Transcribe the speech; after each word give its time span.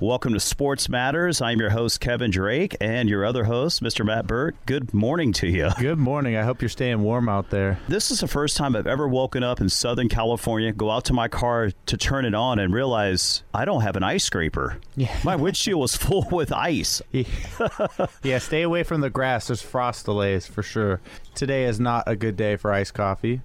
Welcome 0.00 0.32
to 0.34 0.38
Sports 0.38 0.88
Matters. 0.88 1.40
I'm 1.40 1.58
your 1.58 1.70
host, 1.70 1.98
Kevin 1.98 2.30
Drake, 2.30 2.76
and 2.80 3.08
your 3.08 3.24
other 3.24 3.42
host, 3.42 3.82
Mr. 3.82 4.06
Matt 4.06 4.28
Burke. 4.28 4.54
Good 4.64 4.94
morning 4.94 5.32
to 5.32 5.48
you. 5.48 5.70
Good 5.76 5.98
morning. 5.98 6.36
I 6.36 6.44
hope 6.44 6.62
you're 6.62 6.68
staying 6.68 7.02
warm 7.02 7.28
out 7.28 7.50
there. 7.50 7.80
This 7.88 8.12
is 8.12 8.20
the 8.20 8.28
first 8.28 8.56
time 8.56 8.76
I've 8.76 8.86
ever 8.86 9.08
woken 9.08 9.42
up 9.42 9.60
in 9.60 9.68
Southern 9.68 10.08
California, 10.08 10.70
go 10.70 10.88
out 10.88 11.06
to 11.06 11.14
my 11.14 11.26
car 11.26 11.72
to 11.86 11.96
turn 11.96 12.26
it 12.26 12.34
on, 12.36 12.60
and 12.60 12.72
realize 12.72 13.42
I 13.52 13.64
don't 13.64 13.80
have 13.80 13.96
an 13.96 14.04
ice 14.04 14.22
scraper. 14.22 14.78
Yeah. 14.94 15.18
My 15.24 15.34
windshield 15.34 15.80
was 15.80 15.96
full 15.96 16.28
with 16.30 16.52
ice. 16.52 17.02
yeah, 18.22 18.38
stay 18.38 18.62
away 18.62 18.84
from 18.84 19.00
the 19.00 19.10
grass. 19.10 19.48
There's 19.48 19.62
frost 19.62 20.04
delays 20.04 20.46
for 20.46 20.62
sure. 20.62 21.00
Today 21.38 21.66
is 21.66 21.78
not 21.78 22.02
a 22.08 22.16
good 22.16 22.34
day 22.34 22.56
for 22.56 22.72
iced 22.72 22.94
coffee. 22.94 23.42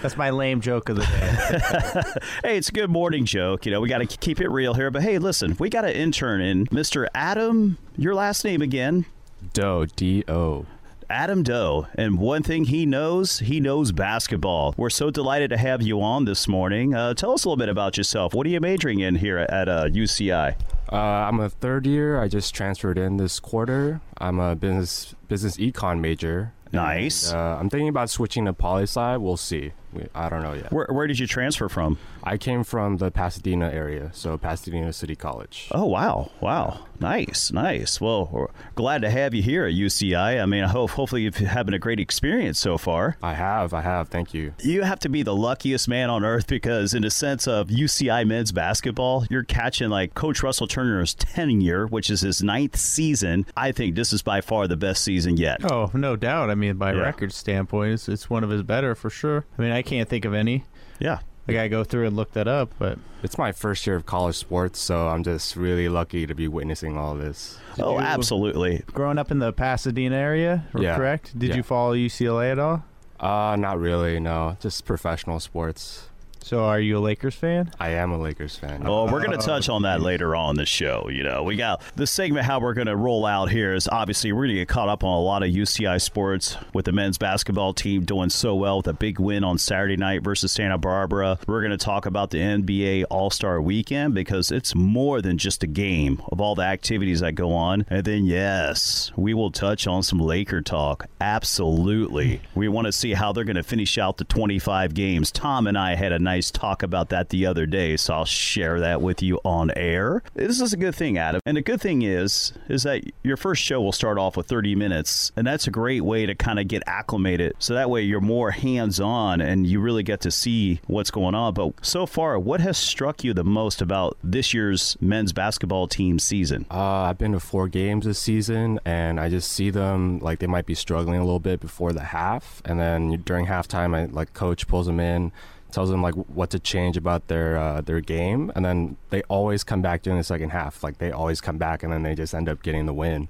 That's 0.00 0.16
my 0.16 0.30
lame 0.30 0.60
joke 0.60 0.88
of 0.90 0.94
the 0.94 1.02
day. 1.02 2.20
hey, 2.48 2.56
it's 2.56 2.68
a 2.68 2.72
good 2.72 2.88
morning 2.88 3.24
joke. 3.24 3.66
You 3.66 3.72
know, 3.72 3.80
we 3.80 3.88
got 3.88 3.98
to 3.98 4.06
keep 4.06 4.40
it 4.40 4.48
real 4.48 4.74
here. 4.74 4.92
But 4.92 5.02
hey, 5.02 5.18
listen, 5.18 5.56
we 5.58 5.68
got 5.68 5.84
an 5.84 5.90
intern 5.90 6.40
in, 6.40 6.66
Mr. 6.66 7.08
Adam. 7.16 7.78
Your 7.96 8.14
last 8.14 8.44
name 8.44 8.62
again? 8.62 9.06
Do, 9.52 9.86
D 9.96 10.22
O. 10.28 10.66
Adam 11.10 11.42
Do. 11.42 11.88
And 11.96 12.20
one 12.20 12.44
thing 12.44 12.66
he 12.66 12.86
knows, 12.86 13.40
he 13.40 13.58
knows 13.58 13.90
basketball. 13.90 14.76
We're 14.76 14.90
so 14.90 15.10
delighted 15.10 15.50
to 15.50 15.56
have 15.56 15.82
you 15.82 16.00
on 16.00 16.26
this 16.26 16.46
morning. 16.46 16.94
Uh, 16.94 17.14
tell 17.14 17.32
us 17.32 17.44
a 17.44 17.48
little 17.48 17.56
bit 17.56 17.68
about 17.68 17.96
yourself. 17.96 18.34
What 18.34 18.46
are 18.46 18.50
you 18.50 18.60
majoring 18.60 19.00
in 19.00 19.16
here 19.16 19.38
at 19.38 19.68
uh, 19.68 19.86
UCI? 19.86 20.54
Uh, 20.92 20.96
I'm 20.96 21.40
a 21.40 21.50
third 21.50 21.88
year. 21.88 22.20
I 22.20 22.28
just 22.28 22.54
transferred 22.54 22.98
in 22.98 23.16
this 23.16 23.40
quarter. 23.40 24.00
I'm 24.18 24.38
a 24.38 24.54
business 24.54 25.14
business 25.28 25.56
econ 25.56 26.00
major. 26.00 26.52
Nice. 26.72 27.30
And, 27.30 27.38
uh, 27.38 27.56
I'm 27.60 27.70
thinking 27.70 27.88
about 27.88 28.10
switching 28.10 28.44
to 28.46 28.52
poli 28.52 28.82
sci. 28.82 29.16
We'll 29.16 29.36
see. 29.36 29.72
I 30.14 30.28
don't 30.28 30.42
know 30.42 30.52
yet. 30.52 30.72
Where, 30.72 30.86
where 30.90 31.06
did 31.06 31.18
you 31.18 31.26
transfer 31.26 31.68
from? 31.68 31.98
I 32.28 32.36
came 32.36 32.62
from 32.62 32.98
the 32.98 33.10
Pasadena 33.10 33.70
area, 33.70 34.10
so 34.12 34.36
Pasadena 34.36 34.92
City 34.92 35.16
College. 35.16 35.68
Oh 35.72 35.86
wow, 35.86 36.30
wow, 36.42 36.84
nice, 37.00 37.50
nice. 37.50 38.02
Well, 38.02 38.28
we're 38.30 38.48
glad 38.74 39.00
to 39.00 39.10
have 39.10 39.32
you 39.32 39.40
here 39.42 39.64
at 39.64 39.72
UCI. 39.72 40.38
I 40.38 40.44
mean, 40.44 40.62
I 40.62 40.68
hope 40.68 40.90
hopefully 40.90 41.22
you've 41.22 41.38
having 41.38 41.72
a 41.72 41.78
great 41.78 41.98
experience 41.98 42.58
so 42.58 42.76
far. 42.76 43.16
I 43.22 43.32
have, 43.32 43.72
I 43.72 43.80
have. 43.80 44.08
Thank 44.08 44.34
you. 44.34 44.52
You 44.60 44.82
have 44.82 44.98
to 45.00 45.08
be 45.08 45.22
the 45.22 45.34
luckiest 45.34 45.88
man 45.88 46.10
on 46.10 46.22
earth 46.22 46.48
because, 46.48 46.92
in 46.92 47.00
the 47.00 47.10
sense 47.10 47.48
of 47.48 47.68
UCI 47.68 48.26
men's 48.26 48.52
basketball, 48.52 49.24
you're 49.30 49.42
catching 49.42 49.88
like 49.88 50.12
Coach 50.12 50.42
Russell 50.42 50.66
Turner's 50.66 51.14
tenure, 51.14 51.86
which 51.86 52.10
is 52.10 52.20
his 52.20 52.42
ninth 52.42 52.76
season. 52.76 53.46
I 53.56 53.72
think 53.72 53.94
this 53.94 54.12
is 54.12 54.20
by 54.20 54.42
far 54.42 54.68
the 54.68 54.76
best 54.76 55.02
season 55.02 55.38
yet. 55.38 55.64
Oh, 55.72 55.90
no 55.94 56.14
doubt. 56.14 56.50
I 56.50 56.56
mean, 56.56 56.76
by 56.76 56.92
yeah. 56.92 57.00
record 57.00 57.32
standpoint, 57.32 57.94
it's, 57.94 58.06
it's 58.06 58.28
one 58.28 58.44
of 58.44 58.50
his 58.50 58.62
better 58.62 58.94
for 58.94 59.08
sure. 59.08 59.46
I 59.58 59.62
mean, 59.62 59.72
I 59.72 59.80
can't 59.80 60.10
think 60.10 60.26
of 60.26 60.34
any. 60.34 60.66
Yeah. 60.98 61.20
I 61.48 61.52
gotta 61.52 61.68
go 61.68 61.82
through 61.82 62.06
and 62.06 62.16
look 62.16 62.32
that 62.32 62.46
up, 62.46 62.70
but 62.78 62.98
it's 63.22 63.38
my 63.38 63.52
first 63.52 63.86
year 63.86 63.96
of 63.96 64.04
college 64.04 64.36
sports, 64.36 64.78
so 64.78 65.08
I'm 65.08 65.24
just 65.24 65.56
really 65.56 65.88
lucky 65.88 66.26
to 66.26 66.34
be 66.34 66.46
witnessing 66.46 66.98
all 66.98 67.14
this. 67.14 67.58
Did 67.76 67.84
oh, 67.84 67.98
absolutely! 67.98 68.84
Growing 68.92 69.18
up 69.18 69.30
in 69.30 69.38
the 69.38 69.52
Pasadena 69.52 70.14
area, 70.14 70.66
yeah. 70.76 70.96
correct? 70.96 71.38
Did 71.38 71.50
yeah. 71.50 71.56
you 71.56 71.62
follow 71.62 71.94
UCLA 71.94 72.52
at 72.52 72.58
all? 72.58 72.84
Uh, 73.18 73.56
not 73.56 73.80
really. 73.80 74.20
No, 74.20 74.56
just 74.60 74.84
professional 74.84 75.40
sports. 75.40 76.07
So, 76.42 76.64
are 76.64 76.80
you 76.80 76.96
a 76.96 77.00
Lakers 77.00 77.34
fan? 77.34 77.70
I 77.78 77.90
am 77.90 78.10
a 78.10 78.18
Lakers 78.18 78.56
fan. 78.56 78.82
Well, 78.82 79.06
we're 79.06 79.20
going 79.20 79.32
to 79.32 79.38
uh, 79.38 79.42
touch 79.46 79.68
on 79.68 79.82
that 79.82 80.00
later 80.00 80.34
on 80.34 80.56
the 80.56 80.64
show. 80.64 81.08
You 81.10 81.22
know, 81.22 81.42
we 81.42 81.56
got 81.56 81.82
the 81.96 82.06
segment. 82.06 82.46
How 82.46 82.58
we're 82.58 82.74
going 82.74 82.86
to 82.86 82.96
roll 82.96 83.26
out 83.26 83.50
here 83.50 83.74
is 83.74 83.86
obviously 83.88 84.32
we're 84.32 84.44
going 84.46 84.54
to 84.56 84.62
get 84.62 84.68
caught 84.68 84.88
up 84.88 85.04
on 85.04 85.14
a 85.14 85.20
lot 85.20 85.42
of 85.42 85.50
UCI 85.50 86.00
sports 86.00 86.56
with 86.72 86.86
the 86.86 86.92
men's 86.92 87.18
basketball 87.18 87.74
team 87.74 88.04
doing 88.04 88.30
so 88.30 88.54
well 88.54 88.78
with 88.78 88.86
a 88.86 88.92
big 88.94 89.18
win 89.18 89.44
on 89.44 89.58
Saturday 89.58 89.96
night 89.96 90.22
versus 90.22 90.52
Santa 90.52 90.78
Barbara. 90.78 91.38
We're 91.46 91.60
going 91.60 91.76
to 91.76 91.76
talk 91.76 92.06
about 92.06 92.30
the 92.30 92.38
NBA 92.38 93.04
All 93.10 93.30
Star 93.30 93.60
Weekend 93.60 94.14
because 94.14 94.50
it's 94.50 94.74
more 94.74 95.20
than 95.20 95.36
just 95.36 95.62
a 95.62 95.66
game 95.66 96.22
of 96.32 96.40
all 96.40 96.54
the 96.54 96.62
activities 96.62 97.20
that 97.20 97.32
go 97.32 97.52
on. 97.52 97.84
And 97.90 98.04
then, 98.04 98.24
yes, 98.24 99.12
we 99.16 99.34
will 99.34 99.50
touch 99.50 99.86
on 99.86 100.02
some 100.02 100.18
Laker 100.18 100.62
talk. 100.62 101.06
Absolutely, 101.20 102.40
we 102.54 102.68
want 102.68 102.86
to 102.86 102.92
see 102.92 103.12
how 103.12 103.32
they're 103.32 103.44
going 103.44 103.56
to 103.56 103.62
finish 103.62 103.98
out 103.98 104.16
the 104.16 104.24
25 104.24 104.94
games. 104.94 105.30
Tom 105.30 105.66
and 105.66 105.76
I 105.76 105.94
had 105.94 106.12
a 106.12 106.18
nice 106.18 106.37
nice 106.38 106.50
talk 106.52 106.84
about 106.84 107.08
that 107.08 107.30
the 107.30 107.44
other 107.46 107.66
day, 107.66 107.96
so 107.96 108.14
I'll 108.14 108.24
share 108.24 108.78
that 108.78 109.02
with 109.02 109.22
you 109.22 109.40
on 109.44 109.72
air. 109.76 110.22
This 110.34 110.60
is 110.60 110.72
a 110.72 110.76
good 110.76 110.94
thing, 110.94 111.18
Adam. 111.18 111.40
And 111.44 111.56
the 111.56 111.62
good 111.62 111.80
thing 111.80 112.02
is, 112.02 112.52
is 112.68 112.84
that 112.84 113.02
your 113.24 113.36
first 113.36 113.60
show 113.60 113.80
will 113.80 113.90
start 113.90 114.18
off 114.18 114.36
with 114.36 114.46
30 114.46 114.76
minutes, 114.76 115.32
and 115.34 115.44
that's 115.44 115.66
a 115.66 115.72
great 115.72 116.02
way 116.02 116.26
to 116.26 116.36
kind 116.36 116.60
of 116.60 116.68
get 116.68 116.84
acclimated. 116.86 117.54
So 117.58 117.74
that 117.74 117.90
way 117.90 118.02
you're 118.02 118.20
more 118.20 118.52
hands 118.52 119.00
on 119.00 119.40
and 119.40 119.66
you 119.66 119.80
really 119.80 120.04
get 120.04 120.20
to 120.20 120.30
see 120.30 120.80
what's 120.86 121.10
going 121.10 121.34
on. 121.34 121.54
But 121.54 121.84
so 121.84 122.06
far, 122.06 122.38
what 122.38 122.60
has 122.60 122.78
struck 122.78 123.24
you 123.24 123.34
the 123.34 123.42
most 123.42 123.82
about 123.82 124.16
this 124.22 124.54
year's 124.54 124.96
men's 125.00 125.32
basketball 125.32 125.88
team 125.88 126.20
season? 126.20 126.66
Uh, 126.70 127.08
I've 127.08 127.18
been 127.18 127.32
to 127.32 127.40
four 127.40 127.66
games 127.66 128.06
this 128.06 128.20
season, 128.20 128.78
and 128.84 129.18
I 129.18 129.28
just 129.28 129.50
see 129.50 129.70
them 129.70 130.20
like 130.20 130.38
they 130.38 130.46
might 130.46 130.66
be 130.66 130.76
struggling 130.76 131.18
a 131.18 131.24
little 131.24 131.40
bit 131.40 131.58
before 131.58 131.92
the 131.92 132.04
half, 132.04 132.62
and 132.64 132.78
then 132.78 133.22
during 133.24 133.46
halftime, 133.46 133.96
I 133.96 134.04
like 134.04 134.34
coach 134.34 134.68
pulls 134.68 134.86
them 134.86 135.00
in 135.00 135.32
tells 135.72 135.90
them 135.90 136.02
like 136.02 136.14
what 136.14 136.50
to 136.50 136.58
change 136.58 136.96
about 136.96 137.28
their 137.28 137.56
uh, 137.58 137.80
their 137.80 138.00
game, 138.00 138.50
and 138.54 138.64
then 138.64 138.96
they 139.10 139.22
always 139.22 139.64
come 139.64 139.82
back 139.82 140.02
during 140.02 140.18
the 140.18 140.24
second 140.24 140.50
half. 140.50 140.82
Like 140.82 140.98
they 140.98 141.10
always 141.10 141.40
come 141.40 141.58
back, 141.58 141.82
and 141.82 141.92
then 141.92 142.02
they 142.02 142.14
just 142.14 142.34
end 142.34 142.48
up 142.48 142.62
getting 142.62 142.86
the 142.86 142.94
win. 142.94 143.28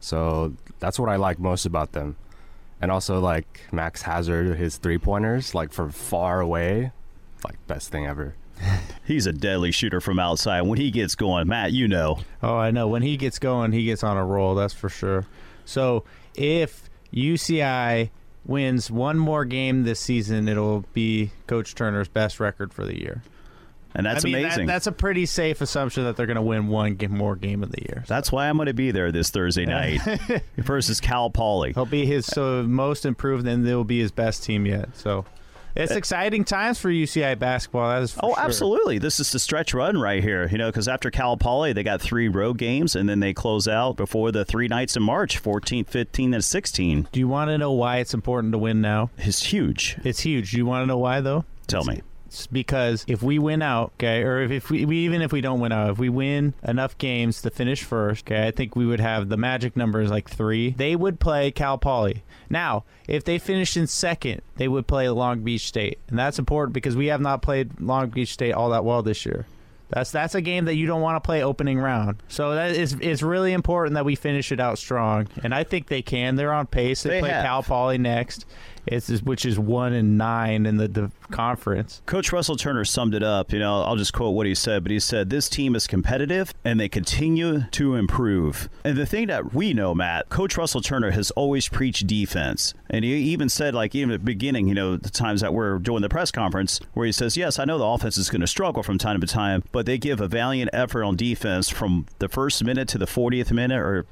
So 0.00 0.54
that's 0.78 0.98
what 0.98 1.08
I 1.08 1.16
like 1.16 1.38
most 1.38 1.66
about 1.66 1.92
them, 1.92 2.16
and 2.80 2.90
also 2.90 3.20
like 3.20 3.60
Max 3.72 4.02
Hazard, 4.02 4.56
his 4.56 4.76
three 4.76 4.98
pointers, 4.98 5.54
like 5.54 5.72
from 5.72 5.90
far 5.90 6.40
away, 6.40 6.92
like 7.44 7.64
best 7.66 7.90
thing 7.90 8.06
ever. 8.06 8.34
He's 9.04 9.26
a 9.26 9.32
deadly 9.32 9.70
shooter 9.70 10.00
from 10.00 10.18
outside. 10.18 10.62
When 10.62 10.78
he 10.78 10.90
gets 10.90 11.14
going, 11.14 11.48
Matt, 11.48 11.72
you 11.72 11.88
know. 11.88 12.18
Oh, 12.42 12.56
I 12.56 12.70
know. 12.70 12.88
When 12.88 13.02
he 13.02 13.16
gets 13.16 13.38
going, 13.38 13.72
he 13.72 13.84
gets 13.84 14.02
on 14.02 14.16
a 14.16 14.24
roll. 14.24 14.54
That's 14.54 14.74
for 14.74 14.88
sure. 14.88 15.26
So 15.64 16.04
if 16.34 16.90
UCI 17.12 18.10
wins 18.48 18.90
one 18.90 19.18
more 19.18 19.44
game 19.44 19.84
this 19.84 20.00
season, 20.00 20.48
it'll 20.48 20.84
be 20.92 21.30
Coach 21.46 21.74
Turner's 21.74 22.08
best 22.08 22.40
record 22.40 22.72
for 22.72 22.84
the 22.84 22.98
year. 22.98 23.22
And 23.94 24.04
that's 24.04 24.24
I 24.24 24.28
mean, 24.28 24.36
amazing. 24.36 24.66
That, 24.66 24.74
that's 24.74 24.86
a 24.86 24.92
pretty 24.92 25.26
safe 25.26 25.60
assumption 25.60 26.04
that 26.04 26.16
they're 26.16 26.26
going 26.26 26.36
to 26.36 26.42
win 26.42 26.68
one 26.68 26.94
game, 26.94 27.16
more 27.16 27.36
game 27.36 27.62
of 27.62 27.72
the 27.72 27.82
year. 27.82 28.04
So. 28.06 28.14
That's 28.14 28.30
why 28.30 28.48
I'm 28.48 28.56
going 28.56 28.66
to 28.66 28.74
be 28.74 28.90
there 28.90 29.10
this 29.10 29.30
Thursday 29.30 29.66
night 29.66 30.00
versus 30.56 31.00
Cal 31.00 31.30
Poly. 31.30 31.72
He'll 31.72 31.86
be 31.86 32.04
his 32.04 32.26
so 32.26 32.62
most 32.62 33.06
improved, 33.06 33.46
and 33.46 33.64
will 33.64 33.84
be 33.84 34.00
his 34.00 34.12
best 34.12 34.44
team 34.44 34.66
yet. 34.66 34.96
So 34.96 35.24
it's 35.78 35.92
eh. 35.92 35.96
exciting 35.96 36.44
times 36.44 36.78
for 36.78 36.90
UCI 36.90 37.38
basketball. 37.38 37.88
That 37.88 38.02
is 38.02 38.16
oh, 38.22 38.34
sure. 38.34 38.44
absolutely. 38.44 38.98
This 38.98 39.20
is 39.20 39.30
the 39.32 39.38
stretch 39.38 39.72
run 39.72 39.96
right 39.96 40.22
here. 40.22 40.48
You 40.48 40.58
know, 40.58 40.68
because 40.68 40.88
after 40.88 41.10
Cal 41.10 41.36
Poly, 41.36 41.72
they 41.72 41.82
got 41.82 42.00
three 42.02 42.28
road 42.28 42.58
games, 42.58 42.96
and 42.96 43.08
then 43.08 43.20
they 43.20 43.32
close 43.32 43.68
out 43.68 43.96
before 43.96 44.32
the 44.32 44.44
three 44.44 44.68
nights 44.68 44.96
in 44.96 45.02
March 45.02 45.38
14, 45.38 45.84
15, 45.84 46.34
and 46.34 46.44
16. 46.44 47.08
Do 47.12 47.20
you 47.20 47.28
want 47.28 47.48
to 47.48 47.58
know 47.58 47.72
why 47.72 47.98
it's 47.98 48.12
important 48.12 48.52
to 48.52 48.58
win 48.58 48.80
now? 48.80 49.10
It's 49.16 49.44
huge. 49.44 49.98
It's 50.04 50.20
huge. 50.20 50.50
Do 50.50 50.56
you 50.56 50.66
want 50.66 50.82
to 50.82 50.86
know 50.86 50.98
why, 50.98 51.20
though? 51.20 51.44
Tell 51.66 51.84
me 51.84 52.02
because 52.50 53.04
if 53.08 53.22
we 53.22 53.38
win 53.38 53.62
out, 53.62 53.92
okay, 53.96 54.22
or 54.22 54.42
if, 54.42 54.50
if 54.50 54.70
we, 54.70 54.84
we, 54.84 54.98
even 54.98 55.22
if 55.22 55.32
we 55.32 55.40
don't 55.40 55.60
win 55.60 55.72
out, 55.72 55.90
if 55.90 55.98
we 55.98 56.08
win 56.08 56.54
enough 56.62 56.96
games 56.98 57.42
to 57.42 57.50
finish 57.50 57.82
first, 57.82 58.26
okay, 58.26 58.46
I 58.46 58.50
think 58.50 58.76
we 58.76 58.86
would 58.86 59.00
have 59.00 59.28
the 59.28 59.36
magic 59.36 59.76
numbers 59.76 60.10
like 60.10 60.28
three. 60.28 60.70
They 60.70 60.96
would 60.96 61.20
play 61.20 61.50
Cal 61.50 61.78
Poly. 61.78 62.22
Now, 62.50 62.84
if 63.06 63.24
they 63.24 63.38
finished 63.38 63.76
in 63.76 63.86
second, 63.86 64.42
they 64.56 64.68
would 64.68 64.86
play 64.86 65.08
Long 65.08 65.40
Beach 65.40 65.66
State, 65.66 65.98
and 66.08 66.18
that's 66.18 66.38
important 66.38 66.74
because 66.74 66.96
we 66.96 67.06
have 67.06 67.20
not 67.20 67.42
played 67.42 67.80
Long 67.80 68.10
Beach 68.10 68.32
State 68.32 68.52
all 68.52 68.70
that 68.70 68.84
well 68.84 69.02
this 69.02 69.24
year. 69.26 69.46
That's 69.90 70.10
that's 70.10 70.34
a 70.34 70.42
game 70.42 70.66
that 70.66 70.74
you 70.74 70.86
don't 70.86 71.00
want 71.00 71.16
to 71.16 71.26
play 71.26 71.42
opening 71.42 71.78
round. 71.78 72.22
So 72.28 72.54
that 72.54 72.72
is 72.72 72.94
it's 73.00 73.22
really 73.22 73.54
important 73.54 73.94
that 73.94 74.04
we 74.04 74.16
finish 74.16 74.52
it 74.52 74.60
out 74.60 74.78
strong, 74.78 75.28
and 75.42 75.54
I 75.54 75.64
think 75.64 75.86
they 75.86 76.02
can. 76.02 76.36
They're 76.36 76.52
on 76.52 76.66
pace. 76.66 77.02
They, 77.02 77.10
they 77.10 77.20
play 77.20 77.30
have. 77.30 77.44
Cal 77.44 77.62
Poly 77.62 77.96
next, 77.96 78.44
which 79.22 79.44
is 79.44 79.58
one 79.58 79.92
and 79.92 80.18
nine 80.18 80.66
in 80.66 80.76
the, 80.76 80.88
the 80.88 81.10
conference. 81.30 82.02
Coach 82.06 82.32
Russell 82.32 82.56
Turner 82.56 82.84
summed 82.84 83.14
it 83.14 83.22
up. 83.22 83.52
You 83.52 83.58
know, 83.58 83.82
I'll 83.82 83.96
just 83.96 84.12
quote 84.12 84.34
what 84.34 84.46
he 84.46 84.54
said, 84.54 84.82
but 84.82 84.90
he 84.90 85.00
said 85.00 85.30
this 85.30 85.48
team 85.48 85.74
is 85.74 85.86
competitive 85.86 86.54
and 86.64 86.80
they 86.80 86.88
continue 86.88 87.64
to 87.72 87.94
improve. 87.94 88.68
And 88.84 88.96
the 88.96 89.06
thing 89.06 89.26
that 89.28 89.54
we 89.54 89.74
know, 89.74 89.94
Matt, 89.94 90.28
Coach 90.28 90.56
Russell 90.56 90.80
Turner 90.80 91.10
has 91.10 91.30
always 91.32 91.68
preached 91.68 92.06
defense, 92.06 92.74
and 92.90 93.04
he 93.04 93.14
even 93.14 93.48
said, 93.48 93.74
like 93.74 93.94
even 93.94 94.10
at 94.12 94.20
the 94.20 94.24
beginning, 94.24 94.68
you 94.68 94.74
know, 94.74 94.96
the 94.96 95.10
times 95.10 95.40
that 95.40 95.52
we're 95.52 95.78
doing 95.78 96.02
the 96.02 96.08
press 96.08 96.30
conference, 96.30 96.80
where 96.94 97.06
he 97.06 97.12
says, 97.12 97.36
"Yes, 97.36 97.58
I 97.58 97.64
know 97.64 97.78
the 97.78 97.84
offense 97.84 98.18
is 98.18 98.30
going 98.30 98.40
to 98.40 98.46
struggle 98.46 98.82
from 98.82 98.98
time 98.98 99.20
to 99.20 99.26
time, 99.26 99.62
but 99.72 99.86
they 99.86 99.98
give 99.98 100.20
a 100.20 100.28
valiant 100.28 100.70
effort 100.72 101.04
on 101.04 101.16
defense 101.16 101.68
from 101.68 102.06
the 102.18 102.28
first 102.28 102.62
minute 102.64 102.88
to 102.88 102.98
the 102.98 103.06
40th 103.06 103.52
minute 103.52 103.78
or 103.78 104.06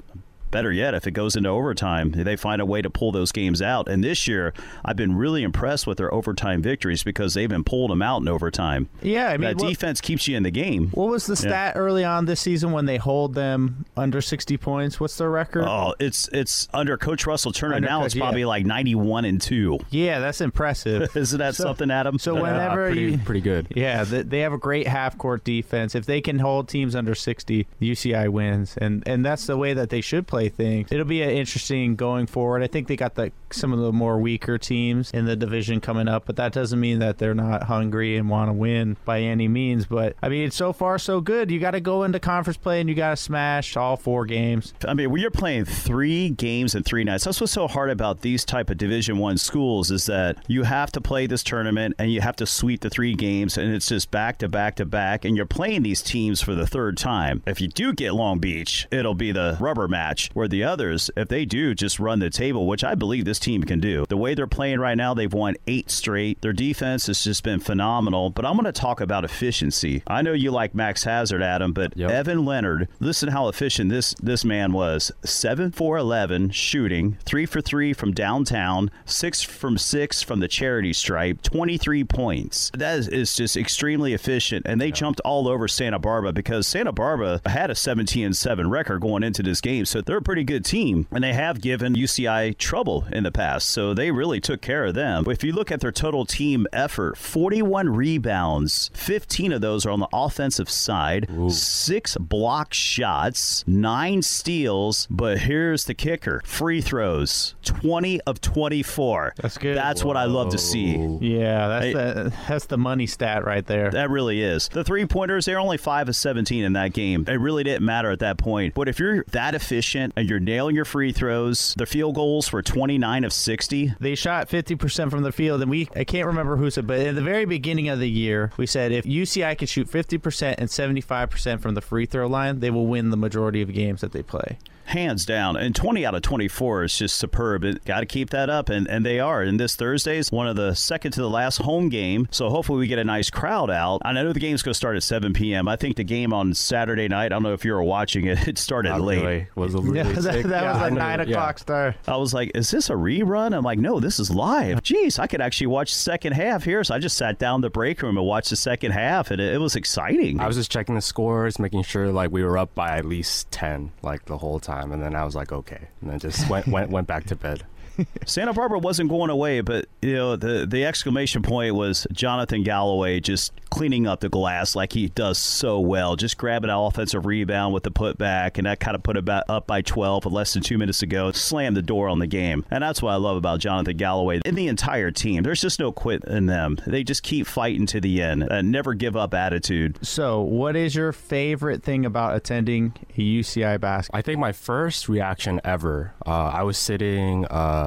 better 0.57 0.73
yet, 0.73 0.95
if 0.95 1.07
it 1.07 1.11
goes 1.11 1.37
into 1.37 1.51
overtime, 1.51 2.13
they 2.13 2.35
find 2.35 2.63
a 2.63 2.65
way 2.65 2.81
to 2.81 2.89
pull 2.89 3.13
those 3.13 3.31
games 3.31 3.61
out. 3.61 3.89
And 3.89 4.03
this 4.03 4.27
year, 4.27 4.55
I've 4.87 4.97
been 4.97 5.15
really 5.15 5.43
impressed 5.43 5.87
with 5.87 5.99
their 5.99 6.13
overtime 6.15 6.63
victories 6.63 7.03
because 7.03 7.35
they've 7.35 7.49
been 7.49 7.63
pulling 7.65 7.91
them 7.91 8.01
out 8.01 8.23
in 8.23 8.29
overtime. 8.29 8.89
Yeah, 9.03 9.29
I 9.29 9.33
mean, 9.37 9.43
that 9.43 9.57
what- 9.59 9.69
defense 9.69 10.01
keeps 10.01 10.27
you 10.27 10.35
in 10.35 10.45
the 10.45 10.51
game. 10.51 10.89
What 10.95 11.09
was 11.11 11.27
the 11.27 11.37
stat 11.37 11.75
early 11.77 12.05
on 12.05 12.25
this 12.25 12.41
season 12.41 12.73
when 12.73 12.87
they 12.87 12.97
hold 12.97 13.35
them 13.35 13.85
under 13.99 14.23
60 14.23 14.57
points? 14.57 14.99
What's 14.99 15.19
their 15.19 15.29
record? 15.29 15.65
Oh, 15.67 15.95
it's 15.99 16.29
it's 16.33 16.69
under 16.73 16.97
Coach 16.97 17.27
Russell 17.27 17.53
Turner 17.53 17.75
Under 17.75 17.89
now. 17.89 17.99
Coach- 17.99 18.07
It's 18.07 18.15
probably 18.15 18.41
yeah. 18.41 18.47
like 18.47 18.65
ninety-one 18.65 19.25
and 19.27 19.39
two. 19.41 19.79
Yeah, 19.91 20.21
that's 20.21 20.41
impressive. 20.41 21.15
Isn't 21.17 21.39
that 21.39 21.55
So- 21.55 21.65
something, 21.65 21.91
Adam? 21.91 22.19
so 22.19 22.35
Yeah, 22.37 22.43
whenever 22.43 22.87
pretty, 22.87 23.01
you, 23.13 23.19
pretty 23.19 23.41
good. 23.43 23.67
yeah, 23.77 24.05
th- 24.05 24.27
they 24.27 24.41
have 24.41 24.53
a 24.55 24.59
great 24.59 24.87
half 24.87 25.19
court 25.19 25.45
defense. 25.45 25.95
If 25.95 26.07
they 26.07 26.21
can 26.23 26.39
hold 26.39 26.69
teams 26.69 26.95
under 26.97 27.15
60, 27.15 27.67
UCI 27.81 28.29
wins, 28.29 28.77
and 28.79 29.03
and 29.07 29.25
that's 29.25 29.47
the 29.47 29.57
way 29.59 29.75
that 29.75 29.91
they 29.91 30.01
should 30.01 30.27
play 30.27 30.46
things. 30.49 30.91
It'll 30.91 31.05
be 31.05 31.23
uh, 31.23 31.29
interesting 31.29 31.97
going 31.97 32.27
forward. 32.27 32.63
I 32.63 32.67
think 32.67 32.89
they 32.89 32.97
got 32.97 33.15
the 33.15 33.33
some 33.51 33.73
of 33.73 33.79
the 33.79 33.93
more 33.93 34.19
weaker 34.19 34.59
teams 34.59 35.11
in 35.13 35.25
the 35.25 35.37
division 35.37 35.81
coming 35.81 36.09
up, 36.09 36.25
but 36.27 36.37
that 36.37 36.53
doesn't 36.53 36.79
mean 36.81 36.99
that 36.99 37.19
they're 37.19 37.35
not 37.35 37.65
hungry 37.65 38.17
and 38.17 38.29
want 38.29 38.49
to 38.49 38.53
win 38.53 38.97
by 39.05 39.21
any 39.21 39.49
means. 39.49 39.87
But 39.87 40.17
I 40.23 40.29
mean, 40.29 40.51
so 40.51 40.73
far 40.73 40.99
so 40.99 41.21
good. 41.21 41.51
You 41.51 41.61
got 41.61 41.73
to 41.73 41.81
go 41.81 42.03
into 42.03 42.21
conference 42.21 42.57
play 42.57 42.81
and 42.81 42.89
you 42.89 42.95
got 42.95 43.11
to 43.11 43.17
smash 43.17 43.77
all 43.77 43.97
four 43.97 44.27
games. 44.27 44.75
I 44.87 44.95
mean, 44.95 45.11
when 45.11 45.21
you're 45.21 45.31
playing 45.31 45.65
three 45.65 46.31
games 46.31 46.75
in 46.75 46.83
three 46.83 47.05
nights, 47.05 47.25
that's 47.25 47.41
what's 47.41 47.53
so 47.53 47.69
hard 47.69 47.91
about 47.91 48.21
these 48.21 48.45
type 48.45 48.71
of 48.71 48.79
Division 48.79 49.19
One 49.19 49.39
schools 49.39 49.91
is 49.91 50.07
that 50.07 50.39
you 50.47 50.65
have 50.65 50.93
to 50.93 51.01
play 51.01 51.27
this 51.27 51.43
tournament 51.43 51.95
and 51.99 52.13
you 52.13 52.21
have 52.21 52.37
to 52.37 52.47
sweep 52.47 52.81
the 52.81 52.91
three 52.91 53.15
games, 53.15 53.57
and 53.57 53.73
it's 53.75 53.89
just 53.89 54.11
back 54.11 54.39
to 54.39 54.49
back 54.49 54.77
to 54.77 54.85
back, 54.85 55.25
and 55.25 55.37
you're 55.37 55.47
playing 55.47 55.83
these 55.83 56.03
teams 56.03 56.41
for 56.41 56.55
the 56.55 56.67
third 56.67 56.97
time. 56.97 57.43
If 57.47 57.61
you 57.61 57.69
do 57.69 57.93
get 57.93 58.15
Long 58.15 58.39
Beach, 58.39 58.87
it'll 58.91 59.15
be 59.15 59.33
the 59.33 59.57
rubber 59.61 59.89
match. 59.89 60.26
Where 60.35 60.49
the 60.49 60.65
others, 60.65 61.11
if 61.17 61.29
they 61.29 61.45
do 61.45 61.75
just 61.75 61.99
run 61.99 62.19
the 62.19 62.31
table, 62.31 62.67
which 62.67 62.85
I 62.85 62.95
believe 62.95 63.25
this 63.25 63.39
team 63.39 63.63
can 63.65 63.81
do, 63.81 64.07
the 64.09 64.17
way 64.17 64.35
they're 64.35 64.47
playing 64.47 64.81
right 64.81 64.97
now, 64.97 65.15
they've 65.15 65.33
won 65.33 65.57
eight 65.67 65.91
straight. 65.91 66.41
Their 66.41 66.53
defense 66.53 67.07
has 67.07 67.23
just 67.25 67.43
been 67.43 67.61
phenomenal. 67.61 68.31
But 68.31 68.45
I'm 68.45 68.55
going 68.55 68.65
to 68.65 68.73
talk 68.73 69.01
about 69.01 69.25
efficiency. 69.25 70.03
I 70.07 70.23
know 70.23 70.33
you 70.33 70.51
like 70.51 70.75
Max 70.75 71.05
Hazard, 71.05 71.43
Adam, 71.43 71.73
but 71.73 71.97
Yep. 71.97 72.11
Evan 72.11 72.45
Leonard, 72.45 72.89
listen 73.01 73.29
how 73.31 73.49
efficient 73.49 73.91
this 73.91 74.15
this 74.23 74.45
man 74.45 74.73
was. 74.73 75.11
Seven 75.25 75.71
for 75.73 75.97
eleven 75.97 76.51
shooting, 76.51 77.17
three 77.25 77.47
for 77.47 77.61
three 77.61 77.93
from 77.93 78.13
downtown, 78.13 78.91
six 79.05 79.43
from 79.43 79.79
six 79.79 80.23
from 80.23 80.41
the 80.41 80.49
charity 80.49 80.93
stripe, 80.93 81.43
twenty 81.43 81.79
three 81.79 82.05
points. 82.05 82.71
That 82.75 82.99
is, 82.99 83.09
is 83.09 83.35
just 83.35 83.57
extremely 83.57 84.13
efficient, 84.13 84.67
and 84.67 84.81
they 84.81 84.91
jumped 84.91 85.21
all 85.21 85.49
over 85.49 85.69
Santa 85.69 85.99
Barbara 85.99 86.33
because 86.33 86.67
Santa 86.67 86.93
Barbara 86.93 87.41
had 87.47 87.71
a 87.71 87.75
seventeen 87.75 88.27
and 88.27 88.37
seven 88.37 88.69
record 88.69 89.01
going 89.01 89.23
into 89.23 89.43
this 89.43 89.61
game, 89.61 89.85
so 89.87 90.01
they're 90.01 90.16
a 90.17 90.23
pretty 90.23 90.45
good 90.45 90.65
team, 90.65 91.07
and 91.11 91.23
they 91.23 91.33
have 91.33 91.61
given 91.61 91.95
UCI 91.95 92.57
trouble 92.59 93.05
in 93.13 93.25
the 93.25 93.33
past, 93.33 93.69
so 93.71 93.95
they 93.95 94.11
really 94.11 94.41
took 94.41 94.61
care 94.61 94.85
of 94.87 94.95
them. 94.95 95.25
If 95.29 95.43
you 95.45 95.53
look 95.53 95.71
at 95.71 95.81
their 95.81 95.93
total 95.93 96.25
team 96.25 96.67
effort, 96.73 97.17
forty 97.17 97.63
one 97.63 97.89
rebounds, 97.91 98.91
fifteen 98.95 99.53
of 99.53 99.61
those 99.61 99.87
are 99.87 99.91
on 99.91 100.01
the 100.01 100.09
offensive 100.13 100.71
side, 100.71 101.29
six 101.51 102.17
block 102.17 102.73
shots, 102.75 103.65
nine 103.67 104.23
steals, 104.23 105.07
but 105.11 105.39
here's 105.39 105.85
the 105.85 105.95
kicker 105.95 106.41
free 106.45 106.81
throws 106.81 107.55
20 107.65 108.21
of 108.23 108.41
24. 108.41 109.35
That's 109.37 109.59
good. 109.59 109.77
That's 109.77 110.05
what 110.05 110.17
I 110.17 110.25
love 110.25 110.51
to 110.53 110.59
see. 110.59 110.97
Yeah, 111.21 111.69
that's 111.69 111.85
Hey. 111.87 111.93
the 111.93 112.33
that's 112.49 112.67
the 112.67 112.79
money 112.79 113.07
stat 113.07 113.45
right 113.45 113.65
there. 113.67 113.91
That 113.91 114.11
really 114.11 114.43
is. 114.43 114.69
The 114.69 114.85
three 114.85 115.05
pointers, 115.07 115.45
they're 115.45 115.59
only 115.61 115.77
5 115.77 116.09
of 116.09 116.17
17 116.17 116.65
in 116.65 116.73
that 116.75 116.93
game. 116.93 117.25
It 117.29 117.35
really 117.41 117.65
didn't 117.65 117.85
matter 117.85 118.11
at 118.11 118.21
that 118.21 118.39
point. 118.39 118.75
But 118.75 118.89
if 118.89 118.99
you're 118.99 119.25
that 119.33 119.55
efficient 119.55 120.06
and 120.17 120.29
you're 120.29 120.41
nailing 120.41 120.77
your 120.77 120.85
free 120.85 121.13
throws, 121.13 121.75
the 121.77 121.87
field 121.87 122.15
goals 122.15 122.53
were 122.53 122.63
29 122.63 123.25
of 123.25 123.33
60. 123.33 123.95
They 123.99 124.15
shot 124.15 124.49
50% 124.49 125.11
from 125.11 125.23
the 125.23 125.33
field, 125.33 125.63
and 125.63 125.71
we, 125.71 125.89
I 125.97 126.05
can't 126.05 126.27
remember 126.27 126.57
who 126.57 126.71
said, 126.71 126.87
but 126.87 127.01
in 127.01 127.15
the 127.15 127.23
very 127.23 127.45
beginning 127.45 127.89
of 127.89 127.99
the 127.99 128.11
year, 128.11 128.53
we 128.57 128.67
said 128.67 128.93
if 128.93 129.05
UCI 129.05 129.57
can 129.59 129.67
shoot 129.67 129.89
50% 129.89 130.55
and 130.59 130.69
75% 130.69 131.61
from 131.61 131.75
the 131.75 131.81
free 131.81 132.07
throw 132.07 132.27
line, 132.27 132.61
they 132.61 132.71
will 132.71 132.87
win 132.87 133.11
the 133.11 133.17
majority 133.17 133.63
of 133.63 133.73
games 133.73 134.01
that 134.01 134.13
they 134.13 134.23
play. 134.23 134.59
Hands 134.87 135.25
down. 135.27 135.57
And 135.57 135.75
20 135.75 136.05
out 136.07 136.15
of 136.15 136.23
24 136.23 136.85
is 136.85 136.97
just 136.99 137.17
superb. 137.17 137.65
Got 137.85 138.01
to 138.01 138.07
keep 138.07 138.31
that 138.31 138.49
up, 138.51 138.69
and, 138.69 138.89
and 138.89 139.05
they 139.05 139.21
are. 139.21 139.43
And 139.43 139.59
this 139.59 139.77
Thursday 139.77 140.19
is 140.19 140.31
one 140.33 140.47
of 140.49 140.57
the 140.57 140.75
second 140.75 141.13
to 141.13 141.21
the 141.21 141.31
last 141.31 141.59
home 141.59 141.89
game, 141.89 142.29
so 142.31 142.49
hopefully 142.51 142.79
we 142.79 142.87
get 142.87 142.99
a 142.99 143.05
nice 143.05 143.31
crowd 143.31 143.71
out. 143.71 144.03
I 144.05 144.13
know 144.13 144.33
the 144.33 144.41
game's 144.41 144.63
going 144.63 144.73
to 144.73 144.77
start 144.77 144.97
at 144.97 145.03
7 145.03 145.33
p.m. 145.33 145.69
I 145.69 145.77
think 145.77 145.97
the 145.97 146.05
game 146.05 146.33
on 146.33 146.55
Saturday 146.55 147.09
night, 147.09 147.27
I 147.27 147.29
don't 147.31 147.43
know 147.43 147.53
if 147.53 147.65
you 147.65 147.73
were 147.73 147.83
watching 147.83 148.27
it, 148.27 148.47
it 148.49 148.59
started 148.59 148.91
Not 148.91 149.01
late. 149.03 149.23
really. 149.23 149.47
Was 149.55 149.75
a 149.75 149.79
really 149.83 149.99
Yeah, 149.99 150.13
that, 150.13 150.23
sick- 150.23 150.47
that 150.47 150.63
yeah, 150.63 150.73
was 150.73 150.83
I 150.83 150.87
a 150.89 150.91
know, 150.91 150.97
9 150.99 151.19
yeah. 151.19 151.25
o'clock 151.35 151.59
start. 151.59 151.97
I 152.07 152.17
was 152.17 152.33
like, 152.35 152.53
is 152.55 152.71
this 152.71 152.91
a 152.91 152.95
rerun? 152.95 153.57
I'm 153.57 153.65
like, 153.65 153.79
no, 153.79 154.01
this 154.01 154.19
is 154.19 154.31
live. 154.31 154.83
Jeez, 154.83 155.19
I 155.19 155.27
could 155.27 155.41
actually 155.41 155.69
watch 155.69 155.93
the 155.93 155.99
second 155.99 156.33
half 156.35 156.65
here. 156.65 156.85
So 156.85 156.95
I 156.95 156.99
just 156.99 157.17
sat 157.17 157.39
down 157.39 157.57
in 157.57 157.61
the 157.63 157.71
break 157.71 158.03
room 158.03 158.17
and 158.19 158.27
watched 158.27 158.51
the 158.51 158.57
second 158.57 158.93
half, 158.93 159.31
and 159.31 159.41
it, 159.41 159.55
it 159.55 159.59
was 159.59 159.75
exciting. 159.77 160.41
I 160.41 160.47
was 160.47 160.57
just 160.57 160.71
checking 160.71 160.95
the 160.95 161.01
scores, 161.01 161.59
making 161.59 161.83
sure 161.83 162.13
like 162.13 162.31
we 162.31 162.45
were 162.45 162.59
up 162.59 162.75
by 162.75 162.97
at 162.99 163.05
least 163.05 163.51
ten, 163.51 163.91
like 164.03 164.25
the 164.27 164.39
whole 164.39 164.61
time, 164.61 164.76
and 164.81 165.03
then 165.03 165.15
I 165.15 165.25
was 165.25 165.35
like, 165.35 165.53
okay, 165.53 165.89
and 166.01 166.11
then 166.11 166.19
just 166.19 166.49
went 166.49 166.67
went 166.67 166.91
went 166.91 167.07
back 167.07 167.25
to 167.27 167.37
bed. 167.37 167.65
Santa 168.27 168.53
Barbara 168.53 168.79
wasn't 168.79 169.09
going 169.09 169.31
away, 169.31 169.61
but 169.61 169.87
you 170.03 170.15
know 170.15 170.37
the 170.37 170.67
the 170.67 170.85
exclamation 170.85 171.43
point 171.43 171.75
was 171.75 172.07
Jonathan 172.13 172.63
Galloway 172.63 173.21
just 173.21 173.53
cleaning 173.71 174.07
up 174.07 174.21
the 174.21 174.29
glass 174.29 174.75
like 174.77 174.93
he 174.93 175.09
does 175.09 175.39
so 175.39 175.81
well, 175.81 176.17
just 176.17 176.39
grabbing 176.39 176.71
an 176.71 176.77
offensive 176.77 177.27
rebound 177.27 177.75
with 177.75 177.83
the 177.83 177.91
putback, 177.91 178.59
and 178.59 178.67
that 178.67 178.81
kind 178.81 178.95
of 178.95 179.03
put 179.03 179.17
it 179.17 179.25
back 179.25 179.45
up 179.49 179.67
by 179.67 179.83
12 179.83 180.25
with 180.25 180.33
less 180.33 180.55
than 180.55 180.63
two 180.63 180.79
minutes 180.79 181.01
to 181.01 181.07
go, 181.07 181.33
slammed 181.33 181.77
the 181.77 181.83
door 181.83 182.09
on 182.09 182.19
the 182.19 182.27
game, 182.27 182.65
and 182.71 182.83
that's 182.83 183.03
what 183.03 183.13
I 183.13 183.17
love 183.17 183.37
about 183.37 183.61
Jonathan 183.61 183.97
Galloway 183.97 184.41
and 184.45 184.57
the 184.57 184.69
entire 184.69 185.11
team. 185.11 185.43
There's 185.43 185.61
just 185.61 185.81
no 185.81 185.93
quit 185.93 186.25
in 186.25 186.47
them. 186.47 186.79
They 186.87 187.05
just 187.05 187.23
keep 187.23 187.47
fighting 187.47 187.87
to 187.87 188.01
the 188.01 188.23
end, 188.23 188.43
and 188.43 188.71
never 188.71 188.95
give 188.95 189.17
up 189.17 189.35
attitude. 189.35 189.99
So, 190.03 190.41
what 190.41 190.77
is 190.77 190.95
your 190.95 191.13
favorite 191.13 191.83
thing 191.83 192.05
about 192.05 192.37
attending 192.37 192.93
UCI 193.17 193.81
basketball? 193.81 194.19
I 194.19 194.23
think 194.23 194.39
my 194.39 194.53
first 194.53 195.09
reaction 195.09 195.61
ever, 195.65 196.15
uh, 196.25 196.31
I 196.31 196.63
was 196.63 196.79
sitting 196.79 197.47
uh, 197.47 197.86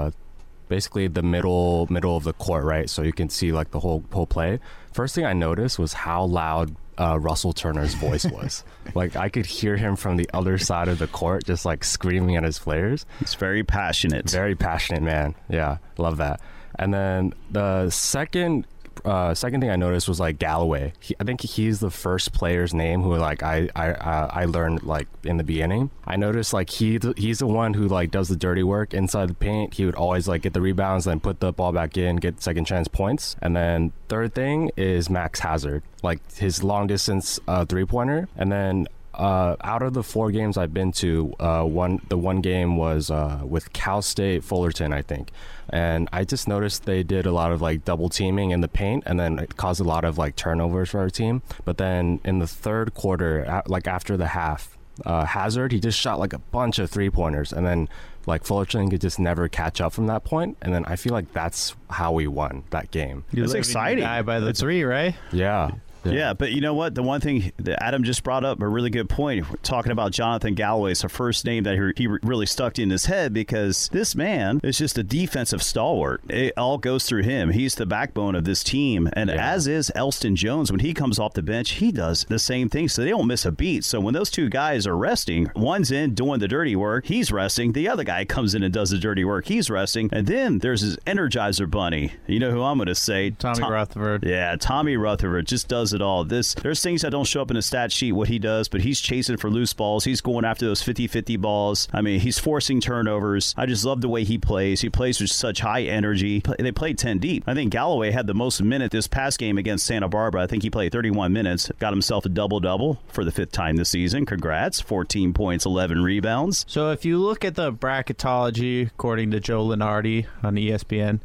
basically 0.69 1.07
the 1.07 1.24
middle 1.24 1.88
middle 1.89 2.16
of 2.16 2.24
the 2.24 2.33
court, 2.33 2.63
right? 2.63 2.89
So 2.89 3.01
you 3.01 3.12
can 3.12 3.30
see 3.30 3.51
like 3.51 3.71
the 3.71 3.80
whole 3.80 4.06
whole 4.13 4.27
play. 4.27 4.60
First 4.94 5.16
thing 5.16 5.25
I 5.25 5.33
noticed 5.33 5.77
was 5.77 5.92
how 5.94 6.24
loud 6.25 6.75
uh, 6.98 7.19
Russell 7.19 7.54
Turner's 7.54 7.94
voice 7.95 8.25
was. 8.25 8.63
like 8.94 9.16
I 9.16 9.30
could 9.30 9.45
hear 9.45 9.75
him 9.75 9.95
from 9.95 10.18
the 10.18 10.30
other 10.33 10.57
side 10.57 10.88
of 10.88 11.00
the 11.00 11.07
court, 11.07 11.45
just 11.45 11.66
like 11.66 11.83
screaming 11.83 12.38
at 12.38 12.44
his 12.44 12.60
players. 12.60 13.06
He's 13.19 13.33
very 13.33 13.63
passionate. 13.63 14.30
Very 14.30 14.56
passionate 14.56 15.04
man. 15.04 15.36
Yeah, 15.50 15.77
love 15.98 16.18
that. 16.18 16.39
And 16.77 16.94
then 16.94 17.33
the 17.51 17.89
second 17.89 18.66
uh, 19.05 19.33
second 19.33 19.61
thing 19.61 19.69
I 19.69 19.75
noticed 19.75 20.07
was 20.07 20.19
like 20.19 20.39
Galloway. 20.39 20.93
He, 20.99 21.15
I 21.19 21.23
think 21.23 21.41
he's 21.41 21.79
the 21.79 21.89
first 21.89 22.33
player's 22.33 22.73
name 22.73 23.01
who 23.01 23.15
like 23.15 23.43
I 23.43 23.69
I 23.75 23.91
uh, 23.91 24.29
I 24.31 24.45
learned 24.45 24.83
like 24.83 25.07
in 25.23 25.37
the 25.37 25.43
beginning. 25.43 25.91
I 26.05 26.15
noticed 26.15 26.53
like 26.53 26.69
he 26.69 26.99
he's 27.17 27.39
the 27.39 27.47
one 27.47 27.73
who 27.73 27.87
like 27.87 28.11
does 28.11 28.29
the 28.29 28.35
dirty 28.35 28.63
work 28.63 28.93
inside 28.93 29.29
the 29.29 29.33
paint. 29.33 29.75
He 29.75 29.85
would 29.85 29.95
always 29.95 30.27
like 30.27 30.43
get 30.43 30.53
the 30.53 30.61
rebounds, 30.61 31.05
then 31.05 31.19
put 31.19 31.39
the 31.39 31.51
ball 31.51 31.71
back 31.71 31.97
in, 31.97 32.17
get 32.17 32.41
second 32.41 32.65
chance 32.65 32.87
points. 32.87 33.35
And 33.41 33.55
then 33.55 33.93
third 34.07 34.33
thing 34.33 34.71
is 34.75 35.09
Max 35.09 35.39
Hazard, 35.39 35.83
like 36.03 36.19
his 36.33 36.63
long 36.63 36.87
distance 36.87 37.39
uh, 37.47 37.65
three 37.65 37.85
pointer. 37.85 38.27
And 38.35 38.51
then 38.51 38.87
uh, 39.19 39.56
out 39.62 39.81
of 39.83 39.94
the 39.94 40.01
four 40.04 40.31
games 40.31 40.57
I've 40.57 40.73
been 40.73 40.92
to, 40.94 41.33
uh, 41.40 41.64
one 41.64 42.02
the 42.09 42.18
one 42.18 42.42
game 42.42 42.78
was 42.78 43.11
uh, 43.11 43.42
with 43.44 43.71
Cal 43.73 44.02
State 44.02 44.44
Fullerton, 44.44 44.94
I 44.94 45.02
think, 45.02 45.31
and 45.69 46.07
I 46.14 46.23
just 46.23 46.47
noticed 46.47 46.85
they 46.85 47.04
did 47.04 47.26
a 47.26 47.31
lot 47.31 47.52
of 47.52 47.61
like 47.61 47.83
double 47.85 48.09
teaming 48.09 48.52
in 48.52 48.61
the 48.61 48.68
paint, 48.69 49.04
and 49.06 49.19
then 49.19 49.38
it 49.38 49.57
caused 49.57 49.81
a 49.81 49.83
lot 49.83 50.04
of 50.06 50.18
like 50.18 50.35
turnovers 50.35 50.90
for 50.90 50.99
our 50.99 51.09
team. 51.09 51.42
But 51.66 51.78
then 51.78 52.19
in 52.23 52.40
the 52.40 52.47
third 52.47 52.94
quarter, 52.94 53.44
a- 53.44 53.64
like 53.68 53.88
after 53.88 54.16
the 54.18 54.28
half, 54.28 54.78
uh, 55.06 55.26
Hazard 55.26 55.71
he 55.73 55.80
just 55.80 55.99
shot 55.99 56.18
like 56.19 56.33
a 56.33 56.40
bunch 56.40 56.80
of 56.80 56.90
three 56.90 57.09
pointers, 57.09 57.52
and 57.54 57.66
then 57.68 57.90
like 58.26 58.44
Fullerton 58.45 58.90
could 58.90 59.02
just 59.02 59.19
never 59.19 59.47
catch 59.49 59.81
up 59.81 59.92
from 59.94 60.07
that 60.07 60.23
point, 60.23 60.56
and 60.61 60.73
then 60.73 60.85
I 60.85 60.95
feel 60.95 61.14
like 61.14 61.33
that's 61.33 61.76
how 61.90 62.11
we 62.14 62.28
won 62.28 62.64
that 62.69 62.92
game. 62.92 63.26
You 63.31 63.44
It's 63.44 63.54
live 63.54 63.57
and 63.59 63.66
you 63.66 63.69
exciting. 63.71 64.04
Die 64.04 64.21
by 64.21 64.40
the 64.40 64.47
It's- 64.47 64.59
three, 64.61 64.83
right? 64.83 65.16
Yeah. 65.31 65.71
Yeah. 66.06 66.33
but 66.33 66.51
you 66.51 66.61
know 66.61 66.73
what? 66.73 66.95
The 66.95 67.03
one 67.03 67.21
thing 67.21 67.51
that 67.57 67.81
Adam 67.83 68.03
just 68.03 68.23
brought 68.23 68.44
up, 68.44 68.61
a 68.61 68.68
really 68.68 68.89
good 68.89 69.09
point, 69.09 69.49
We're 69.49 69.57
talking 69.57 69.91
about 69.91 70.11
Jonathan 70.11 70.53
Galloway. 70.56 70.91
It's 70.91 71.01
the 71.01 71.09
first 71.09 71.45
name 71.45 71.63
that 71.63 71.75
he 71.95 72.03
he 72.03 72.07
really 72.07 72.45
stuck 72.45 72.79
in 72.79 72.89
his 72.89 73.06
head 73.06 73.33
because 73.33 73.89
this 73.91 74.15
man 74.15 74.59
is 74.63 74.77
just 74.77 74.97
a 74.97 75.03
defensive 75.03 75.61
stalwart. 75.61 76.21
It 76.29 76.53
all 76.57 76.77
goes 76.77 77.06
through 77.06 77.23
him. 77.23 77.49
He's 77.51 77.75
the 77.75 77.85
backbone 77.85 78.35
of 78.35 78.44
this 78.45 78.63
team. 78.63 79.09
And 79.13 79.29
Yeah. 79.29 79.53
as 79.53 79.68
is 79.68 79.91
Elston 79.95 80.35
Jones, 80.35 80.71
when 80.71 80.79
he 80.79 80.94
comes 80.94 81.19
off 81.19 81.33
the 81.33 81.41
bench, 81.41 81.71
he 81.71 81.91
does 81.91 82.25
the 82.29 82.39
same 82.39 82.69
thing. 82.69 82.87
So 82.89 83.01
they 83.03 83.09
don't 83.09 83.27
miss 83.27 83.45
a 83.45 83.51
beat. 83.51 83.83
So 83.83 83.99
when 83.99 84.13
those 84.13 84.29
two 84.29 84.49
guys 84.49 84.87
are 84.87 84.97
resting, 84.97 85.49
one's 85.56 85.91
in 85.91 86.13
doing 86.13 86.39
the 86.39 86.47
dirty 86.47 86.75
work, 86.75 87.06
he's 87.06 87.31
resting. 87.31 87.73
The 87.73 87.87
other 87.89 88.03
guy 88.03 88.25
comes 88.25 88.56
in 88.56 88.63
and 88.63 88.73
does 88.73 88.89
the 88.91 88.97
dirty 88.97 89.23
work, 89.25 89.47
he's 89.47 89.69
resting. 89.69 90.09
And 90.11 90.27
then 90.27 90.59
there's 90.59 90.81
his 90.81 90.97
Energizer 91.07 91.69
Bunny. 91.69 92.13
You 92.27 92.39
know 92.39 92.51
who 92.51 92.61
I'm 92.63 92.77
going 92.77 92.87
to 92.87 92.95
say? 92.95 93.31
Tommy 93.31 93.59
Tom- 93.59 93.71
Rutherford. 93.71 94.23
yeah, 94.25 94.56
Tommy 94.59 94.95
Rutherford 94.97 95.47
just 95.47 95.68
does 95.68 95.88
does 95.89 95.95
it 95.95 96.01
all. 96.01 96.23
This 96.23 96.53
there's 96.53 96.81
things 96.81 97.01
that 97.01 97.11
don't 97.11 97.25
show 97.25 97.41
up 97.41 97.49
in 97.49 97.55
the 97.55 97.61
stat 97.61 97.91
sheet 97.91 98.11
what 98.11 98.27
he 98.27 98.37
does, 98.37 98.67
but 98.67 98.81
he's 98.81 98.99
chasing 98.99 99.37
for 99.37 99.49
loose 99.49 99.73
balls. 99.73 100.03
He's 100.03 100.21
going 100.21 100.45
after 100.45 100.65
those 100.65 100.83
50-50 100.83 101.39
balls. 101.41 101.87
I 101.91 102.01
mean, 102.01 102.19
he's 102.19 102.37
forcing 102.37 102.79
turnovers. 102.79 103.55
I 103.57 103.65
just 103.65 103.85
love 103.85 104.01
the 104.01 104.09
way 104.09 104.23
he 104.23 104.37
plays. 104.37 104.81
He 104.81 104.89
plays 104.89 105.19
with 105.19 105.31
such 105.31 105.61
high 105.61 105.83
energy. 105.83 106.43
They 106.59 106.71
played 106.71 106.97
10 106.97 107.19
deep. 107.19 107.43
I 107.47 107.53
think 107.53 107.71
Galloway 107.71 108.11
had 108.11 108.27
the 108.27 108.33
most 108.33 108.61
minute 108.61 108.91
this 108.91 109.07
past 109.07 109.39
game 109.39 109.57
against 109.57 109.85
Santa 109.85 110.07
Barbara. 110.07 110.43
I 110.43 110.47
think 110.47 110.63
he 110.63 110.69
played 110.69 110.91
31 110.91 111.33
minutes. 111.33 111.71
Got 111.79 111.93
himself 111.93 112.25
a 112.25 112.29
double 112.29 112.59
double 112.59 112.99
for 113.07 113.23
the 113.25 113.31
fifth 113.31 113.51
time 113.51 113.77
this 113.77 113.89
season. 113.89 114.25
Congrats. 114.25 114.79
14 114.79 115.33
points, 115.33 115.65
11 115.65 116.03
rebounds. 116.03 116.65
So 116.67 116.91
if 116.91 117.05
you 117.05 117.17
look 117.17 117.43
at 117.43 117.55
the 117.55 117.73
bracketology, 117.73 118.87
according 118.87 119.31
to 119.31 119.39
Joe 119.39 119.65
Lunardi 119.65 120.27
on 120.43 120.55
ESPN, 120.55 121.19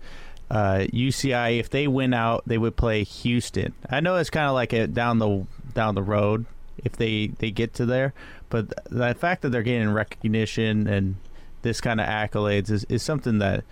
uh, 0.54 0.86
UCI, 0.92 1.58
if 1.58 1.68
they 1.68 1.88
win 1.88 2.14
out, 2.14 2.44
they 2.46 2.58
would 2.58 2.76
play 2.76 3.02
Houston. 3.02 3.74
I 3.90 3.98
know 3.98 4.14
it's 4.16 4.30
kind 4.30 4.46
of 4.46 4.54
like 4.54 4.72
a 4.72 4.86
down 4.86 5.18
the 5.18 5.46
down 5.74 5.96
the 5.96 6.02
road 6.02 6.46
if 6.78 6.92
they 6.92 7.26
they 7.26 7.50
get 7.50 7.74
to 7.74 7.86
there, 7.86 8.14
but 8.50 8.72
the 8.88 9.14
fact 9.14 9.42
that 9.42 9.48
they're 9.48 9.64
getting 9.64 9.90
recognition 9.90 10.86
and 10.86 11.16
this 11.62 11.80
kind 11.80 12.00
of 12.00 12.06
accolades 12.06 12.70
is, 12.70 12.84
is 12.84 13.02
something 13.02 13.38
that 13.38 13.64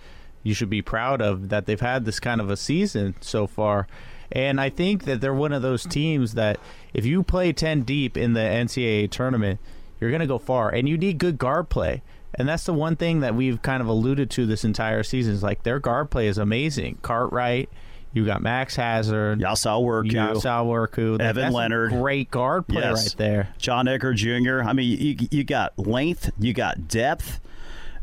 you 0.43 0.53
should 0.53 0.69
be 0.69 0.81
proud 0.81 1.21
of. 1.21 1.47
That 1.47 1.67
they've 1.67 1.79
had 1.79 2.03
this 2.03 2.19
kind 2.19 2.41
of 2.41 2.49
a 2.51 2.57
season 2.57 3.15
so 3.21 3.47
far. 3.47 3.87
And 4.29 4.59
I 4.59 4.69
think 4.69 5.05
that 5.05 5.21
they're 5.21 5.33
one 5.33 5.53
of 5.53 5.61
those 5.61 5.85
teams 5.85 6.33
that 6.33 6.59
if 6.93 7.05
you 7.05 7.23
play 7.23 7.53
10 7.53 7.83
deep 7.83 8.17
in 8.17 8.33
the 8.33 8.41
NCAA 8.41 9.09
tournament, 9.09 9.61
you're 10.01 10.09
going 10.09 10.21
to 10.21 10.27
go 10.27 10.39
far. 10.39 10.69
And 10.69 10.89
you 10.89 10.97
need 10.97 11.17
good 11.17 11.37
guard 11.37 11.69
play. 11.69 12.01
And 12.35 12.47
that's 12.49 12.63
the 12.65 12.73
one 12.73 12.95
thing 12.95 13.19
that 13.19 13.35
we've 13.35 13.61
kind 13.61 13.81
of 13.81 13.87
alluded 13.87 14.29
to 14.31 14.45
this 14.45 14.63
entire 14.63 15.03
season 15.03 15.33
is 15.33 15.43
like 15.43 15.63
their 15.63 15.79
guard 15.79 16.09
play 16.09 16.27
is 16.27 16.37
amazing. 16.37 16.97
Cartwright, 17.03 17.69
you 18.11 18.25
got 18.25 18.41
Max 18.41 18.75
Hazard, 18.75 19.39
Eyassu 19.39 19.81
Worku, 19.83 20.11
Eyassu 20.11 20.65
Worku, 20.65 21.19
Evan 21.21 21.43
that's 21.43 21.53
Leonard, 21.55 21.91
great 21.91 22.31
guard 22.31 22.67
play 22.67 22.81
Yes. 22.81 23.09
right 23.09 23.17
there. 23.17 23.49
John 23.59 23.85
Ecker 23.85 24.15
Jr. 24.15 24.67
I 24.67 24.73
mean, 24.73 24.97
you, 24.99 25.27
you 25.31 25.43
got 25.43 25.77
length, 25.77 26.31
you 26.39 26.53
got 26.53 26.87
depth, 26.87 27.39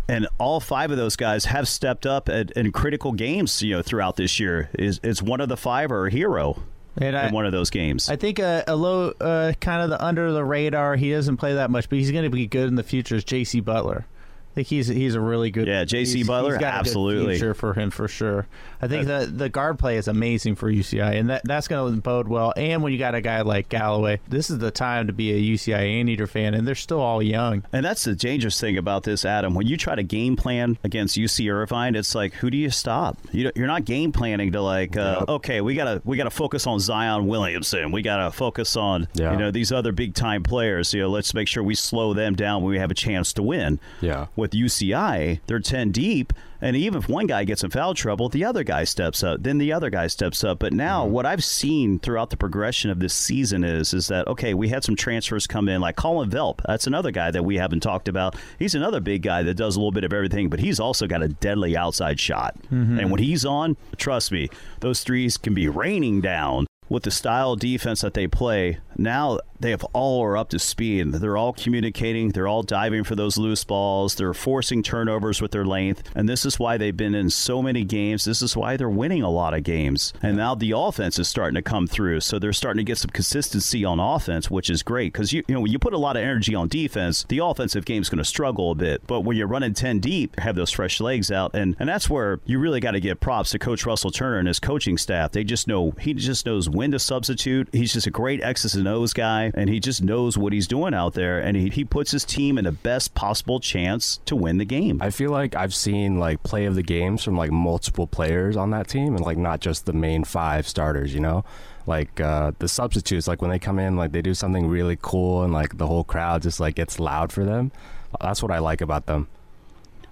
and 0.09 0.27
all 0.39 0.59
five 0.61 0.91
of 0.91 0.97
those 0.97 1.17
guys 1.17 1.45
have 1.47 1.69
stepped 1.69 2.07
up 2.07 2.29
at, 2.29 2.51
in 2.53 2.73
critical 2.73 3.13
games. 3.13 3.63
You 3.63 3.77
know, 3.77 3.83
throughout 3.83 4.17
this 4.17 4.39
year, 4.41 4.71
is 4.79 5.01
is 5.03 5.23
one 5.23 5.41
of 5.41 5.49
the 5.49 5.57
five 5.57 5.91
or 5.93 6.07
a 6.07 6.11
hero 6.11 6.61
And 6.97 7.17
I, 7.17 7.29
in 7.29 7.35
one 7.35 7.47
of 7.47 7.53
those 7.53 7.71
games? 7.71 8.09
I 8.11 8.17
think 8.17 8.39
a, 8.41 8.65
a 8.67 8.75
low, 8.75 9.11
uh, 9.21 9.53
kind 9.61 9.83
of 9.83 9.91
the 9.91 10.05
under 10.05 10.33
the 10.33 10.45
radar. 10.45 10.97
He 10.97 11.13
doesn't 11.13 11.37
play 11.37 11.55
that 11.55 11.71
much, 11.71 11.89
but 11.89 11.99
he's 11.99 12.11
going 12.11 12.25
to 12.25 12.31
be 12.31 12.47
good 12.49 12.67
in 12.69 12.75
the 12.77 12.83
future. 12.83 13.15
Is 13.17 13.25
J.C. 13.25 13.61
Butler? 13.61 14.07
I 14.50 14.54
think 14.54 14.66
he's 14.66 14.88
he's 14.88 15.14
a 15.14 15.21
really 15.21 15.50
good. 15.52 15.69
Yeah, 15.69 15.85
J.C. 15.85 16.16
he's- 16.19 16.26
Butler, 16.26 16.52
he's 16.54 16.59
got 16.61 16.75
a 16.75 16.76
good 16.78 16.78
absolutely. 16.80 17.35
future 17.35 17.54
for 17.54 17.73
him 17.75 17.90
for 17.90 18.09
sure. 18.09 18.47
I 18.83 18.88
think 18.88 19.07
the 19.07 19.30
the 19.33 19.49
guard 19.49 19.78
play 19.78 19.97
is 19.97 20.09
amazing 20.09 20.57
for 20.57 20.71
UCI, 20.71 21.16
and 21.19 21.30
that 21.30 21.42
that's 21.45 21.69
going 21.69 21.95
to 21.95 22.00
bode 22.00 22.26
well. 22.26 22.52
And 22.57 22.83
when 22.83 22.92
you 22.92 22.99
got 22.99 23.14
a 23.14 23.21
guy 23.21 23.42
like 23.42 23.69
Galloway, 23.69 24.21
this 24.28 24.50
is 24.50 24.59
the 24.59 24.71
time 24.73 25.07
to 25.07 25.12
be 25.12 25.30
a 25.33 25.54
UCI 25.57 26.00
Anteater 26.00 26.26
fan, 26.26 26.54
and 26.54 26.66
they're 26.66 26.75
still 26.75 27.00
all 27.00 27.23
young. 27.23 27.62
And 27.73 27.85
that's 27.85 28.02
the 28.04 28.14
dangerous 28.16 28.59
thing 28.61 28.76
about 28.76 29.04
this, 29.04 29.25
Adam. 29.25 29.54
When 29.54 29.66
you 29.69 29.76
try 29.76 29.95
to 29.95 30.02
game 30.02 30.35
plan 30.35 30.78
against 30.83 31.16
UC 31.16 31.49
Irvine, 31.52 31.95
it's 31.95 32.14
like, 32.14 32.33
who 32.35 32.50
do 32.50 32.57
you 32.57 32.71
stop? 32.71 33.19
You 33.33 33.45
don't- 33.45 33.57
you're 33.57 33.66
not 33.69 33.85
game 33.85 34.11
planning 34.12 34.50
to 34.52 34.62
like, 34.62 34.97
uh, 34.97 35.16
Yep. 35.21 35.28
okay, 35.28 35.61
we 35.61 35.75
gotta 35.75 36.00
we 36.04 36.16
gotta 36.16 36.30
focus 36.30 36.66
on 36.66 36.80
Zion 36.80 37.28
Williamson. 37.28 37.92
We 37.92 38.02
gotta 38.02 38.30
focus 38.33 38.76
on 38.76 39.07
Yeah. 39.14 39.33
you 39.33 39.38
know 39.38 39.50
these 39.52 39.71
other 39.71 39.92
big 39.92 40.14
time 40.14 40.42
players. 40.42 40.92
You 40.92 41.02
know, 41.02 41.09
let's 41.11 41.35
make 41.35 41.47
sure 41.47 41.62
we 41.62 41.75
slow 41.76 42.14
them 42.14 42.35
down 42.35 42.62
when 42.62 42.73
we 42.73 42.78
have 42.78 42.90
a 42.90 42.95
chance 42.95 43.33
to 43.35 43.42
win. 43.42 43.78
Yeah. 44.00 44.26
With 44.40 44.52
UCI, 44.52 45.40
they're 45.47 45.61
ten 45.61 45.92
deep. 45.92 46.32
And 46.62 46.76
even 46.76 46.99
if 46.99 47.09
one 47.09 47.26
guy 47.26 47.44
gets 47.44 47.62
in 47.62 47.70
foul 47.70 47.94
trouble, 47.94 48.28
the 48.28 48.44
other 48.44 48.64
guy 48.64 48.85
steps 48.85 49.23
up. 49.23 49.42
Then 49.42 49.59
the 49.59 49.73
other 49.73 49.88
guy 49.88 50.06
steps 50.09 50.44
up. 50.44 50.59
But 50.59 50.73
now, 50.73 51.04
mm-hmm. 51.04 51.12
what 51.12 51.26
I've 51.26 51.44
seen 51.44 51.99
throughout 51.99 52.30
the 52.30 52.37
progression 52.37 52.90
of 52.90 53.00
this 53.00 53.14
season 53.14 53.64
is 53.64 53.94
is 53.94 54.09
that 54.09 54.26
okay, 54.28 54.54
we 54.54 54.68
had 54.68 54.82
some 54.82 54.97
transfers 54.97 55.47
come 55.47 55.68
in, 55.68 55.80
like 55.80 55.97
Collin 55.97 56.30
Welp. 56.30 56.61
That's 56.66 56.87
another 56.87 57.11
guy 57.11 57.30
that 57.30 57.44
we 57.44 57.56
haven't 57.56 57.80
talked 57.80 58.09
about. 58.09 58.35
He's 58.59 58.75
another 58.75 59.00
big 59.00 59.23
guy 59.23 59.42
that 59.42 59.54
does 59.54 59.76
a 59.76 59.78
little 59.78 59.92
bit 59.92 60.04
of 60.04 60.12
everything, 60.12 60.49
but 60.49 60.61
he's 60.61 60.80
also 60.80 61.06
got 61.06 61.23
a 61.23 61.28
deadly 61.28 61.76
outside 61.76 62.18
shot. 62.18 62.56
Mm-hmm. 62.73 62.99
And 62.99 63.11
when 63.11 63.23
he's 63.23 63.44
on, 63.44 63.76
trust 63.99 64.32
me, 64.32 64.49
those 64.80 65.02
threes 65.02 65.37
can 65.37 65.54
be 65.54 65.68
raining 65.68 66.20
down. 66.20 66.66
With 66.88 67.04
the 67.04 67.12
style 67.12 67.52
of 67.52 67.61
defense 67.61 68.00
that 68.00 68.14
they 68.14 68.26
play, 68.26 68.78
now 69.00 69.40
they 69.61 69.71
have 69.71 69.85
all 69.92 70.23
are 70.23 70.37
up 70.37 70.49
to 70.50 70.59
speed. 70.59 71.12
They're 71.12 71.37
all 71.37 71.52
communicating. 71.52 72.30
They're 72.30 72.49
all 72.49 72.62
diving 72.62 73.04
for 73.04 73.14
those 73.14 73.37
loose 73.37 73.62
balls. 73.64 74.14
They're 74.14 74.35
forcing 74.35 74.83
turnovers 74.83 75.40
with 75.40 75.50
their 75.50 75.66
length. 75.66 76.02
And 76.14 76.28
this 76.28 76.47
is 76.47 76.59
why 76.59 76.76
they've 76.76 76.97
been 76.97 77.14
in 77.14 77.30
so 77.30 77.62
many 77.62 77.85
games. 77.85 78.25
This 78.25 78.42
is 78.42 78.57
why 78.57 78.76
they're 78.76 78.88
winning 78.88 79.23
a 79.23 79.30
lot 79.30 79.54
of 79.54 79.62
games. 79.62 80.12
And 80.23 80.37
now 80.37 80.54
the 80.54 80.73
offense 80.75 81.19
is 81.19 81.28
starting 81.28 81.54
to 81.57 81.62
come 81.62 81.87
through. 81.87 82.21
So 82.21 82.38
they're 82.38 82.52
starting 82.52 82.78
to 82.78 82.85
get 82.85 82.99
some 82.99 83.11
consistency 83.11 83.85
on 83.85 84.00
offense, 84.00 84.50
which 84.50 84.71
is 84.71 84.83
great. 84.83 85.12
Because 85.12 85.33
you, 85.33 85.42
you 85.47 85.54
know 85.54 85.61
when 85.61 85.73
you 85.73 85.78
put 85.78 85.92
a 85.92 85.99
lot 85.99 86.16
of 86.16 86.23
energy 86.23 86.54
on 86.54 86.69
defense, 86.69 87.25
the 87.28 87.38
offensive 87.38 87.85
game's 87.85 88.09
going 88.09 88.19
to 88.19 88.25
struggle 88.25 88.71
a 88.71 88.75
bit. 88.75 89.07
But 89.07 89.23
when 89.23 89.37
you're 89.37 89.47
running 89.47 89.75
10 89.75 90.00
deep, 90.00 90.38
have 90.40 90.57
those 90.57 90.71
fresh 90.71 91.00
legs 91.00 91.30
out. 91.30 91.54
And, 91.54 91.76
and 91.78 91.88
that's 91.88 92.09
where 92.09 92.40
you 92.47 92.59
really 92.59 92.80
got 92.80 92.92
to 92.92 93.00
give 93.00 93.21
props 93.21 93.50
to 93.50 93.59
Coach 93.59 93.85
Russell 93.85 94.11
Turner 94.11 94.38
and 94.38 94.49
his 94.49 94.61
coaching 94.61 94.97
staff. 94.97 95.33
They 95.33 95.45
just 95.45 95.69
know, 95.69 95.92
he 96.00 96.14
just 96.14 96.47
knows 96.47 96.69
when 96.69 96.92
to 96.92 96.99
substitute. 96.99 97.69
He's 97.73 97.92
just 97.92 98.07
a 98.07 98.11
great 98.11 98.42
X's 98.42 98.75
and 98.75 98.88
O's 98.90 99.12
guy, 99.12 99.50
and 99.54 99.70
he 99.70 99.80
just 99.80 100.02
knows 100.02 100.37
what 100.37 100.52
he's 100.52 100.66
doing 100.66 100.94
out 100.94 101.14
there. 101.14 101.38
And 101.38 101.56
he, 101.56 101.68
he 101.70 101.85
puts 101.85 102.11
his 102.11 102.25
team 102.25 102.59
in 102.59 102.64
the 102.64 102.73
best 102.73 103.14
possible 103.14 103.61
chance 103.61 104.20
to 104.26 104.37
win 104.37 104.59
the 104.59 104.64
game. 104.64 105.00
I 105.00 105.11
feel 105.11 105.30
like 105.30 105.54
I've 105.54 105.75
seen 105.75 106.18
like 106.18 106.42
play 106.42 106.66
of 106.66 106.75
the 106.75 106.82
games 106.82 107.25
from 107.25 107.37
like 107.37 107.50
multiple 107.50 108.06
players 108.06 108.56
on 108.56 108.70
that 108.70 108.88
team 108.88 109.16
and 109.16 109.25
like 109.25 109.38
not 109.38 109.61
just 109.61 109.87
the 109.87 109.92
main 109.92 110.25
five 110.25 110.68
starters, 110.68 111.14
you 111.14 111.20
know? 111.20 111.44
Like 111.87 112.20
uh, 112.20 112.52
the 112.59 112.68
substitutes, 112.68 113.26
like 113.26 113.40
when 113.40 113.50
they 113.50 113.59
come 113.59 113.78
in, 113.78 113.97
like 113.97 114.12
they 114.12 114.23
do 114.23 114.35
something 114.35 114.68
really 114.68 114.99
cool 115.00 115.42
and 115.42 115.52
like 115.52 115.78
the 115.78 115.87
whole 115.87 116.04
crowd 116.04 116.42
just 116.42 116.61
like 116.61 116.75
gets 116.75 117.00
loud 117.00 117.32
for 117.32 117.44
them. 117.44 117.73
That's 118.20 118.42
what 118.42 118.52
I 118.52 118.59
like 118.59 118.80
about 118.80 119.06
them. 119.06 119.28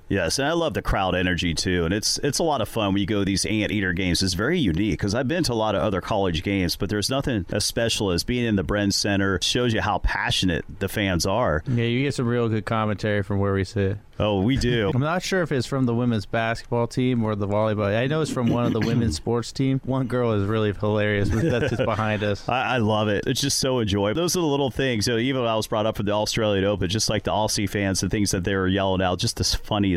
Yes, 0.09 0.39
and 0.39 0.49
I 0.49 0.53
love 0.53 0.75
the 0.75 0.83
crowd 0.83 1.15
energy 1.15 1.55
too, 1.55 1.85
and 1.85 1.93
it's 1.93 2.19
it's 2.19 2.39
a 2.39 2.43
lot 2.43 2.61
of 2.61 2.69
fun 2.69 2.93
when 2.93 3.01
you 3.01 3.07
go 3.07 3.21
to 3.21 3.25
these 3.25 3.45
anteater 3.45 3.93
games. 3.93 4.23
It's 4.23 4.35
very 4.35 4.59
unique 4.59 4.93
because 4.93 5.15
I've 5.15 5.29
been 5.29 5.45
to 5.45 5.53
a 5.53 5.55
lot 5.55 5.75
of 5.75 5.83
other 5.83 6.01
college 6.01 6.43
games, 6.43 6.77
but 6.77 6.89
there's 6.89 7.11
nothing 7.11 7.45
as 7.51 7.65
special 7.65 8.11
as 8.11 8.25
being 8.25 8.45
in 8.45 8.57
the 8.57 8.65
Bren 8.65 8.93
Center. 8.93 9.39
Shows 9.43 9.75
you 9.75 9.81
how 9.81 9.99
passionate 9.99 10.65
the 10.79 10.89
fans 10.89 11.27
are. 11.27 11.63
Yeah, 11.67 11.85
you 11.85 12.03
get 12.03 12.15
some 12.15 12.27
real 12.27 12.49
good 12.49 12.65
commentary 12.65 13.23
from 13.23 13.39
where 13.39 13.53
we 13.53 13.65
sit. 13.65 13.99
Oh, 14.21 14.41
we 14.41 14.57
do. 14.57 14.91
I'm 14.95 15.01
not 15.01 15.23
sure 15.23 15.43
if 15.43 15.53
it's 15.53 15.67
from 15.67 15.87
the 15.87 15.95
women's 15.95 16.27
basketball 16.27 16.87
team 16.89 17.23
or 17.23 17.37
the 17.37 17.47
volleyball. 17.47 17.97
I 17.97 18.07
know 18.07 18.21
it's 18.21 18.31
from 18.31 18.49
one 18.49 18.65
of 18.65 18.73
the 18.73 18.81
women's 18.81 19.17
sports 19.23 19.53
team. 19.53 19.81
One 19.85 20.07
girl 20.07 20.33
is 20.33 20.45
really 20.47 20.73
hilarious, 20.73 21.29
that's 21.29 21.71
just 21.71 21.85
behind 21.85 22.25
us. 22.25 22.49
I, 22.49 22.75
I 22.75 22.77
love 22.79 23.09
it. 23.09 23.25
It's 23.27 23.41
just 23.41 23.59
so 23.59 23.81
enjoyable. 23.81 24.21
Those 24.21 24.37
are 24.37 24.41
the 24.41 24.47
little 24.47 24.71
things. 24.71 25.07
You 25.07 25.15
know, 25.15 25.19
even 25.21 25.43
when 25.43 25.51
I 25.51 25.55
was 25.55 25.67
brought 25.67 25.87
up 25.87 25.97
for 25.97 26.03
the 26.03 26.13
Australian 26.13 26.65
Open, 26.65 26.89
just 26.89 27.09
like 27.09 27.23
the 27.23 27.31
Aussie 27.31 27.71
fans, 27.71 28.01
the 28.01 28.09
things 28.09 28.33
that 28.33 28.45
they 28.45 28.57
were 28.57 28.67
yelling 28.67 29.03
out, 29.03 29.19
just 29.21 29.37
the 29.37 29.45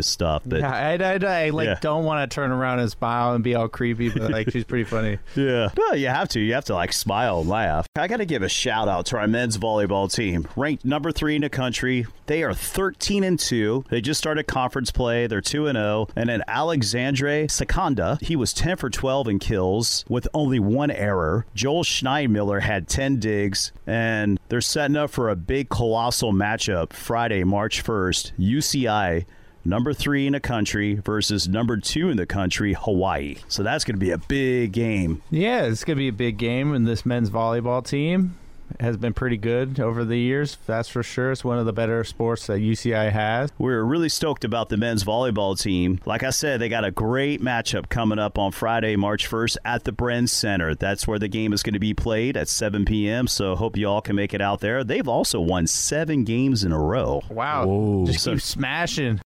stuff. 0.05 0.43
But 0.45 0.59
Yeah, 0.61 0.71
I, 0.71 0.95
I, 0.95 1.45
I 1.45 1.49
like 1.49 1.67
Yeah. 1.67 1.77
don't 1.81 2.03
want 2.05 2.29
to 2.29 2.33
turn 2.33 2.51
around 2.51 2.79
and 2.79 2.89
smile 2.91 3.33
and 3.33 3.43
be 3.43 3.55
all 3.55 3.67
creepy, 3.67 4.09
but 4.09 4.31
like 4.31 4.51
she's 4.51 4.63
pretty 4.63 4.83
funny. 4.85 5.17
Yeah. 5.35 5.69
No, 5.77 5.93
you 5.93 6.07
have 6.07 6.29
to. 6.29 6.39
You 6.39 6.53
have 6.53 6.65
to 6.65 6.73
like 6.73 6.93
smile 6.93 7.41
and 7.41 7.49
laugh. 7.49 7.87
I 7.95 8.07
got 8.07 8.17
to 8.17 8.25
give 8.25 8.41
a 8.43 8.49
shout 8.49 8.87
out 8.87 9.05
to 9.07 9.17
our 9.17 9.27
men's 9.27 9.57
volleyball 9.57 10.11
team, 10.13 10.47
ranked 10.55 10.85
number 10.85 11.11
three 11.11 11.35
in 11.35 11.41
the 11.41 11.49
country. 11.49 12.05
They 12.27 12.43
are 12.43 12.53
13 12.53 13.23
and 13.23 13.37
two. 13.39 13.83
They 13.89 13.99
just 14.01 14.17
started 14.19 14.43
conference 14.47 14.91
play. 14.91 15.27
They're 15.27 15.41
two 15.41 15.67
and 15.67 15.75
zero. 15.77 16.07
And 16.15 16.29
then 16.29 16.43
Alexandre 16.47 17.47
Seconda, 17.47 18.17
he 18.21 18.35
was 18.35 18.53
10 18.53 18.77
for 18.77 18.89
12 18.89 19.27
in 19.27 19.39
kills 19.39 20.05
with 20.07 20.27
only 20.33 20.59
one 20.59 20.91
error. 20.91 21.45
Joel 21.55 21.83
Schneidmiller 21.83 22.61
had 22.61 22.87
10 22.87 23.19
digs, 23.19 23.71
and 23.85 24.39
they're 24.49 24.61
setting 24.61 24.95
up 24.97 25.09
for 25.09 25.29
a 25.29 25.35
big 25.35 25.69
colossal 25.69 26.31
matchup 26.33 26.93
Friday, 26.93 27.43
March 27.43 27.83
1st. 27.83 28.31
UCI 28.39 29.25
number 29.63 29.93
three 29.93 30.27
in 30.27 30.33
the 30.33 30.39
country 30.39 30.95
versus 30.95 31.47
number 31.47 31.77
two 31.77 32.09
in 32.09 32.17
the 32.17 32.25
country, 32.25 32.73
Hawaii. 32.73 33.35
So 33.47 33.63
that's 33.63 33.83
going 33.83 33.95
to 33.95 33.99
be 33.99 34.11
a 34.11 34.17
big 34.17 34.71
game. 34.71 35.21
Yeah, 35.29 35.63
it's 35.63 35.83
gonna 35.83 35.97
be 35.97 36.07
a 36.07 36.13
big 36.13 36.37
game, 36.37 36.73
and 36.73 36.87
this 36.87 37.05
men's 37.05 37.29
volleyball 37.29 37.85
team 37.85 38.37
has 38.79 38.95
been 38.95 39.11
pretty 39.13 39.35
good 39.35 39.81
over 39.81 40.05
the 40.05 40.15
years. 40.17 40.57
That's 40.65 40.87
for 40.87 41.03
sure. 41.03 41.33
It's 41.33 41.43
one 41.43 41.59
of 41.59 41.65
the 41.65 41.73
better 41.73 42.05
sports 42.05 42.47
that 42.47 42.59
UCI 42.59 43.11
has. 43.11 43.49
We're 43.59 43.83
really 43.83 44.07
stoked 44.07 44.45
about 44.45 44.69
the 44.69 44.77
men's 44.77 45.03
volleyball 45.03 45.59
team. 45.61 45.99
Like 46.05 46.23
I 46.23 46.29
said, 46.29 46.61
they 46.61 46.69
got 46.69 46.85
a 46.85 46.91
great 46.91 47.41
matchup 47.41 47.89
coming 47.89 48.17
up 48.17 48.39
on 48.39 48.53
Friday, 48.53 48.95
March 48.95 49.29
1st 49.29 49.57
at 49.65 49.83
the 49.83 49.91
Bren 49.91 50.29
Center. 50.29 50.73
That's 50.73 51.05
where 51.05 51.19
the 51.19 51.27
game 51.27 51.51
is 51.51 51.63
going 51.63 51.73
to 51.73 51.79
be 51.81 51.93
played 51.93 52.37
at 52.37 52.47
7 52.47 52.85
p.m. 52.85 53.27
So 53.27 53.57
hope 53.57 53.75
you 53.75 53.87
all 53.89 54.01
can 54.01 54.15
make 54.15 54.33
it 54.33 54.41
out 54.41 54.61
there. 54.61 54.85
They've 54.85 55.07
also 55.07 55.41
won 55.41 55.67
seven 55.67 56.23
games 56.23 56.63
in 56.63 56.71
a 56.71 56.79
row. 56.79 57.23
Wow, 57.29 57.65
Whoa. 57.67 58.05
just 58.05 58.21
So- 58.23 58.31
keep 58.35 58.41
smashing. 58.41 59.19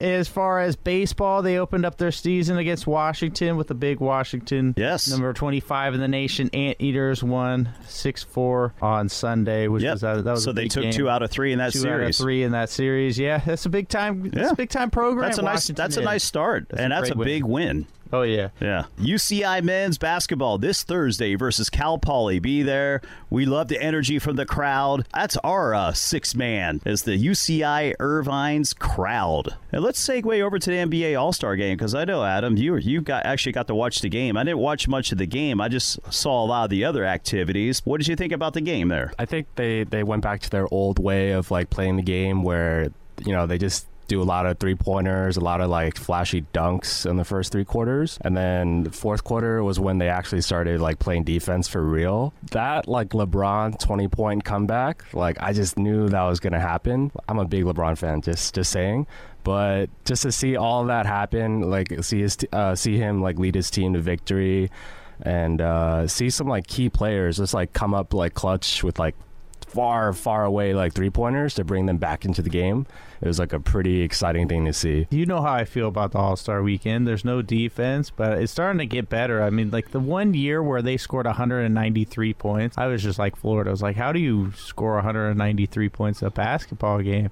As 0.00 0.28
far 0.28 0.60
as 0.60 0.76
baseball, 0.76 1.42
they 1.42 1.58
opened 1.58 1.84
up 1.84 1.98
their 1.98 2.10
season 2.10 2.56
against 2.56 2.86
Washington 2.86 3.56
with 3.58 3.70
a 3.70 3.74
big 3.74 4.00
Washington. 4.00 4.72
Yes. 4.76 5.08
Number 5.08 5.32
25 5.34 5.94
in 5.94 6.00
the 6.00 6.08
nation, 6.08 6.48
Anteaters 6.54 7.22
won 7.22 7.68
6 7.86 8.22
4 8.24 8.74
on 8.80 9.08
Sunday, 9.10 9.68
which 9.68 9.82
Yep. 9.82 9.92
was, 9.94 10.02
a, 10.04 10.22
that 10.22 10.30
was 10.32 10.44
so 10.44 10.50
a 10.50 10.54
they 10.54 10.68
took 10.68 10.84
game. 10.84 10.92
two 10.92 11.08
out 11.10 11.22
of 11.22 11.30
three 11.30 11.52
in 11.52 11.58
that 11.58 11.72
two 11.72 11.80
series. 11.80 12.02
out 12.04 12.08
of 12.10 12.16
three 12.16 12.42
in 12.42 12.52
that 12.52 12.70
series. 12.70 13.18
Yeah, 13.18 13.38
that's 13.44 13.66
a 13.66 13.68
big 13.68 13.88
time. 13.88 14.22
That's 14.30 14.36
Yeah. 14.36 14.50
a 14.52 14.56
big 14.56 14.70
time 14.70 14.90
program. 14.90 15.26
That's 15.26 15.38
a 15.38 15.42
nice. 15.42 15.66
That's 15.68 15.96
a 15.98 16.02
nice 16.02 16.24
start, 16.24 16.68
That's 16.70 16.80
a 16.80 16.82
and 16.84 16.92
that's 16.92 17.10
a 17.10 17.14
big 17.14 17.44
win. 17.44 17.86
Oh 18.12 18.22
yeah. 18.22 18.48
Yeah. 18.60 18.84
UCI 18.98 19.62
men's 19.62 19.98
basketball 19.98 20.58
this 20.58 20.82
Thursday 20.82 21.36
versus 21.36 21.70
Cal 21.70 21.98
Poly. 21.98 22.40
Be 22.40 22.62
there. 22.62 23.00
We 23.28 23.46
love 23.46 23.68
the 23.68 23.80
energy 23.80 24.18
from 24.18 24.36
the 24.36 24.46
crowd. 24.46 25.06
That's 25.14 25.36
our 25.38 25.74
uh, 25.74 25.92
six 25.92 26.34
man 26.34 26.80
is 26.84 27.02
the 27.02 27.12
UCI 27.12 27.94
Irvine's 28.00 28.72
crowd. 28.72 29.54
And 29.70 29.82
let's 29.82 30.04
segue 30.04 30.40
over 30.40 30.58
to 30.58 30.70
the 30.70 30.76
NBA 30.76 31.20
All 31.20 31.32
Star 31.32 31.54
game 31.54 31.76
because 31.76 31.94
I 31.94 32.04
know 32.04 32.24
Adam, 32.24 32.56
you 32.56 32.76
you 32.76 33.00
got 33.00 33.24
actually 33.24 33.52
got 33.52 33.68
to 33.68 33.74
watch 33.74 34.00
the 34.00 34.08
game. 34.08 34.36
I 34.36 34.42
didn't 34.42 34.58
watch 34.58 34.88
much 34.88 35.12
of 35.12 35.18
the 35.18 35.26
game. 35.26 35.60
I 35.60 35.68
just 35.68 36.00
saw 36.12 36.44
a 36.44 36.46
lot 36.46 36.64
of 36.64 36.70
the 36.70 36.84
other 36.84 37.04
activities. 37.04 37.80
What 37.84 37.98
did 37.98 38.08
you 38.08 38.16
think 38.16 38.32
about 38.32 38.54
the 38.54 38.60
game 38.60 38.88
there? 38.88 39.12
I 39.18 39.24
think 39.24 39.46
they 39.54 39.84
they 39.84 40.02
went 40.02 40.22
back 40.22 40.40
to 40.40 40.50
their 40.50 40.66
old 40.72 40.98
way 40.98 41.30
of 41.30 41.50
like 41.50 41.70
playing 41.70 41.96
the 41.96 42.02
game 42.02 42.42
where 42.42 42.88
you 43.24 43.32
know 43.32 43.46
they 43.46 43.58
just 43.58 43.86
do 44.10 44.20
a 44.20 44.24
lot 44.24 44.44
of 44.44 44.58
three 44.58 44.74
pointers, 44.74 45.36
a 45.36 45.40
lot 45.40 45.60
of 45.60 45.70
like 45.70 45.96
flashy 45.96 46.42
dunks 46.52 47.08
in 47.08 47.16
the 47.16 47.24
first 47.24 47.52
three 47.52 47.64
quarters. 47.64 48.18
And 48.22 48.36
then 48.36 48.82
the 48.82 48.90
fourth 48.90 49.22
quarter 49.22 49.62
was 49.62 49.78
when 49.78 49.98
they 49.98 50.08
actually 50.08 50.40
started 50.40 50.80
like 50.80 50.98
playing 50.98 51.22
defense 51.24 51.68
for 51.68 51.80
real. 51.80 52.34
That 52.50 52.88
like 52.88 53.10
LeBron 53.10 53.78
20 53.78 54.08
point 54.08 54.44
comeback, 54.44 55.04
like 55.14 55.40
I 55.40 55.52
just 55.52 55.78
knew 55.78 56.08
that 56.08 56.22
was 56.24 56.40
going 56.40 56.54
to 56.54 56.60
happen. 56.60 57.12
I'm 57.28 57.38
a 57.38 57.44
big 57.44 57.64
LeBron 57.64 57.96
fan, 57.96 58.20
just, 58.20 58.52
just 58.52 58.72
saying. 58.72 59.06
But 59.44 59.88
just 60.04 60.22
to 60.22 60.32
see 60.32 60.56
all 60.56 60.84
that 60.86 61.06
happen, 61.06 61.70
like 61.70 62.02
see 62.02 62.20
his, 62.20 62.36
uh, 62.52 62.74
see 62.74 62.98
him 62.98 63.22
like 63.22 63.38
lead 63.38 63.54
his 63.54 63.70
team 63.70 63.94
to 63.94 64.00
victory 64.00 64.70
and 65.22 65.60
uh, 65.60 66.08
see 66.08 66.30
some 66.30 66.48
like 66.48 66.66
key 66.66 66.90
players 66.90 67.36
just 67.36 67.54
like 67.54 67.72
come 67.72 67.94
up 67.94 68.12
like 68.12 68.34
clutch 68.34 68.82
with 68.82 68.98
like 68.98 69.14
far, 69.70 70.12
far 70.12 70.44
away 70.44 70.74
like 70.74 70.92
three 70.92 71.10
pointers 71.10 71.54
to 71.54 71.64
bring 71.64 71.86
them 71.86 71.96
back 71.96 72.24
into 72.24 72.42
the 72.42 72.50
game. 72.50 72.86
It 73.20 73.28
was 73.28 73.38
like 73.38 73.52
a 73.52 73.60
pretty 73.60 74.02
exciting 74.02 74.48
thing 74.48 74.64
to 74.64 74.72
see. 74.72 75.06
You 75.10 75.26
know 75.26 75.42
how 75.42 75.52
I 75.52 75.64
feel 75.64 75.88
about 75.88 76.12
the 76.12 76.18
All 76.18 76.36
Star 76.36 76.62
weekend. 76.62 77.06
There's 77.06 77.24
no 77.24 77.42
defense, 77.42 78.10
but 78.10 78.38
it's 78.38 78.52
starting 78.52 78.78
to 78.78 78.86
get 78.86 79.08
better. 79.08 79.42
I 79.42 79.50
mean, 79.50 79.70
like 79.70 79.90
the 79.90 80.00
one 80.00 80.34
year 80.34 80.62
where 80.62 80.82
they 80.82 80.96
scored 80.96 81.26
193 81.26 82.34
points, 82.34 82.78
I 82.78 82.86
was 82.86 83.02
just 83.02 83.18
like 83.18 83.36
Florida. 83.36 83.70
I 83.70 83.72
was 83.72 83.82
like, 83.82 83.96
how 83.96 84.12
do 84.12 84.18
you 84.18 84.52
score 84.56 84.94
193 84.94 85.88
points 85.90 86.22
in 86.22 86.28
a 86.28 86.30
basketball 86.30 87.00
game? 87.00 87.30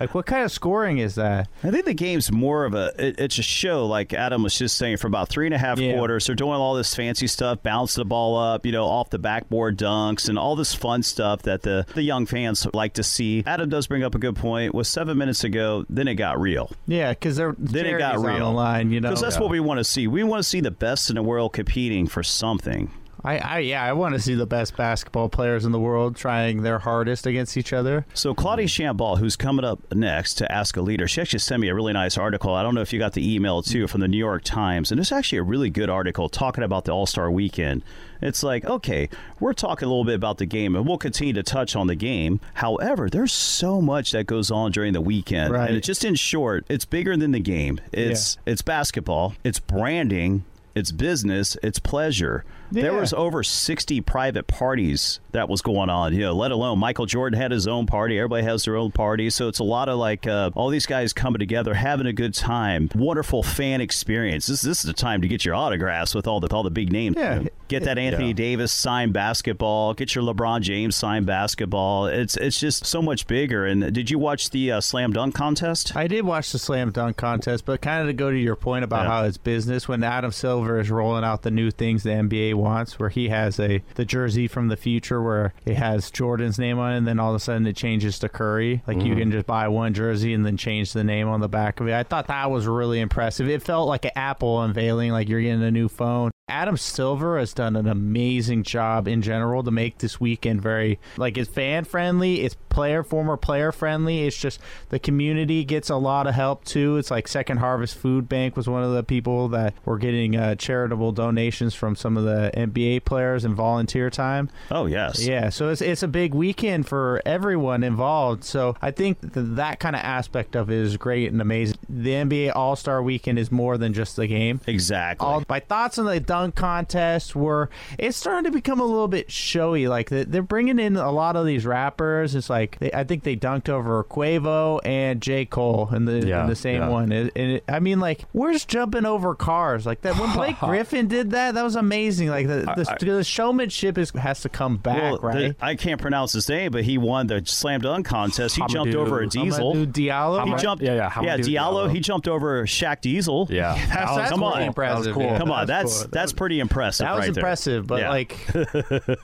Like, 0.00 0.14
what 0.14 0.24
kind 0.26 0.42
of 0.44 0.50
scoring 0.50 0.96
is 0.98 1.14
that? 1.16 1.48
I 1.62 1.70
think 1.70 1.84
the 1.84 1.92
game's 1.94 2.32
more 2.32 2.64
of 2.64 2.74
a 2.74 2.92
it, 2.98 3.20
it's 3.20 3.38
a 3.38 3.42
show, 3.42 3.86
like 3.86 4.12
Adam 4.14 4.42
was 4.42 4.56
just 4.58 4.76
saying, 4.78 4.96
for 4.96 5.06
about 5.06 5.28
three 5.28 5.46
and 5.46 5.54
a 5.54 5.58
half 5.58 5.78
Yeah. 5.78 5.92
quarters. 5.94 6.26
They're 6.26 6.34
doing 6.34 6.54
all 6.54 6.74
this 6.74 6.94
fancy 6.94 7.26
stuff, 7.26 7.62
bounce 7.62 7.94
the 7.96 8.04
ball 8.06 8.38
up, 8.38 8.64
you 8.64 8.72
know, 8.72 8.86
off 8.86 9.10
the 9.10 9.18
backboard 9.18 9.76
dunks, 9.76 10.28
and 10.28 10.38
all 10.38 10.56
this 10.56 10.74
fun 10.74 11.02
stuff 11.02 11.42
that 11.42 11.62
the 11.62 11.84
the 11.94 12.02
young 12.02 12.24
fans 12.26 12.66
like 12.72 12.94
to 12.94 13.02
see. 13.02 13.42
Adam 13.46 13.68
does 13.68 13.86
bring 13.86 14.02
up 14.02 14.14
a 14.14 14.18
good 14.18 14.36
point. 14.36 14.74
Was 14.74 14.88
seven 14.88 15.18
minutes 15.18 15.44
ago, 15.44 15.84
then 15.90 16.08
it 16.08 16.14
got 16.14 16.40
real. 16.40 16.70
Yeah, 16.86 17.10
because 17.10 17.36
they're 17.36 17.54
Then 17.58 17.84
it 17.86 17.98
got 17.98 18.12
Jerry's 18.14 18.24
on 18.26 18.34
real. 18.36 18.46
the 18.46 18.56
line. 18.56 18.90
You 18.90 19.00
know, 19.00 19.10
Because 19.10 19.20
that's 19.20 19.38
what 19.38 19.50
we 19.50 19.60
want 19.60 19.78
to 19.78 19.84
see. 19.84 20.06
We 20.06 20.24
want 20.24 20.42
to 20.42 20.48
see 20.48 20.60
the 20.60 20.70
best 20.70 21.10
in 21.10 21.16
the 21.16 21.22
world 21.22 21.52
competing 21.52 22.06
for 22.06 22.22
something. 22.22 22.90
I, 23.24 23.38
I 23.38 23.58
yeah, 23.60 23.84
I 23.84 23.92
want 23.92 24.14
to 24.14 24.20
see 24.20 24.34
the 24.34 24.46
best 24.46 24.76
basketball 24.76 25.28
players 25.28 25.64
in 25.64 25.72
the 25.72 25.80
world 25.80 26.16
trying 26.16 26.62
their 26.62 26.78
hardest 26.78 27.26
against 27.26 27.56
each 27.56 27.72
other. 27.72 28.06
So 28.14 28.34
Claudia 28.34 28.66
Chambal, 28.66 29.18
who's 29.18 29.36
coming 29.36 29.64
up 29.64 29.80
next 29.94 30.34
to 30.34 30.50
ask 30.50 30.76
a 30.76 30.80
leader, 30.82 31.06
she 31.06 31.20
actually 31.20 31.40
sent 31.40 31.60
me 31.60 31.68
a 31.68 31.74
really 31.74 31.92
nice 31.92 32.16
article. 32.16 32.54
I 32.54 32.62
don't 32.62 32.74
know 32.74 32.80
if 32.80 32.92
you 32.92 32.98
got 32.98 33.12
the 33.12 33.34
email 33.34 33.62
too 33.62 33.86
from 33.86 34.00
the 34.00 34.08
New 34.08 34.16
York 34.18 34.42
Times, 34.44 34.90
and 34.90 35.00
it's 35.00 35.12
actually 35.12 35.38
a 35.38 35.42
really 35.42 35.70
good 35.70 35.90
article 35.90 36.28
talking 36.28 36.64
about 36.64 36.84
the 36.84 36.92
All 36.92 37.06
Star 37.06 37.30
Weekend. 37.30 37.82
It's 38.22 38.42
like, 38.42 38.64
okay, 38.66 39.08
we're 39.38 39.54
talking 39.54 39.86
a 39.86 39.88
little 39.90 40.04
bit 40.04 40.14
about 40.14 40.36
the 40.38 40.44
game, 40.46 40.76
and 40.76 40.86
we'll 40.86 40.98
continue 40.98 41.32
to 41.32 41.42
touch 41.42 41.74
on 41.74 41.86
the 41.86 41.94
game. 41.94 42.38
However, 42.54 43.08
there's 43.08 43.32
so 43.32 43.80
much 43.80 44.12
that 44.12 44.26
goes 44.26 44.50
on 44.50 44.72
during 44.72 44.92
the 44.92 45.00
weekend, 45.00 45.54
Right. 45.54 45.68
and 45.68 45.76
it 45.78 45.82
just 45.84 46.04
in 46.04 46.14
short, 46.16 46.64
it's 46.68 46.84
bigger 46.84 47.16
than 47.16 47.30
the 47.32 47.40
game. 47.40 47.80
It's 47.92 48.36
it's 48.46 48.60
basketball, 48.62 49.34
it's 49.42 49.58
branding, 49.58 50.44
it's 50.74 50.92
business, 50.92 51.56
it's 51.62 51.78
pleasure. 51.78 52.44
There 52.70 52.92
was 52.94 53.12
over 53.12 53.42
60 53.42 54.00
private 54.02 54.46
parties 54.46 55.20
that 55.32 55.48
was 55.48 55.62
going 55.62 55.90
on, 55.90 56.12
you 56.14 56.20
know, 56.20 56.34
let 56.34 56.50
alone 56.50 56.78
Michael 56.78 57.06
Jordan 57.06 57.38
had 57.40 57.50
his 57.50 57.66
own 57.66 57.86
party. 57.86 58.18
Everybody 58.18 58.44
has 58.44 58.64
their 58.64 58.76
own 58.76 58.90
party. 58.92 59.30
So 59.30 59.48
it's 59.48 59.58
a 59.58 59.64
lot 59.64 59.88
of 59.88 59.98
like 59.98 60.26
uh, 60.26 60.50
all 60.54 60.68
these 60.70 60.86
guys 60.86 61.12
coming 61.12 61.38
together, 61.38 61.74
having 61.74 62.06
a 62.06 62.12
good 62.12 62.34
time. 62.34 62.88
Wonderful 62.94 63.42
fan 63.42 63.80
experience. 63.80 64.46
This, 64.46 64.62
this 64.62 64.78
is 64.78 64.84
the 64.84 64.92
time 64.92 65.22
to 65.22 65.28
get 65.28 65.44
your 65.44 65.54
autographs 65.54 66.14
with 66.14 66.26
all 66.26 66.40
the 66.40 66.48
all 66.54 66.62
the 66.62 66.70
big 66.70 66.90
names. 66.92 67.16
Yeah. 67.18 67.44
Get 67.68 67.84
that 67.84 67.98
Anthony 67.98 68.28
Yeah. 68.28 68.32
Davis 68.34 68.72
signed 68.72 69.12
basketball. 69.12 69.94
Get 69.94 70.14
your 70.14 70.24
LeBron 70.24 70.60
James 70.62 70.96
signed 70.96 71.26
basketball. 71.26 72.06
It's 72.06 72.36
it's 72.36 72.58
just 72.58 72.84
so 72.86 73.00
much 73.00 73.26
bigger. 73.26 73.66
And 73.66 73.92
did 73.92 74.10
you 74.10 74.18
watch 74.18 74.50
the 74.50 74.72
uh, 74.72 74.80
slam 74.80 75.12
dunk 75.12 75.34
contest? 75.34 75.94
I 75.96 76.06
did 76.08 76.24
watch 76.24 76.50
the 76.52 76.58
slam 76.58 76.90
dunk 76.90 77.16
contest, 77.16 77.64
but 77.64 77.80
kind 77.80 78.00
of 78.02 78.06
to 78.08 78.12
go 78.12 78.30
to 78.30 78.36
your 78.38 78.56
point 78.56 78.84
about 78.84 79.04
Yeah. 79.04 79.10
how 79.10 79.24
it's 79.24 79.38
business, 79.38 79.86
when 79.88 80.02
Adam 80.02 80.32
Silver 80.32 80.80
is 80.80 80.90
rolling 80.90 81.24
out 81.24 81.42
the 81.42 81.50
new 81.50 81.70
things 81.70 82.02
the 82.02 82.10
NBA 82.10 82.54
wants, 82.60 82.98
where 82.98 83.08
he 83.08 83.28
has 83.28 83.58
a 83.58 83.82
the 83.94 84.04
jersey 84.04 84.46
from 84.46 84.68
the 84.68 84.76
future 84.76 85.22
where 85.22 85.52
it 85.64 85.76
has 85.76 86.10
Jordan's 86.10 86.58
name 86.58 86.78
on 86.78 86.92
it, 86.92 86.98
and 86.98 87.06
then 87.06 87.18
all 87.18 87.30
of 87.30 87.36
a 87.36 87.40
sudden 87.40 87.66
it 87.66 87.76
changes 87.76 88.18
to 88.20 88.28
Curry. 88.28 88.82
Like 88.86 88.98
you 88.98 89.10
mm-hmm. 89.10 89.18
can 89.18 89.32
just 89.32 89.46
buy 89.46 89.68
one 89.68 89.94
jersey 89.94 90.34
and 90.34 90.44
then 90.44 90.56
change 90.56 90.92
the 90.92 91.04
name 91.04 91.28
on 91.28 91.40
the 91.40 91.48
back 91.48 91.80
of 91.80 91.88
it. 91.88 91.94
I 91.94 92.02
thought 92.02 92.26
that 92.28 92.50
was 92.50 92.66
really 92.66 93.00
impressive. 93.00 93.48
It 93.48 93.62
felt 93.62 93.88
like 93.88 94.04
an 94.04 94.12
Apple 94.16 94.62
unveiling, 94.62 95.12
like 95.12 95.28
you're 95.28 95.40
getting 95.40 95.62
a 95.62 95.70
new 95.70 95.88
phone. 95.88 96.30
Adam 96.50 96.76
Silver 96.76 97.38
has 97.38 97.54
done 97.54 97.76
an 97.76 97.86
amazing 97.86 98.62
job 98.62 99.08
in 99.08 99.22
general 99.22 99.62
to 99.62 99.70
make 99.70 99.98
this 99.98 100.20
weekend 100.20 100.60
very 100.60 100.98
like 101.16 101.38
it's 101.38 101.50
fan 101.50 101.84
friendly, 101.84 102.42
it's 102.42 102.56
player 102.68 103.02
former 103.02 103.36
player 103.36 103.72
friendly. 103.72 104.26
It's 104.26 104.36
just 104.36 104.60
the 104.88 104.98
community 104.98 105.64
gets 105.64 105.90
a 105.90 105.96
lot 105.96 106.26
of 106.26 106.34
help 106.34 106.64
too. 106.64 106.96
It's 106.96 107.10
like 107.10 107.28
Second 107.28 107.58
Harvest 107.58 107.96
Food 107.96 108.28
Bank 108.28 108.56
was 108.56 108.68
one 108.68 108.82
of 108.82 108.92
the 108.92 109.02
people 109.02 109.48
that 109.48 109.74
were 109.84 109.98
getting 109.98 110.36
uh, 110.36 110.54
charitable 110.54 111.12
donations 111.12 111.74
from 111.74 111.96
some 111.96 112.16
of 112.16 112.24
the 112.24 112.50
NBA 112.54 113.04
players 113.04 113.44
and 113.44 113.54
volunteer 113.54 114.10
time. 114.10 114.48
Oh 114.70 114.86
yes. 114.86 115.24
Yeah, 115.26 115.50
so 115.50 115.68
it's 115.68 115.80
it's 115.80 116.02
a 116.02 116.08
big 116.08 116.34
weekend 116.34 116.86
for 116.88 117.20
everyone 117.26 117.82
involved. 117.82 118.44
So 118.44 118.76
I 118.80 118.90
think 118.90 119.20
th- 119.20 119.32
that 119.34 119.80
kind 119.80 119.94
of 119.94 120.02
aspect 120.02 120.56
of 120.56 120.70
it 120.70 120.78
is 120.78 120.96
great 120.96 121.30
and 121.30 121.40
amazing. 121.40 121.78
The 121.88 122.10
NBA 122.10 122.56
All 122.56 122.76
Star 122.76 123.02
Weekend 123.02 123.38
is 123.38 123.52
more 123.52 123.76
than 123.76 123.92
just 123.92 124.16
the 124.16 124.26
game. 124.26 124.60
Exactly. 124.66 125.26
All 125.26 125.42
my 125.48 125.60
thoughts 125.60 125.98
on 125.98 126.06
the 126.06 126.20
dunk 126.40 126.54
contest 126.54 127.36
were 127.36 127.68
it's 127.98 128.16
starting 128.16 128.44
to 128.44 128.50
become 128.50 128.80
a 128.80 128.84
little 128.84 129.08
bit 129.08 129.30
showy. 129.30 129.88
Like 129.88 130.08
they're 130.10 130.42
bringing 130.42 130.78
in 130.78 130.96
a 130.96 131.10
lot 131.10 131.36
of 131.36 131.44
these 131.46 131.66
rappers. 131.66 132.34
It's 132.34 132.48
like 132.50 132.78
they, 132.78 132.90
I 132.92 133.04
think 133.04 133.22
they 133.24 133.36
dunked 133.36 133.68
over 133.68 134.02
Quavo 134.04 134.80
and 134.84 135.20
J 135.20 135.44
Cole 135.44 135.88
in 135.94 136.04
the 136.06 136.26
Yeah, 136.26 136.42
in 136.42 136.48
the 136.48 136.56
same 136.56 136.82
yeah. 136.82 136.88
one. 136.88 137.12
And 137.12 137.30
it, 137.36 137.64
I 137.68 137.80
mean, 137.80 138.00
like 138.00 138.24
we're 138.32 138.54
jumping 138.58 139.04
over 139.06 139.34
cars 139.34 139.86
like 139.86 140.02
that. 140.02 140.18
When 140.18 140.32
Blake 140.32 140.58
Griffin 140.60 141.08
did 141.08 141.30
that, 141.32 141.54
that 141.54 141.62
was 141.62 141.76
amazing. 141.76 142.28
Like 142.28 142.46
the, 142.46 142.60
the, 143.00 143.04
the 143.04 143.24
showmanship 143.24 143.98
is 143.98 144.10
has 144.10 144.40
to 144.42 144.48
come 144.48 144.76
back, 144.76 145.00
Well, 145.02 145.18
right? 145.18 145.58
the- 145.58 145.64
I 145.64 145.74
can't 145.76 146.00
pronounce 146.00 146.32
his 146.32 146.48
name, 146.48 146.72
but 146.72 146.84
he 146.84 146.98
won 146.98 147.26
the 147.26 147.42
slam 147.44 147.80
dunk 147.80 148.06
contest. 148.06 148.56
He 148.56 148.62
jumped 148.68 148.94
Hamidou- 148.94 148.96
over 148.96 149.20
a 149.20 149.26
diesel. 149.28 149.74
Amadou 149.74 149.86
Diallo. 149.92 150.44
He 150.46 150.62
jumped. 150.62 150.82
yeah, 150.82 150.94
yeah, 150.94 151.20
yeah. 151.22 151.36
Diallo. 151.38 151.86
Diallo. 151.86 151.92
He 151.94 152.00
jumped 152.00 152.28
over 152.28 152.64
Shaq 152.64 153.00
Diesel. 153.00 153.46
Yeah. 153.50 153.74
That's, 153.90 154.16
that's 154.16 154.30
come 154.30 154.42
on. 154.42 154.62
impressive. 154.62 155.04
That 155.06 155.14
cool. 155.14 155.36
Come 155.36 155.50
on, 155.50 155.66
That's 155.66 155.80
that's 155.90 156.02
cool. 156.02 156.10
that's 156.12 156.29
pretty 156.32 156.60
impressive. 156.60 157.04
That 157.06 157.16
was 157.16 157.26
right 157.26 157.34
there. 157.34 157.40
impressive, 157.40 157.86
but 157.86 158.00
Yeah. 158.00 158.10
like, 158.10 158.36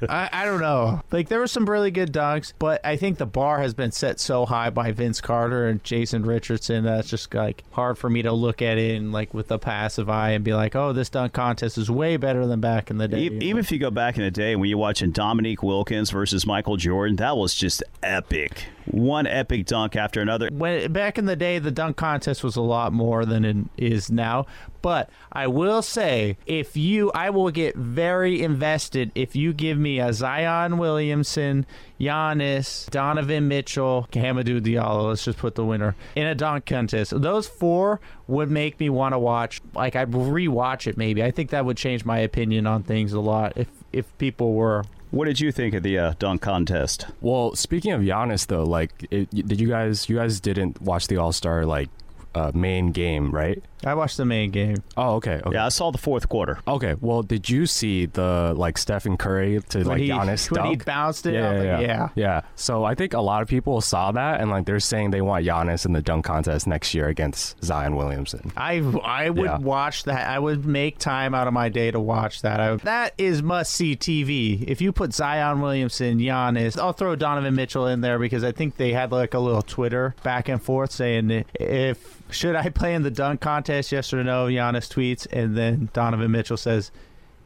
I, 0.09 0.29
I 0.33 0.45
don't 0.45 0.61
know. 0.61 1.03
Like, 1.11 1.29
there 1.29 1.39
were 1.39 1.47
some 1.47 1.67
really 1.67 1.91
good 1.91 2.13
dunks, 2.13 2.53
but 2.59 2.85
I 2.85 2.97
think 2.97 3.19
the 3.19 3.27
bar 3.27 3.59
has 3.59 3.75
been 3.75 3.93
set 3.93 4.21
so 4.21 4.47
high 4.47 4.71
by 4.71 4.93
Vince 4.93 5.21
Carter 5.21 5.67
and 5.67 5.83
Jason 5.85 6.25
Richardson 6.25 6.85
that's 6.85 7.09
just 7.09 7.33
like 7.35 7.65
hard 7.73 7.99
for 7.99 8.09
me 8.11 8.23
to 8.23 8.33
look 8.33 8.63
at 8.63 8.79
it 8.79 8.97
and 8.97 9.13
like 9.13 9.33
with 9.35 9.51
a 9.51 9.59
passive 9.59 10.09
eye 10.11 10.31
and 10.31 10.45
be 10.45 10.55
like, 10.55 10.75
oh, 10.77 10.93
this 10.93 11.09
dunk 11.09 11.33
contest 11.33 11.79
is 11.79 11.91
way 11.91 12.17
better 12.17 12.47
than 12.47 12.61
back 12.61 12.91
in 12.91 12.99
the 12.99 13.09
day. 13.09 13.23
Even 13.23 13.59
if 13.59 13.71
you 13.73 13.79
go 13.79 13.91
back 13.91 14.17
in 14.17 14.23
the 14.25 14.31
day 14.31 14.57
when 14.57 14.69
you're 14.69 14.79
watching 14.79 15.11
Dominique 15.11 15.63
Wilkins 15.63 16.11
versus 16.11 16.47
Michael 16.47 16.77
Jordan, 16.77 17.17
that 17.17 17.37
was 17.37 17.55
just 17.55 17.83
epic. 18.03 18.67
One 18.91 19.27
epic 19.27 19.67
dunk 19.67 19.97
after 19.97 20.21
another. 20.21 20.49
when 20.53 20.93
back 20.93 21.19
in 21.19 21.27
the 21.27 21.37
day 21.37 21.59
the 21.59 21.71
dunk 21.71 21.97
contest 21.97 22.45
was 22.45 22.57
a 22.57 22.61
lot 22.61 22.93
more 22.93 23.25
than 23.25 23.45
it 23.45 23.57
is 23.77 24.11
now 24.11 24.47
but 24.83 25.11
i 25.33 25.47
will 25.47 25.83
say 25.83 26.37
if 26.47 26.77
you 26.77 27.11
i 27.15 27.31
will 27.31 27.51
get 27.51 27.75
very 27.77 28.43
invested 28.43 29.11
if 29.15 29.35
you 29.35 29.53
give 29.53 29.79
me 29.79 29.99
a 29.99 30.13
zion 30.13 30.79
williamson 30.79 31.67
Giannis, 32.01 32.91
Donovan 32.91 33.49
Mitchell, 33.49 34.07
Hamidou 34.13 34.61
Diallo. 34.61 35.09
Let's 35.09 35.25
just 35.25 35.39
put 35.39 35.55
the 35.55 35.65
winner 35.65 35.97
in 36.15 36.27
a 36.27 36.35
dunk 36.35 36.67
contest. 36.67 37.19
Those 37.21 37.47
four 37.49 38.01
would 38.29 38.51
make 38.51 38.79
me 38.79 38.91
want 38.91 39.15
to 39.15 39.19
watch. 39.19 39.61
Like 39.75 39.97
I'd 39.97 40.11
rewatch 40.11 40.87
it. 40.87 40.97
Maybe 40.97 41.23
I 41.23 41.31
think 41.31 41.51
that 41.51 41.65
would 41.65 41.77
change 41.77 42.05
my 42.05 42.19
opinion 42.19 42.67
on 42.67 42.83
things 42.83 43.13
a 43.13 43.21
lot 43.21 43.55
if 43.57 43.69
if 43.93 44.17
people 44.19 44.53
were 44.53 44.85
What 45.17 45.25
did 45.25 45.41
you 45.41 45.51
think 45.51 45.73
of 45.73 45.83
the 45.83 45.99
uh, 45.99 46.15
dunk 46.19 46.43
contest? 46.43 47.07
Well, 47.23 47.55
speaking 47.55 47.93
of 47.93 48.03
Giannis, 48.03 48.49
though, 48.49 48.65
like, 48.65 49.09
it, 49.11 49.31
did 49.31 49.59
you 49.59 49.67
guys? 49.67 50.11
You 50.11 50.17
guys 50.17 50.41
didn't 50.41 50.83
watch 50.83 51.07
the 51.09 51.17
All 51.17 51.33
Star 51.33 51.65
like 51.65 51.89
uh, 52.35 52.53
main 52.55 52.93
game, 52.93 53.31
right? 53.31 53.65
I 53.87 53.95
watched 53.95 54.17
the 54.17 54.25
main 54.25 54.51
game. 54.51 54.77
Oh, 54.97 55.15
okay. 55.17 55.41
Okay. 55.45 55.51
Yeah, 55.55 55.67
I 55.67 55.69
saw 55.69 55.91
the 55.91 55.99
fourth 55.99 56.29
quarter. 56.29 56.59
Okay. 56.67 56.95
Well, 57.01 57.23
did 57.23 57.49
you 57.49 57.67
see 57.67 58.07
the 58.07 58.53
like 58.57 58.77
Stephen 58.79 59.17
Curry 59.17 59.61
to 59.71 59.79
When 59.79 59.87
like 59.87 59.99
he, 60.01 60.09
Giannis 60.09 60.51
when 60.51 60.65
he 60.65 60.71
dunk? 60.77 60.85
bounced 60.85 61.27
it, 61.27 61.37
I 61.37 61.39
yeah, 61.39 61.53
was 61.55 61.65
yeah, 61.65 61.81
yeah, 61.81 62.09
yeah. 62.17 62.41
So 62.57 62.85
I 62.85 62.95
think 62.95 63.15
a 63.15 63.21
lot 63.21 63.43
of 63.43 63.49
people 63.49 63.81
saw 63.81 64.13
that 64.13 64.41
and 64.41 64.51
like 64.51 64.67
they're 64.67 64.81
saying 64.81 65.11
they 65.13 65.21
want 65.23 65.47
Giannis 65.47 65.87
in 65.87 65.93
the 65.93 66.03
dunk 66.03 66.25
contest 66.25 66.67
next 66.67 66.93
year 66.95 67.09
against 67.09 67.63
Zion 67.65 67.97
Williamson. 67.97 68.53
I 68.57 68.79
I 69.05 69.31
would 69.31 69.45
Yeah. 69.45 69.59
watch 69.59 70.05
that. 70.05 70.27
I 70.29 70.39
would 70.39 70.67
make 70.67 70.99
time 70.99 71.35
out 71.35 71.47
of 71.47 71.53
my 71.55 71.69
day 71.69 71.91
to 71.91 72.01
watch 72.01 72.43
that. 72.43 72.61
I, 72.61 72.75
that 72.77 73.15
is 73.19 73.43
must 73.43 73.71
see 73.73 73.95
TV. 73.97 74.65
If 74.67 74.81
you 74.81 74.91
put 74.93 75.15
Zion 75.15 75.61
Williamson, 75.61 76.19
Giannis, 76.19 76.79
I'll 76.79 76.93
throw 76.93 77.15
Donovan 77.15 77.55
Mitchell 77.55 77.87
in 77.87 78.01
there 78.01 78.19
because 78.19 78.43
I 78.43 78.51
think 78.53 78.77
they 78.77 78.93
had 78.93 79.13
like 79.13 79.35
a 79.35 79.39
little 79.39 79.63
Twitter 79.63 80.15
back 80.23 80.49
and 80.49 80.61
forth 80.61 80.91
saying 80.91 81.45
if 81.55 82.23
should 82.31 82.57
I 82.57 82.69
play 82.71 82.95
in 82.95 83.03
the 83.03 83.11
dunk 83.11 83.41
contest, 83.41 83.93
yes 83.93 84.13
or 84.13 84.23
no. 84.25 84.47
Giannis 84.47 84.89
tweets, 84.93 85.27
and 85.33 85.57
then 85.57 85.89
Donovan 85.93 86.31
Mitchell 86.31 86.57
says, 86.57 86.91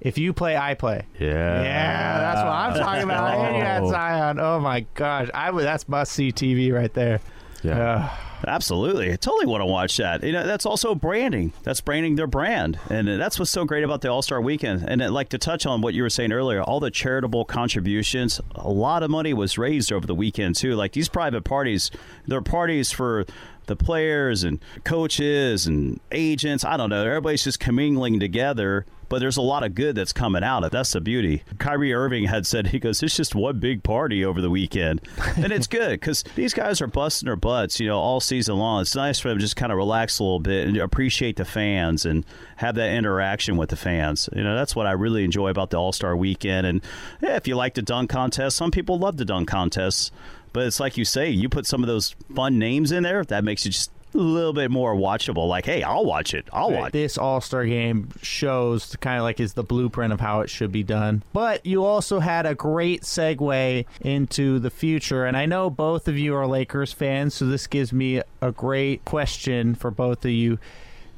"If 0.00 0.16
you 0.18 0.32
play, 0.32 0.56
I 0.56 0.74
play." 0.74 1.06
Yeah. 1.18 1.62
Yeah, 1.62 2.18
that's 2.18 2.40
what 2.42 2.52
I'm 2.52 2.74
talking 2.78 3.04
about. 3.04 3.38
And 3.46 3.56
you 3.56 3.62
got 3.62 3.82
Oh. 3.82 3.90
Zion. 3.90 4.40
Oh 4.40 4.60
my 4.60 4.86
gosh, 4.94 5.28
I 5.34 5.50
would. 5.50 5.64
That's 5.64 5.88
must 5.88 6.12
see 6.12 6.32
TV 6.32 6.72
right 6.72 6.92
there. 6.94 7.20
Yeah. 7.62 7.78
Uh, 7.78 8.08
Absolutely. 8.46 9.12
I 9.12 9.16
totally 9.16 9.44
want 9.44 9.60
to 9.60 9.66
watch 9.66 9.98
that. 9.98 10.24
You 10.24 10.32
know, 10.32 10.46
that's 10.46 10.64
also 10.64 10.94
branding. 10.94 11.52
That's 11.62 11.82
branding 11.82 12.16
their 12.16 12.26
brand. 12.26 12.78
And 12.88 13.06
that's 13.06 13.38
what's 13.38 13.50
so 13.50 13.66
great 13.66 13.84
about 13.84 14.00
the 14.00 14.08
All 14.10 14.22
Star 14.22 14.40
weekend. 14.40 14.82
And 14.88 15.06
like 15.12 15.28
to 15.28 15.38
touch 15.38 15.66
on 15.66 15.82
what 15.82 15.92
you 15.92 16.02
were 16.02 16.08
saying 16.08 16.32
earlier, 16.32 16.62
all 16.62 16.80
the 16.80 16.90
charitable 16.90 17.44
contributions, 17.44 18.40
a 18.54 18.70
lot 18.70 19.02
of 19.02 19.10
money 19.10 19.34
was 19.34 19.58
raised 19.58 19.92
over 19.92 20.06
the 20.06 20.14
weekend, 20.14 20.56
too. 20.56 20.74
Like 20.74 20.92
these 20.92 21.10
private 21.10 21.44
parties, 21.44 21.90
they're 22.26 22.40
parties 22.40 22.90
for 22.90 23.26
the 23.70 23.76
players 23.76 24.44
and 24.44 24.60
coaches 24.84 25.66
and 25.66 25.98
agents. 26.12 26.64
I 26.64 26.76
don't 26.76 26.90
know. 26.90 27.04
Everybody's 27.04 27.44
just 27.44 27.60
commingling 27.60 28.20
together. 28.20 28.84
But 29.08 29.18
there's 29.18 29.36
a 29.36 29.42
lot 29.42 29.64
of 29.64 29.74
good 29.74 29.96
that's 29.96 30.12
coming 30.12 30.44
out. 30.44 30.62
of 30.62 30.70
That's 30.70 30.92
the 30.92 31.00
beauty. 31.00 31.42
Kyrie 31.58 31.92
Irving 31.92 32.26
had 32.26 32.46
said, 32.46 32.68
he 32.68 32.78
goes, 32.78 33.02
it's 33.02 33.16
just 33.16 33.34
one 33.34 33.58
big 33.58 33.82
party 33.82 34.24
over 34.24 34.40
the 34.40 34.48
weekend. 34.48 35.00
and 35.36 35.52
it's 35.52 35.66
good 35.66 35.98
because 35.98 36.22
these 36.36 36.54
guys 36.54 36.80
are 36.80 36.86
busting 36.86 37.26
their 37.26 37.34
butts, 37.34 37.80
you 37.80 37.88
know, 37.88 37.98
all 37.98 38.20
season 38.20 38.56
long. 38.56 38.82
It's 38.82 38.94
nice 38.94 39.18
for 39.18 39.28
them 39.28 39.38
to 39.38 39.42
just 39.42 39.56
kind 39.56 39.72
of 39.72 39.78
relax 39.78 40.20
a 40.20 40.22
little 40.22 40.38
bit 40.38 40.68
and 40.68 40.76
appreciate 40.76 41.34
the 41.34 41.44
fans 41.44 42.06
and 42.06 42.24
have 42.58 42.76
that 42.76 42.92
interaction 42.92 43.56
with 43.56 43.70
the 43.70 43.76
fans. 43.76 44.28
You 44.32 44.44
know, 44.44 44.54
that's 44.54 44.76
what 44.76 44.86
I 44.86 44.92
really 44.92 45.24
enjoy 45.24 45.48
about 45.48 45.70
the 45.70 45.76
All 45.76 45.92
Star 45.92 46.16
weekend. 46.16 46.68
And 46.68 46.80
yeah, 47.20 47.34
if 47.34 47.48
you 47.48 47.56
like 47.56 47.74
the 47.74 47.82
dunk 47.82 48.10
contest, 48.10 48.56
some 48.56 48.70
people 48.70 48.96
love 48.96 49.16
the 49.16 49.24
dunk 49.24 49.48
contests. 49.48 50.12
But 50.52 50.66
it's 50.66 50.80
like 50.80 50.96
you 50.96 51.04
say, 51.04 51.30
you 51.30 51.48
put 51.48 51.66
some 51.66 51.82
of 51.82 51.86
those 51.86 52.16
fun 52.34 52.58
names 52.58 52.92
in 52.92 53.02
there, 53.02 53.24
that 53.24 53.44
makes 53.44 53.64
it 53.66 53.70
just 53.70 53.90
a 54.14 54.18
little 54.18 54.52
bit 54.52 54.70
more 54.70 54.94
watchable. 54.94 55.48
Like, 55.48 55.66
hey, 55.66 55.82
I'll 55.82 56.04
watch 56.04 56.34
it. 56.34 56.48
I'll 56.52 56.72
watch. 56.72 56.92
This 56.92 57.16
All 57.16 57.40
Star 57.40 57.64
game 57.64 58.08
shows 58.22 58.96
kind 58.96 59.18
of 59.18 59.22
like 59.22 59.38
is 59.38 59.54
the 59.54 59.62
blueprint 59.62 60.12
of 60.12 60.20
how 60.20 60.40
it 60.40 60.50
should 60.50 60.72
be 60.72 60.82
done. 60.82 61.22
But 61.32 61.64
you 61.64 61.84
also 61.84 62.18
had 62.18 62.46
a 62.46 62.54
great 62.54 63.02
segue 63.02 63.86
into 64.00 64.58
the 64.58 64.70
future, 64.70 65.24
and 65.24 65.36
I 65.36 65.46
know 65.46 65.70
both 65.70 66.08
of 66.08 66.18
you 66.18 66.34
are 66.34 66.46
Lakers 66.46 66.92
fans, 66.92 67.34
so 67.34 67.46
this 67.46 67.66
gives 67.66 67.92
me 67.92 68.22
a 68.42 68.50
great 68.50 69.04
question 69.04 69.74
for 69.74 69.90
both 69.90 70.24
of 70.24 70.32
you. 70.32 70.58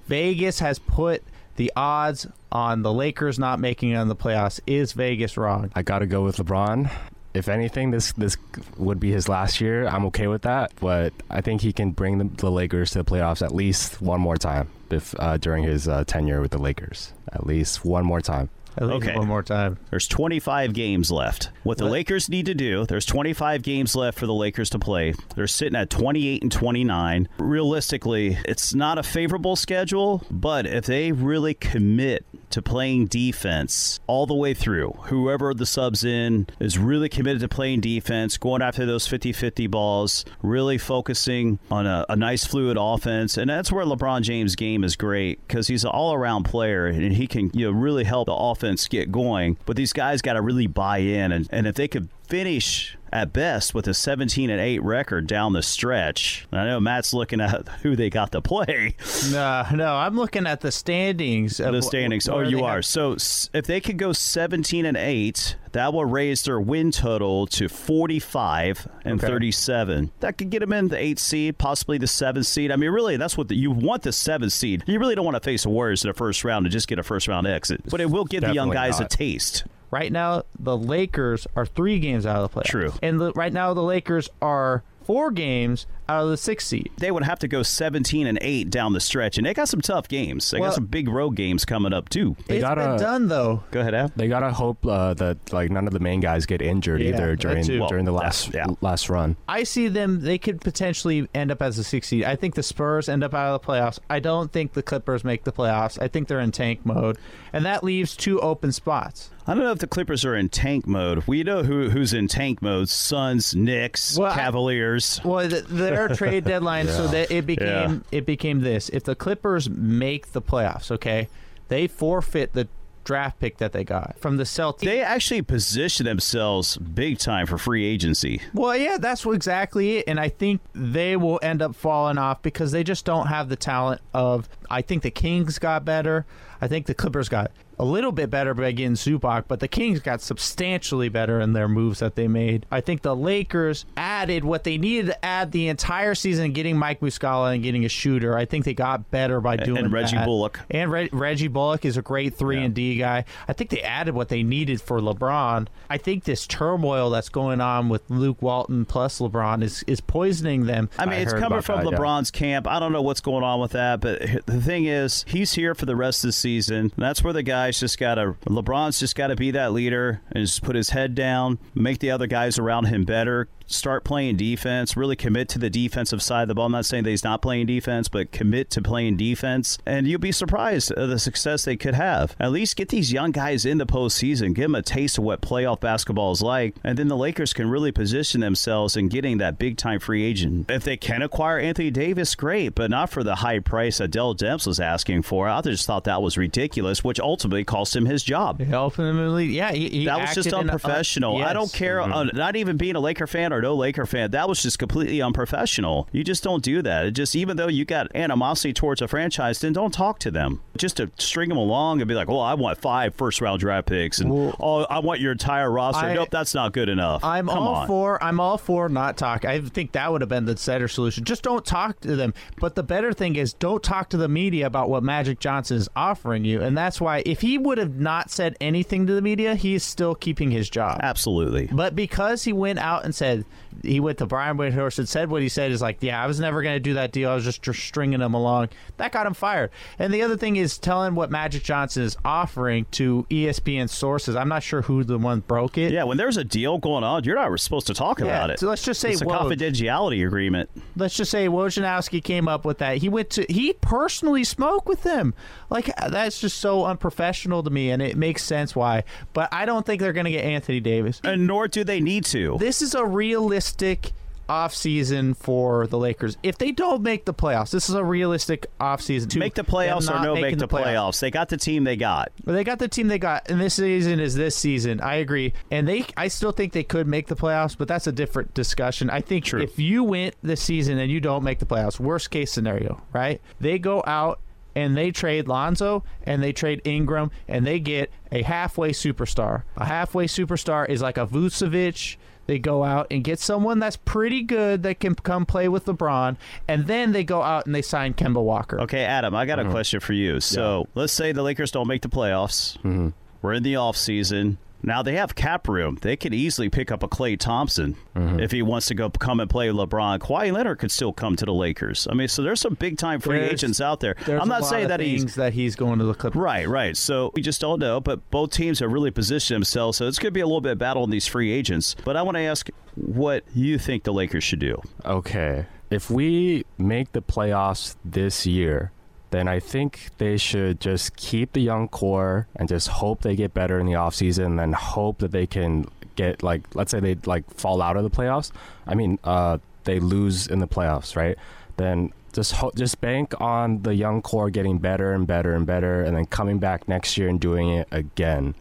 Vegas 0.06 0.58
has 0.58 0.78
put 0.78 1.22
the 1.56 1.72
odds 1.76 2.26
on 2.50 2.82
the 2.82 2.92
Lakers 2.92 3.38
not 3.38 3.58
making 3.60 3.90
it 3.90 3.96
on 3.96 4.08
the 4.08 4.16
playoffs. 4.16 4.60
Is 4.66 4.92
Vegas 4.92 5.36
wrong? 5.36 5.70
I 5.74 5.82
got 5.82 6.00
to 6.00 6.06
go 6.06 6.22
with 6.22 6.36
LeBron. 6.36 6.90
If 7.34 7.48
anything, 7.48 7.90
this 7.90 8.12
this 8.12 8.36
would 8.76 9.00
be 9.00 9.10
his 9.10 9.28
last 9.28 9.60
year. 9.60 9.86
I'm 9.86 10.04
okay 10.06 10.26
with 10.26 10.42
that, 10.42 10.72
but 10.80 11.12
I 11.30 11.40
think 11.40 11.62
he 11.62 11.72
can 11.72 11.92
bring 11.92 12.18
the, 12.18 12.24
the 12.24 12.50
Lakers 12.50 12.90
to 12.90 12.98
the 12.98 13.04
playoffs 13.04 13.42
at 13.42 13.54
least 13.54 14.02
one 14.02 14.20
more 14.20 14.36
time 14.36 14.68
if, 14.90 15.18
uh, 15.18 15.38
during 15.38 15.64
his 15.64 15.88
uh, 15.88 16.04
tenure 16.04 16.40
with 16.40 16.50
the 16.50 16.58
Lakers. 16.58 17.12
At 17.32 17.46
least 17.46 17.84
one 17.84 18.04
more 18.04 18.20
time. 18.20 18.50
Okay. 18.80 19.16
one 19.16 19.28
more 19.28 19.42
time. 19.42 19.78
There's 19.90 20.06
25 20.08 20.72
games 20.72 21.10
left. 21.10 21.50
What 21.62 21.78
the 21.78 21.84
What? 21.84 21.92
Lakers 21.92 22.28
need 22.28 22.46
to 22.46 22.54
do, 22.54 22.86
there's 22.86 23.06
25 23.06 23.62
games 23.62 23.94
left 23.94 24.18
for 24.18 24.26
the 24.26 24.34
Lakers 24.34 24.70
to 24.70 24.78
play. 24.78 25.14
They're 25.36 25.46
sitting 25.46 25.76
at 25.76 25.90
28 25.90 26.42
and 26.42 26.52
29. 26.52 27.28
Realistically, 27.38 28.38
it's 28.44 28.74
not 28.74 28.98
a 28.98 29.02
favorable 29.02 29.56
schedule, 29.56 30.22
but 30.30 30.66
if 30.66 30.86
they 30.86 31.12
really 31.12 31.54
commit 31.54 32.24
to 32.50 32.60
playing 32.60 33.06
defense 33.06 33.98
all 34.06 34.26
the 34.26 34.34
way 34.34 34.52
through, 34.52 34.90
whoever 35.04 35.54
the 35.54 35.64
subs 35.64 36.04
in 36.04 36.46
is 36.60 36.78
really 36.78 37.08
committed 37.08 37.40
to 37.40 37.48
playing 37.48 37.80
defense, 37.80 38.36
going 38.36 38.60
after 38.62 38.84
those 38.84 39.06
50 39.06 39.32
50 39.32 39.66
balls, 39.68 40.24
really 40.42 40.76
focusing 40.78 41.58
on 41.70 41.86
a, 41.86 42.04
a 42.08 42.16
nice 42.16 42.44
fluid 42.44 42.76
offense. 42.78 43.36
And 43.38 43.48
that's 43.48 43.72
where 43.72 43.84
LeBron 43.84 44.22
James' 44.22 44.54
game 44.54 44.84
is 44.84 44.96
great 44.96 45.46
because 45.46 45.68
he's 45.68 45.84
an 45.84 45.90
all 45.90 46.12
around 46.12 46.44
player 46.44 46.86
and 46.86 47.12
he 47.12 47.26
can 47.26 47.50
you 47.54 47.66
know 47.66 47.72
really 47.72 48.04
help 48.04 48.26
the 48.26 48.34
offense 48.34 48.61
get 48.88 49.12
going. 49.12 49.56
But 49.66 49.76
these 49.76 49.92
guys 49.92 50.22
got 50.22 50.34
to 50.34 50.42
really 50.42 50.66
buy 50.66 50.98
in. 50.98 51.32
And, 51.32 51.48
and 51.50 51.66
if 51.66 51.74
they 51.74 51.88
could 51.88 52.08
finish 52.36 52.96
at 53.12 53.30
best 53.30 53.74
with 53.74 53.86
a 53.86 53.92
17 53.92 54.48
and 54.48 54.58
8 54.58 54.82
record 54.82 55.26
down 55.26 55.52
the 55.52 55.62
stretch, 55.62 56.46
I 56.50 56.64
know 56.64 56.80
Matt's 56.80 57.12
looking 57.12 57.42
at 57.42 57.68
who 57.82 57.94
they 57.94 58.08
got 58.08 58.32
to 58.32 58.40
play. 58.40 58.94
No, 59.30 59.66
no, 59.74 59.96
I'm 59.96 60.16
looking 60.16 60.46
at 60.46 60.62
the 60.62 60.72
standings. 60.72 61.60
Of 61.60 61.74
the 61.74 61.80
wh- 61.80 61.84
standings. 61.84 62.26
Oh, 62.30 62.40
you 62.40 62.64
are. 62.64 62.76
have- 62.76 62.86
So 62.86 63.16
if 63.52 63.66
they 63.66 63.82
could 63.82 63.98
go 63.98 64.14
17 64.14 64.86
and 64.86 64.96
8, 64.96 65.56
that 65.72 65.92
will 65.92 66.06
raise 66.06 66.42
their 66.44 66.58
win 66.58 66.90
total 66.90 67.46
to 67.48 67.68
45 67.68 68.88
and 69.04 69.20
Okay. 69.22 69.26
37. 69.30 70.10
That 70.20 70.38
could 70.38 70.48
get 70.48 70.60
them 70.60 70.72
in 70.72 70.88
the 70.88 70.96
8 70.98 71.18
seed, 71.18 71.58
possibly 71.58 71.98
the 71.98 72.06
7 72.06 72.42
seed. 72.44 72.70
I 72.72 72.76
mean, 72.76 72.88
really, 72.90 73.18
that's 73.18 73.36
what 73.36 73.48
the, 73.48 73.54
you 73.56 73.70
want 73.72 74.04
the 74.04 74.12
7 74.12 74.48
seed. 74.48 74.84
You 74.86 74.98
really 74.98 75.14
don't 75.14 75.26
want 75.26 75.34
to 75.36 75.40
face 75.42 75.64
the 75.64 75.68
Warriors 75.68 76.02
in 76.02 76.08
the 76.08 76.14
first 76.14 76.44
round 76.44 76.64
and 76.64 76.72
just 76.72 76.88
get 76.88 76.98
a 76.98 77.02
first 77.02 77.28
round 77.28 77.46
exit. 77.46 77.82
But 77.90 78.00
it 78.00 78.08
will 78.10 78.24
give 78.24 78.40
the 78.42 78.54
young 78.54 78.70
guys 78.70 79.00
not. 79.00 79.12
a 79.12 79.16
taste. 79.18 79.64
Right 79.92 80.10
now, 80.10 80.44
the 80.58 80.76
Lakers 80.76 81.46
are 81.54 81.66
three 81.66 82.00
games 82.00 82.24
out 82.24 82.42
of 82.42 82.50
the 82.50 82.60
playoffs. 82.60 82.64
True. 82.70 82.92
And 83.02 83.20
the, 83.20 83.32
right 83.32 83.52
now, 83.52 83.74
the 83.74 83.82
Lakers 83.82 84.30
are 84.40 84.82
four 85.04 85.30
games 85.30 85.86
out 86.08 86.24
of 86.24 86.30
the 86.30 86.36
sixth 86.36 86.68
seed. 86.68 86.90
They 86.98 87.10
would 87.10 87.22
have 87.24 87.38
to 87.40 87.48
go 87.48 87.62
17 87.62 88.26
and 88.26 88.38
8 88.40 88.70
down 88.70 88.92
the 88.92 89.00
stretch, 89.00 89.38
and 89.38 89.46
they 89.46 89.54
got 89.54 89.68
some 89.68 89.80
tough 89.80 90.08
games. 90.08 90.50
They 90.50 90.60
Well- 90.60 90.70
got 90.70 90.74
some 90.74 90.86
big 90.86 91.08
road 91.08 91.30
games 91.36 91.64
coming 91.64 91.92
up, 91.92 92.08
too. 92.08 92.36
They 92.48 92.56
It's 92.56 92.62
gotta- 92.64 92.80
been 92.82 92.96
done 92.98 93.28
though. 93.28 93.62
Go 93.70 93.80
ahead, 93.80 93.94
Al. 93.94 94.10
They 94.16 94.28
gotta 94.28 94.52
hope 94.52 94.84
uh, 94.86 95.14
that 95.14 95.52
like 95.52 95.70
none 95.70 95.86
of 95.86 95.92
the 95.92 96.00
main 96.00 96.20
guys 96.20 96.46
get 96.46 96.60
injured 96.62 97.00
Yeah, 97.00 97.10
either 97.10 97.36
during 97.36 97.64
too. 97.64 97.86
during 97.88 98.04
the 98.04 98.12
last 98.12 98.52
yeah. 98.54 98.66
last 98.80 99.08
run. 99.08 99.36
I 99.48 99.62
see 99.64 99.88
them. 99.88 100.20
They 100.22 100.38
could 100.38 100.60
potentially 100.60 101.28
end 101.34 101.50
up 101.50 101.62
as 101.62 101.78
a 101.78 101.84
sixth 101.84 102.10
seed. 102.10 102.24
I 102.24 102.36
think 102.36 102.54
the 102.54 102.62
Spurs 102.62 103.08
end 103.08 103.22
up 103.24 103.34
out 103.34 103.54
of 103.54 103.60
the 103.62 103.66
playoffs. 103.66 103.98
I 104.10 104.18
don't 104.20 104.52
think 104.52 104.72
the 104.72 104.82
Clippers 104.82 105.24
make 105.24 105.44
the 105.44 105.52
playoffs. 105.52 106.00
I 106.00 106.08
think 106.08 106.28
they're 106.28 106.40
in 106.40 106.52
tank 106.52 106.80
mode, 106.84 107.16
and 107.52 107.64
that 107.64 107.84
leaves 107.84 108.16
two 108.16 108.40
open 108.40 108.72
spots. 108.72 109.30
I 109.44 109.54
don't 109.54 109.64
know 109.64 109.72
if 109.72 109.78
the 109.80 109.88
Clippers 109.88 110.24
are 110.24 110.36
in 110.36 110.48
tank 110.50 110.86
mode. 110.86 111.24
We 111.26 111.42
know 111.42 111.64
who 111.64 111.90
who's 111.90 112.14
in 112.14 112.28
tank 112.28 112.62
mode: 112.62 112.88
Suns, 112.88 113.54
Knicks, 113.56 114.16
Well, 114.16 114.30
I- 114.30 114.36
Cavaliers. 114.36 115.20
Well, 115.24 115.48
th- 115.48 115.64
trade 116.14 116.44
deadline, 116.44 116.88
so 116.88 117.06
that 117.08 117.30
it 117.30 117.46
became 117.46 118.04
it 118.12 118.26
became 118.26 118.60
this: 118.60 118.88
if 118.90 119.04
the 119.04 119.14
Clippers 119.14 119.68
make 119.70 120.32
the 120.32 120.42
playoffs, 120.42 120.90
okay, 120.90 121.28
they 121.68 121.86
forfeit 121.86 122.52
the 122.52 122.68
draft 123.04 123.40
pick 123.40 123.56
that 123.58 123.72
they 123.72 123.82
got 123.82 124.16
from 124.20 124.36
the 124.36 124.44
Celtics. 124.44 124.78
They 124.84 125.00
actually 125.02 125.42
position 125.42 126.06
themselves 126.06 126.76
big 126.76 127.18
time 127.18 127.46
for 127.46 127.58
free 127.58 127.84
agency. 127.84 128.40
Well, 128.54 128.76
yeah, 128.76 128.96
that's 128.96 129.26
what- 129.26 129.34
exactly 129.34 129.96
it. 129.96 130.04
And 130.06 130.20
I 130.20 130.28
think 130.28 130.60
they 130.72 131.16
will 131.16 131.40
end 131.42 131.62
up 131.62 131.74
falling 131.74 132.16
off 132.16 132.42
because 132.42 132.70
they 132.70 132.84
just 132.84 133.04
don't 133.04 133.26
have 133.26 133.48
the 133.48 133.56
talent 133.56 134.00
of. 134.14 134.48
I 134.70 134.82
think 134.82 135.02
the 135.02 135.10
Kings 135.10 135.58
got 135.58 135.84
better. 135.84 136.26
I 136.60 136.68
think 136.68 136.86
the 136.86 136.94
Clippers 136.94 137.28
got 137.28 137.50
a 137.82 137.84
little 137.84 138.12
bit 138.12 138.30
better 138.30 138.54
by 138.54 138.70
getting 138.70 138.92
Zubac, 138.94 139.46
but 139.48 139.58
the 139.58 139.66
Kings 139.66 139.98
got 139.98 140.20
substantially 140.20 141.08
better 141.08 141.40
in 141.40 141.52
their 141.52 141.66
moves 141.66 141.98
that 141.98 142.14
they 142.14 142.28
made. 142.28 142.64
I 142.70 142.80
think 142.80 143.02
the 143.02 143.16
Lakers 143.16 143.84
added 143.96 144.44
what 144.44 144.62
they 144.62 144.78
needed 144.78 145.06
to 145.06 145.24
add 145.24 145.50
the 145.50 145.66
entire 145.66 146.14
season, 146.14 146.52
getting 146.52 146.76
Mike 146.78 147.00
Muscala 147.00 147.52
and 147.54 147.60
getting 147.62 147.84
a 147.84 147.88
shooter. 147.88 148.38
I 148.38 148.44
think 148.44 148.64
they 148.64 148.74
got 148.74 149.10
better 149.10 149.40
by 149.40 149.56
doing 149.56 149.78
and 149.84 149.92
Reggie 149.92 150.14
that. 150.16 150.26
Bullock. 150.26 150.60
And 150.70 150.92
Reg- 150.92 151.12
Reggie 151.12 151.48
Bullock 151.48 151.84
is 151.84 151.96
a 151.96 152.02
great 152.02 152.34
three 152.34 152.58
Yeah. 152.58 152.62
and 152.66 152.74
D 152.74 152.96
guy. 152.98 153.24
I 153.48 153.52
think 153.52 153.70
they 153.70 153.80
added 153.82 154.14
what 154.14 154.28
they 154.28 154.44
needed 154.44 154.80
for 154.80 155.00
LeBron. 155.00 155.66
I 155.90 155.98
think 155.98 156.22
this 156.22 156.46
turmoil 156.46 157.10
that's 157.10 157.30
going 157.30 157.60
on 157.60 157.88
with 157.88 158.02
Luke 158.08 158.40
Walton 158.40 158.84
plus 158.84 159.18
LeBron 159.18 159.60
is 159.62 159.82
is 159.88 160.00
poisoning 160.00 160.66
them. 160.66 160.88
I 160.98 161.06
mean, 161.06 161.14
I 161.14 161.22
it's 161.22 161.32
coming 161.32 161.60
from 161.62 161.84
that, 161.84 161.90
yeah. 161.90 161.98
LeBron's 161.98 162.30
camp. 162.30 162.68
I 162.68 162.78
don't 162.78 162.92
know 162.92 163.02
what's 163.02 163.20
going 163.20 163.42
on 163.42 163.60
with 163.60 163.72
that, 163.72 164.00
but 164.00 164.20
the 164.46 164.60
thing 164.60 164.84
is, 164.84 165.24
he's 165.26 165.54
here 165.54 165.74
for 165.74 165.86
the 165.86 165.96
rest 165.96 166.22
of 166.22 166.28
the 166.28 166.32
season. 166.32 166.92
That's 166.96 167.24
where 167.24 167.32
the 167.32 167.42
guys 167.72 167.80
just 167.80 167.98
got 167.98 168.16
to. 168.16 168.34
LeBron's 168.46 169.00
just 169.00 169.16
got 169.16 169.28
to 169.28 169.36
be 169.36 169.50
that 169.52 169.72
leader 169.72 170.20
and 170.30 170.44
just 170.44 170.62
put 170.62 170.76
his 170.76 170.90
head 170.90 171.14
down, 171.14 171.58
make 171.74 172.00
the 172.00 172.10
other 172.10 172.26
guys 172.26 172.58
around 172.58 172.84
him 172.84 173.04
better. 173.04 173.48
Start 173.72 174.04
playing 174.04 174.36
defense, 174.36 174.96
really 174.96 175.16
commit 175.16 175.48
to 175.50 175.58
the 175.58 175.70
defensive 175.70 176.22
side 176.22 176.42
of 176.42 176.48
the 176.48 176.54
ball. 176.54 176.66
I'm 176.66 176.72
not 176.72 176.86
saying 176.86 177.04
that 177.04 177.10
he's 177.10 177.24
not 177.24 177.42
playing 177.42 177.66
defense, 177.66 178.08
but 178.08 178.32
commit 178.32 178.70
to 178.70 178.82
playing 178.82 179.16
defense, 179.16 179.78
and 179.86 180.06
you'll 180.06 180.20
be 180.20 180.32
surprised 180.32 180.90
at 180.92 181.08
the 181.08 181.18
success 181.18 181.64
they 181.64 181.76
could 181.76 181.94
have. 181.94 182.36
At 182.38 182.52
least 182.52 182.76
get 182.76 182.88
these 182.88 183.12
young 183.12 183.30
guys 183.30 183.64
in 183.64 183.78
the 183.78 183.86
postseason, 183.86 184.54
give 184.54 184.64
them 184.64 184.74
a 184.74 184.82
taste 184.82 185.18
of 185.18 185.24
what 185.24 185.40
playoff 185.40 185.80
basketball 185.80 186.32
is 186.32 186.42
like, 186.42 186.74
and 186.84 186.98
then 186.98 187.08
the 187.08 187.16
Lakers 187.16 187.52
can 187.52 187.68
really 187.68 187.92
position 187.92 188.40
themselves 188.40 188.96
in 188.96 189.08
getting 189.08 189.38
that 189.38 189.58
big 189.58 189.76
time 189.76 190.00
free 190.00 190.24
agent. 190.24 190.70
If 190.70 190.84
they 190.84 190.96
can 190.96 191.22
acquire 191.22 191.58
Anthony 191.58 191.90
Davis, 191.90 192.34
great, 192.34 192.74
but 192.74 192.90
not 192.90 193.10
for 193.10 193.22
the 193.22 193.36
high 193.36 193.58
price 193.58 193.98
that 193.98 194.08
Dell 194.08 194.34
Demps 194.34 194.66
was 194.66 194.80
asking 194.80 195.22
for. 195.22 195.48
I 195.48 195.60
just 195.62 195.86
thought 195.86 196.04
that 196.04 196.22
was 196.22 196.36
ridiculous, 196.36 197.02
which 197.02 197.18
ultimately 197.18 197.64
cost 197.64 197.96
him 197.96 198.06
his 198.06 198.22
job. 198.22 198.62
Ultimately, 198.72 199.46
yeah, 199.46 199.72
he, 199.72 199.88
he 199.88 200.04
that 200.04 200.20
was 200.20 200.34
just 200.34 200.48
acted 200.48 200.60
in 200.60 200.68
a- 200.68 200.72
unprofessional. 200.72 201.42
I 201.42 201.52
don't 201.52 201.64
yes. 201.64 201.74
care, 201.74 202.00
uh, 202.00 202.24
not 202.24 202.56
even 202.56 202.76
being 202.76 202.96
a 202.96 203.00
Laker 203.00 203.26
fan 203.26 203.52
or 203.52 203.61
no 203.62 203.74
Laker 203.74 204.04
fan. 204.06 204.30
That 204.32 204.48
was 204.48 204.62
just 204.62 204.78
completely 204.78 205.22
unprofessional. 205.22 206.08
You 206.12 206.22
just 206.24 206.44
don't 206.44 206.62
do 206.62 206.82
that. 206.82 207.06
It 207.06 207.10
just 207.12 207.34
even 207.34 207.56
though 207.56 207.68
you 207.68 207.84
got 207.84 208.14
animosity 208.14 208.72
towards 208.72 209.00
a 209.00 209.08
franchise, 209.08 209.60
then 209.60 209.72
don't 209.72 209.92
talk 209.94 210.18
to 210.20 210.30
them. 210.30 210.60
Just 210.76 210.98
to 210.98 211.10
string 211.18 211.48
them 211.48 211.58
along 211.58 212.00
and 212.00 212.08
be 212.08 212.14
like, 212.14 212.28
"Well, 212.28 212.40
I 212.40 212.54
want 212.54 212.78
five 212.78 213.14
first 213.14 213.40
round 213.40 213.60
draft 213.60 213.86
picks," 213.88 214.20
and 214.20 214.30
Well, 214.30 214.56
oh, 214.60 214.84
I 214.84 214.98
want 214.98 215.20
your 215.20 215.32
entire 215.32 215.70
roster. 215.70 216.04
I- 216.06 216.14
nope, 216.14 216.28
that's 216.30 216.54
not 216.54 216.72
good 216.72 216.88
enough. 216.90 217.24
I'm 217.24 217.46
Come 217.48 217.58
all 217.58 217.74
on. 217.76 217.86
for 217.86 218.22
I'm 218.22 218.40
all 218.40 218.58
for 218.58 218.88
not 218.88 219.16
talk. 219.16 219.44
I 219.44 219.60
think 219.60 219.92
that 219.92 220.12
would 220.12 220.20
have 220.20 220.28
been 220.28 220.44
the 220.44 220.56
better 220.72 220.88
solution. 220.88 221.24
Just 221.24 221.42
don't 221.42 221.64
talk 221.64 222.00
to 222.00 222.16
them. 222.16 222.34
But 222.58 222.74
the 222.74 222.82
better 222.82 223.12
thing 223.12 223.36
is 223.36 223.52
don't 223.52 223.82
talk 223.82 224.08
to 224.10 224.16
the 224.16 224.28
media 224.28 224.66
about 224.66 224.88
what 224.88 225.02
Magic 225.02 225.38
Johnson 225.38 225.76
is 225.76 225.88
offering 225.94 226.44
you. 226.44 226.60
And 226.62 226.76
that's 226.76 227.00
why 227.00 227.22
if 227.26 227.40
he 227.42 227.58
would 227.58 227.78
have 227.78 227.96
not 227.96 228.30
said 228.30 228.56
anything 228.60 229.06
to 229.06 229.12
the 229.14 229.22
media, 229.22 229.54
he's 229.54 229.84
still 229.84 230.14
keeping 230.14 230.50
his 230.50 230.68
job. 230.68 231.00
Absolutely. 231.02 231.68
But 231.70 231.94
because 231.94 232.44
he 232.44 232.52
went 232.52 232.78
out 232.78 233.04
and 233.04 233.14
said 233.14 233.41
he 233.82 234.00
went 234.00 234.18
to 234.18 234.26
Brian 234.26 234.56
Windhorst 234.56 234.98
and 234.98 235.08
said 235.08 235.30
what 235.30 235.42
he 235.42 235.48
said 235.48 235.70
is 235.72 235.80
like, 235.80 235.98
yeah, 236.00 236.22
I 236.22 236.26
was 236.26 236.38
never 236.38 236.62
going 236.62 236.76
to 236.76 236.80
do 236.80 236.94
that 236.94 237.12
deal. 237.12 237.30
I 237.30 237.34
was 237.34 237.44
just 237.44 237.64
stringing 237.74 238.20
him 238.20 238.34
along. 238.34 238.68
That 238.98 239.12
got 239.12 239.26
him 239.26 239.34
fired. 239.34 239.70
And 239.98 240.12
the 240.12 240.22
other 240.22 240.36
thing 240.36 240.56
is 240.56 240.78
telling 240.78 241.14
what 241.14 241.30
Magic 241.30 241.62
Johnson 241.62 242.02
is 242.02 242.16
offering 242.24 242.86
to 242.92 243.26
ESPN 243.30 243.88
sources. 243.88 244.36
I'm 244.36 244.48
not 244.48 244.62
sure 244.62 244.82
who 244.82 245.04
the 245.04 245.18
one 245.18 245.40
broke 245.40 245.78
it. 245.78 245.92
Yeah, 245.92 246.04
when 246.04 246.16
there's 246.16 246.36
a 246.36 246.44
deal 246.44 246.78
going 246.78 247.04
on, 247.04 247.24
you're 247.24 247.36
not 247.36 247.58
supposed 247.60 247.86
to 247.88 247.94
talk 247.94 248.20
about 248.20 248.50
it. 248.50 248.58
So 248.58 248.68
let's 248.68 248.84
just 248.84 249.00
say 249.00 249.12
it's 249.12 249.22
a 249.22 249.24
Woj. 249.24 249.40
confidentiality 249.40 250.26
agreement. 250.26 250.70
let's 250.96 251.16
just 251.16 251.30
say 251.30 251.48
Wojnarowski 251.48 252.22
came 252.22 252.48
up 252.48 252.64
with 252.64 252.78
that. 252.78 252.98
He 252.98 253.08
went 253.08 253.30
to 253.30 253.46
he 253.48 253.72
personally 253.74 254.44
smoked 254.44 254.86
with 254.86 255.02
them. 255.02 255.34
Like 255.70 255.90
that's 255.96 256.40
just 256.40 256.58
so 256.58 256.84
unprofessional 256.84 257.62
to 257.62 257.70
me, 257.70 257.90
and 257.90 258.02
it 258.02 258.16
makes 258.16 258.44
sense 258.44 258.76
why. 258.76 259.04
But 259.32 259.52
I 259.52 259.64
don't 259.64 259.84
think 259.86 260.00
they're 260.00 260.12
going 260.12 260.26
to 260.26 260.30
get 260.30 260.44
Anthony 260.44 260.80
Davis. 260.80 261.20
And 261.24 261.46
nor 261.46 261.68
do 261.68 261.84
they 261.84 262.00
need 262.00 262.24
to. 262.26 262.56
This 262.58 262.82
is 262.82 262.94
a 262.94 263.04
realistic 263.32 264.12
offseason 264.46 265.34
for 265.34 265.86
the 265.86 265.96
Lakers. 265.96 266.36
If 266.42 266.58
they 266.58 266.70
don't 266.70 267.00
make 267.00 267.24
the 267.24 267.32
playoffs, 267.32 267.70
this 267.70 267.88
is 267.88 267.94
a 267.94 268.04
realistic 268.04 268.66
offseason. 268.78 269.30
to 269.30 269.38
make 269.38 269.54
the 269.54 269.64
playoffs 269.64 270.10
or 270.10 270.22
no 270.22 270.34
make 270.34 270.58
the 270.58 270.68
playoffs. 270.68 271.20
They 271.20 271.30
got 271.30 271.48
the 271.48 271.56
team 271.56 271.84
they 271.84 271.96
got. 271.96 272.30
Well, 272.44 272.54
they 272.54 272.62
got 272.62 272.78
the 272.78 272.88
team 272.88 273.08
they 273.08 273.18
got, 273.18 273.48
and 273.50 273.58
this 273.58 273.74
season 273.74 274.20
is 274.20 274.34
this 274.34 274.54
season. 274.54 275.00
I 275.00 275.16
agree, 275.16 275.54
and 275.70 275.88
they, 275.88 276.04
I 276.14 276.28
still 276.28 276.52
think 276.52 276.74
they 276.74 276.84
could 276.84 277.06
make 277.06 277.28
the 277.28 277.36
playoffs, 277.36 277.78
but 277.78 277.88
that's 277.88 278.06
a 278.06 278.12
different 278.12 278.52
discussion. 278.52 279.08
I 279.08 279.22
think 279.22 279.46
True. 279.46 279.62
if 279.62 279.78
you 279.78 280.04
win 280.04 280.32
this 280.42 280.60
season 280.60 280.98
and 280.98 281.10
you 281.10 281.20
don't 281.20 281.42
make 281.42 281.58
the 281.58 281.66
playoffs, 281.66 281.98
worst 281.98 282.30
case 282.30 282.52
scenario, 282.52 283.00
right? 283.14 283.40
They 283.60 283.78
go 283.78 284.02
out 284.06 284.40
and 284.74 284.96
they 284.96 285.10
trade 285.10 285.48
Lonzo 285.48 286.04
and 286.24 286.42
they 286.42 286.52
trade 286.52 286.82
Ingram 286.84 287.30
and 287.48 287.66
they 287.66 287.80
get 287.80 288.10
a 288.30 288.42
halfway 288.42 288.90
superstar. 288.90 289.62
A 289.76 289.84
halfway 289.84 290.26
superstar 290.26 290.88
is 290.88 291.02
like 291.02 291.18
a 291.18 291.26
Vucevic. 291.26 292.16
They 292.46 292.58
go 292.58 292.82
out 292.84 293.06
and 293.10 293.22
get 293.22 293.38
someone 293.38 293.78
that's 293.78 293.96
pretty 293.96 294.42
good 294.42 294.82
that 294.82 294.98
can 295.00 295.14
come 295.14 295.46
play 295.46 295.68
with 295.68 295.84
LeBron, 295.86 296.36
and 296.66 296.86
then 296.86 297.12
they 297.12 297.22
go 297.24 297.40
out 297.42 297.66
and 297.66 297.74
they 297.74 297.82
sign 297.82 298.14
Kemba 298.14 298.42
Walker. 298.42 298.80
Okay, 298.80 299.04
Adam, 299.04 299.34
I 299.34 299.46
got 299.46 299.58
Mm-hmm. 299.58 299.68
a 299.68 299.72
question 299.72 300.00
for 300.00 300.12
you. 300.12 300.40
So 300.40 300.88
let's 300.94 301.12
say 301.12 301.32
the 301.32 301.42
Lakers 301.42 301.70
don't 301.70 301.86
make 301.86 302.02
the 302.02 302.08
playoffs. 302.08 302.76
Mm-hmm. 302.78 303.10
We're 303.42 303.52
in 303.54 303.62
the 303.62 303.76
off 303.76 303.96
season. 303.96 304.58
Now 304.82 305.02
they 305.02 305.14
have 305.14 305.34
cap 305.34 305.68
room. 305.68 305.98
They 306.00 306.16
could 306.16 306.34
easily 306.34 306.68
pick 306.68 306.90
up 306.90 307.02
a 307.02 307.08
Klay 307.08 307.38
Thompson 307.38 307.96
Mm-hmm. 308.16 308.40
if 308.40 308.50
he 308.50 308.60
wants 308.60 308.88
to 308.88 308.94
go 308.94 309.08
come 309.08 309.40
and 309.40 309.48
play 309.48 309.68
LeBron. 309.68 310.18
Kawhi 310.18 310.52
Leonard 310.52 310.78
could 310.78 310.90
still 310.90 311.14
come 311.14 311.34
to 311.36 311.46
the 311.46 311.52
Lakers. 311.54 312.06
I 312.10 312.14
mean, 312.14 312.28
so 312.28 312.42
there's 312.42 312.60
some 312.60 312.74
big 312.74 312.98
time 312.98 313.20
free 313.20 313.38
There's- 313.38 313.52
agents 313.54 313.80
out 313.80 314.00
there. 314.00 314.16
I'm 314.28 314.48
not 314.48 314.66
saying 314.66 314.88
that 314.88 315.00
he's 315.00 315.34
that 315.36 315.54
he's 315.54 315.76
going 315.76 315.98
to 315.98 316.04
the 316.04 316.12
Clippers. 316.14 316.38
Right, 316.40 316.68
right. 316.68 316.94
So 316.96 317.30
we 317.34 317.40
just 317.40 317.60
don't 317.60 317.78
know, 317.78 318.00
but 318.00 318.30
both 318.30 318.50
teams 318.50 318.80
have 318.80 318.92
really 318.92 319.10
positioned 319.10 319.56
themselves. 319.56 319.96
So 319.96 320.06
it's 320.08 320.18
going 320.18 320.28
to 320.28 320.34
be 320.34 320.40
a 320.40 320.46
little 320.46 320.60
bit 320.60 320.72
of 320.72 320.78
battle 320.78 321.04
in 321.04 321.10
these 321.10 321.26
free 321.26 321.50
agents. 321.52 321.96
But 322.04 322.16
I 322.18 322.22
want 322.22 322.36
to 322.36 322.42
ask 322.42 322.68
what 322.96 323.44
you 323.54 323.78
think 323.78 324.02
the 324.04 324.12
Lakers 324.12 324.44
should 324.44 324.58
do. 324.58 324.80
Okay. 325.06 325.64
If 325.90 326.10
we 326.10 326.64
make 326.76 327.12
the 327.12 327.22
playoffs 327.22 327.96
this 328.04 328.46
year, 328.46 328.92
then 329.32 329.48
I 329.48 329.60
think 329.60 330.10
they 330.18 330.36
should 330.36 330.78
just 330.80 331.16
keep 331.16 331.52
the 331.54 331.60
young 331.60 331.88
core 331.88 332.46
and 332.54 332.68
just 332.68 332.88
hope 332.88 333.22
they 333.22 333.34
get 333.34 333.52
better 333.54 333.80
in 333.80 333.86
the 333.86 333.94
offseason 333.94 334.46
and 334.46 334.58
then 334.58 334.72
hope 334.74 335.18
that 335.18 335.32
they 335.32 335.46
can 335.46 335.86
get 336.16 336.42
like 336.42 336.62
let's 336.74 336.90
say 336.90 337.00
they 337.00 337.16
like 337.24 337.50
fall 337.54 337.80
out 337.82 337.96
of 337.96 338.04
the 338.04 338.10
playoffs. 338.10 338.52
I 338.86 338.94
mean, 338.94 339.18
uh 339.24 339.58
they 339.84 339.98
lose 339.98 340.46
in 340.46 340.60
the 340.60 340.68
playoffs, 340.68 341.16
right? 341.16 341.36
Then 341.76 342.12
just 342.32 342.52
ho- 342.52 342.72
just 342.76 343.00
bank 343.00 343.34
on 343.40 343.82
the 343.82 343.94
young 343.94 344.22
core 344.22 344.50
getting 344.50 344.78
better 344.78 345.12
and 345.12 345.26
better 345.26 345.54
and 345.54 345.66
better 345.66 346.02
and 346.02 346.16
then 346.16 346.26
coming 346.26 346.58
back 346.58 346.86
next 346.86 347.16
year 347.16 347.28
and 347.28 347.40
doing 347.40 347.70
it 347.70 347.88
again. 347.90 348.54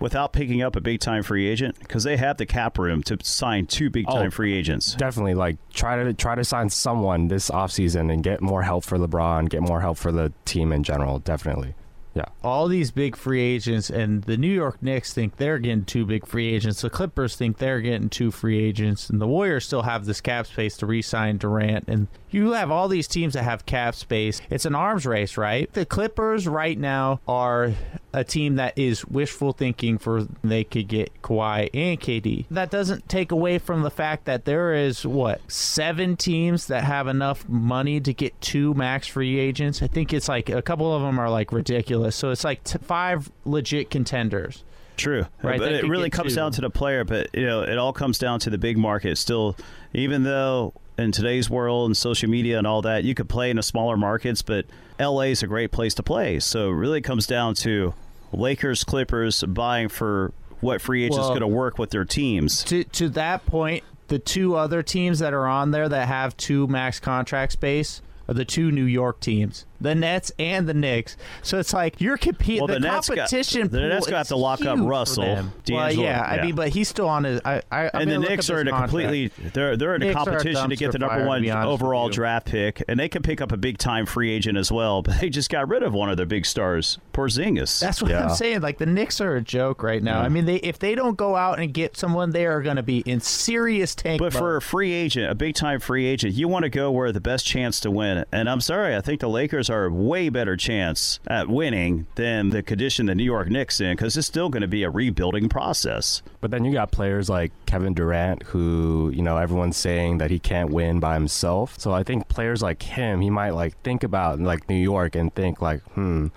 Without 0.00 0.32
picking 0.32 0.62
up 0.62 0.76
a 0.76 0.80
big 0.80 1.00
time 1.00 1.22
free 1.22 1.46
agent, 1.48 1.78
because 1.78 2.04
they 2.04 2.16
have 2.16 2.36
the 2.36 2.46
cap 2.46 2.78
room 2.78 3.02
to 3.04 3.16
sign 3.22 3.66
two 3.66 3.90
big 3.90 4.06
time 4.06 4.26
Oh. 4.26 4.30
free 4.30 4.52
agents. 4.54 4.94
definitely 4.94 5.34
like 5.34 5.56
try 5.72 6.02
to 6.02 6.12
try 6.12 6.34
to 6.34 6.44
sign 6.44 6.68
someone 6.70 7.28
this 7.28 7.50
offseason 7.50 8.12
and 8.12 8.22
get 8.22 8.40
more 8.42 8.62
help 8.62 8.84
for 8.84 8.98
LeBron, 8.98 9.48
get 9.48 9.62
more 9.62 9.80
help 9.80 9.96
for 9.98 10.12
the 10.12 10.32
team 10.44 10.72
in 10.72 10.82
general. 10.82 11.18
Definitely. 11.20 11.74
Yeah. 12.14 12.26
all 12.42 12.68
these 12.68 12.90
big 12.90 13.16
free 13.16 13.42
agents, 13.42 13.90
and 13.90 14.22
the 14.22 14.36
New 14.36 14.52
York 14.52 14.82
Knicks 14.82 15.12
think 15.12 15.36
they're 15.36 15.58
getting 15.58 15.84
two 15.84 16.06
big 16.06 16.26
free 16.26 16.54
agents. 16.54 16.80
The 16.80 16.90
Clippers 16.90 17.34
think 17.34 17.58
they're 17.58 17.80
getting 17.80 18.08
two 18.08 18.30
free 18.30 18.62
agents, 18.64 19.10
and 19.10 19.20
the 19.20 19.26
Warriors 19.26 19.66
still 19.66 19.82
have 19.82 20.04
this 20.04 20.20
cap 20.20 20.46
space 20.46 20.76
to 20.78 20.86
re-sign 20.86 21.38
Durant. 21.38 21.88
And 21.88 22.06
you 22.30 22.52
have 22.52 22.70
all 22.70 22.88
these 22.88 23.08
teams 23.08 23.34
that 23.34 23.42
have 23.44 23.66
cap 23.66 23.94
space. 23.94 24.40
It's 24.50 24.64
an 24.64 24.74
arms 24.74 25.06
race, 25.06 25.36
right? 25.36 25.72
The 25.72 25.86
Clippers 25.86 26.46
right 26.46 26.78
now 26.78 27.20
are 27.26 27.72
a 28.12 28.22
team 28.22 28.56
that 28.56 28.78
is 28.78 29.04
wishful 29.06 29.52
thinking 29.52 29.98
for 29.98 30.26
they 30.42 30.62
could 30.62 30.86
get 30.86 31.10
Kawhi 31.22 31.68
and 31.74 32.00
KD. 32.00 32.46
That 32.50 32.70
doesn't 32.70 33.08
take 33.08 33.32
away 33.32 33.58
from 33.58 33.82
the 33.82 33.90
fact 33.90 34.26
that 34.26 34.44
there 34.44 34.74
is 34.74 35.04
what 35.04 35.40
seven 35.50 36.16
teams 36.16 36.68
that 36.68 36.84
have 36.84 37.08
enough 37.08 37.48
money 37.48 38.00
to 38.00 38.12
get 38.14 38.40
two 38.40 38.72
max 38.74 39.08
free 39.08 39.38
agents. 39.38 39.82
I 39.82 39.88
think 39.88 40.12
it's 40.12 40.28
like 40.28 40.48
a 40.48 40.62
couple 40.62 40.94
of 40.94 41.02
them 41.02 41.18
are 41.18 41.28
like 41.30 41.50
ridiculous. 41.52 42.03
So 42.10 42.30
it's 42.30 42.44
like 42.44 42.64
t- 42.64 42.78
five 42.82 43.30
legit 43.44 43.90
contenders. 43.90 44.62
True, 44.96 45.26
Right, 45.42 45.58
but 45.58 45.72
it 45.72 45.88
really 45.88 46.08
comes 46.08 46.32
two. 46.32 46.36
down 46.36 46.52
to 46.52 46.60
the 46.60 46.70
player. 46.70 47.04
But 47.04 47.30
you 47.34 47.44
know, 47.46 47.62
it 47.62 47.78
all 47.78 47.92
comes 47.92 48.16
down 48.18 48.38
to 48.40 48.50
the 48.50 48.58
big 48.58 48.78
market. 48.78 49.18
Still, 49.18 49.56
even 49.92 50.22
though 50.22 50.72
in 50.96 51.10
today's 51.10 51.50
world 51.50 51.86
and 51.88 51.96
social 51.96 52.30
media 52.30 52.58
and 52.58 52.66
all 52.66 52.82
that, 52.82 53.02
you 53.02 53.14
could 53.14 53.28
play 53.28 53.50
in 53.50 53.56
the 53.56 53.62
smaller 53.64 53.96
markets, 53.96 54.42
but 54.42 54.66
LA 55.00 55.22
is 55.22 55.42
a 55.42 55.48
great 55.48 55.72
place 55.72 55.94
to 55.94 56.02
play. 56.04 56.38
So 56.38 56.70
it 56.70 56.74
really 56.74 57.00
comes 57.00 57.26
down 57.26 57.54
to 57.56 57.92
Lakers, 58.32 58.84
Clippers 58.84 59.42
buying 59.42 59.88
for 59.88 60.32
what 60.60 60.80
free 60.80 61.02
agents 61.04 61.18
Well- 61.18 61.28
going 61.30 61.40
to 61.40 61.46
work 61.48 61.76
with 61.78 61.90
their 61.90 62.04
teams. 62.04 62.62
To 62.64 62.84
to 62.84 63.08
that 63.10 63.44
point, 63.46 63.82
the 64.06 64.20
two 64.20 64.54
other 64.54 64.82
teams 64.82 65.18
that 65.18 65.32
are 65.34 65.46
on 65.48 65.72
there 65.72 65.88
that 65.88 66.06
have 66.06 66.36
two 66.36 66.68
max 66.68 67.00
contract 67.00 67.52
space 67.52 68.00
are 68.28 68.34
the 68.34 68.44
two 68.44 68.70
New 68.70 68.84
York 68.84 69.18
teams, 69.20 69.66
the 69.80 69.94
Nets 69.94 70.32
and 70.38 70.68
the 70.68 70.74
Knicks. 70.74 71.16
So 71.42 71.58
it's 71.58 71.72
like 71.72 72.00
you're 72.00 72.16
competing. 72.16 72.60
Well, 72.60 72.68
the, 72.68 72.74
the 72.74 72.80
Nets 72.80 73.08
got- 73.08 73.16
competition. 73.18 73.68
the 73.68 73.80
Nets 73.80 74.06
got 74.06 74.26
to 74.26 74.36
lock 74.36 74.64
up 74.64 74.78
Russell. 74.80 75.24
Well, 75.24 75.52
D'Angelo, 75.64 76.04
yeah, 76.06 76.22
I 76.22 76.42
mean, 76.44 76.54
but 76.54 76.68
he's 76.70 76.88
still 76.88 77.08
on 77.08 77.24
his. 77.24 77.40
I, 77.44 77.62
I, 77.70 77.90
I'm 77.92 78.02
and 78.02 78.10
the 78.10 78.18
Knicks 78.18 78.50
are 78.50 78.60
in 78.60 78.68
a 78.68 78.72
completely 78.72 79.28
they're 79.52 79.76
they're 79.76 79.94
in 79.94 80.02
a 80.02 80.12
competition 80.12 80.70
to 80.70 80.76
get 80.76 80.92
the 80.92 80.98
number 80.98 81.26
one 81.26 81.42
be 81.42 81.50
honest 81.50 81.70
with 81.70 81.82
overall 81.82 82.08
draft 82.08 82.46
pick, 82.46 82.82
and 82.88 82.98
they 82.98 83.08
can 83.08 83.22
pick 83.22 83.40
up 83.40 83.52
a 83.52 83.56
big 83.56 83.78
time 83.78 84.06
free 84.06 84.30
agent 84.30 84.56
as 84.58 84.70
well. 84.72 85.02
But 85.02 85.20
they 85.20 85.28
just 85.30 85.50
got 85.50 85.68
rid 85.68 85.82
of 85.82 85.92
one 85.92 86.08
of 86.10 86.16
their 86.16 86.26
big 86.26 86.46
stars, 86.46 86.98
Porzingis. 87.12 87.80
That's 87.80 88.00
what 88.02 88.10
Yeah. 88.10 88.24
I'm 88.28 88.34
saying. 88.34 88.60
Like 88.60 88.78
the 88.78 88.86
Knicks 88.86 89.20
are 89.20 89.36
a 89.36 89.40
joke 89.42 89.82
right 89.82 90.02
now. 90.02 90.20
I 90.20 90.28
mean, 90.28 90.44
they 90.46 90.56
if 90.56 90.78
they 90.78 90.94
don't 90.94 91.16
go 91.16 91.36
out 91.36 91.58
and 91.58 91.72
get 91.74 91.96
someone, 91.96 92.30
they 92.30 92.46
are 92.46 92.62
going 92.62 92.76
to 92.76 92.82
be 92.82 92.98
in 93.00 93.20
serious 93.20 93.94
tank. 93.94 94.18
But 94.20 94.32
for 94.32 94.56
a 94.56 94.62
free 94.62 94.92
agent, 94.92 95.30
a 95.30 95.34
big 95.34 95.54
time 95.54 95.80
free 95.80 96.06
agent, 96.06 96.34
you 96.34 96.48
want 96.48 96.62
to 96.64 96.68
go 96.70 96.90
where 96.90 97.12
the 97.12 97.20
best 97.20 97.44
chance 97.46 97.80
to 97.80 97.90
win. 97.90 98.24
And 98.32 98.48
I'm 98.48 98.60
sorry, 98.60 98.94
I 98.96 99.00
think 99.00 99.20
the 99.20 99.28
Lakers 99.28 99.63
are 99.70 99.86
a 99.86 99.92
way 99.92 100.28
better 100.28 100.56
chance 100.56 101.20
at 101.26 101.48
winning 101.48 102.06
than 102.14 102.50
the 102.50 102.62
condition 102.62 103.06
the 103.06 103.14
New 103.14 103.24
York 103.24 103.48
Knicks 103.48 103.80
in 103.80 103.96
because 103.96 104.16
it's 104.16 104.26
still 104.26 104.48
going 104.48 104.62
to 104.62 104.68
be 104.68 104.82
a 104.82 104.90
rebuilding 104.90 105.48
process. 105.48 106.22
But 106.40 106.50
then 106.50 106.64
you 106.64 106.72
got 106.72 106.90
players 106.92 107.28
like 107.28 107.52
Kevin 107.66 107.94
Durant 107.94 108.42
who, 108.44 109.10
you 109.14 109.22
know, 109.22 109.38
everyone's 109.38 109.76
saying 109.76 110.18
that 110.18 110.30
he 110.30 110.38
can't 110.38 110.70
win 110.70 111.00
by 111.00 111.14
himself. 111.14 111.78
So 111.78 111.92
I 111.92 112.02
think 112.02 112.28
players 112.28 112.62
like 112.62 112.82
him, 112.82 113.20
he 113.20 113.30
might 113.30 113.50
like 113.50 113.80
think 113.82 114.02
about 114.02 114.40
like 114.40 114.68
New 114.68 114.76
York 114.76 115.14
and 115.14 115.34
think 115.34 115.60
like, 115.60 115.82
hmm, 115.92 116.28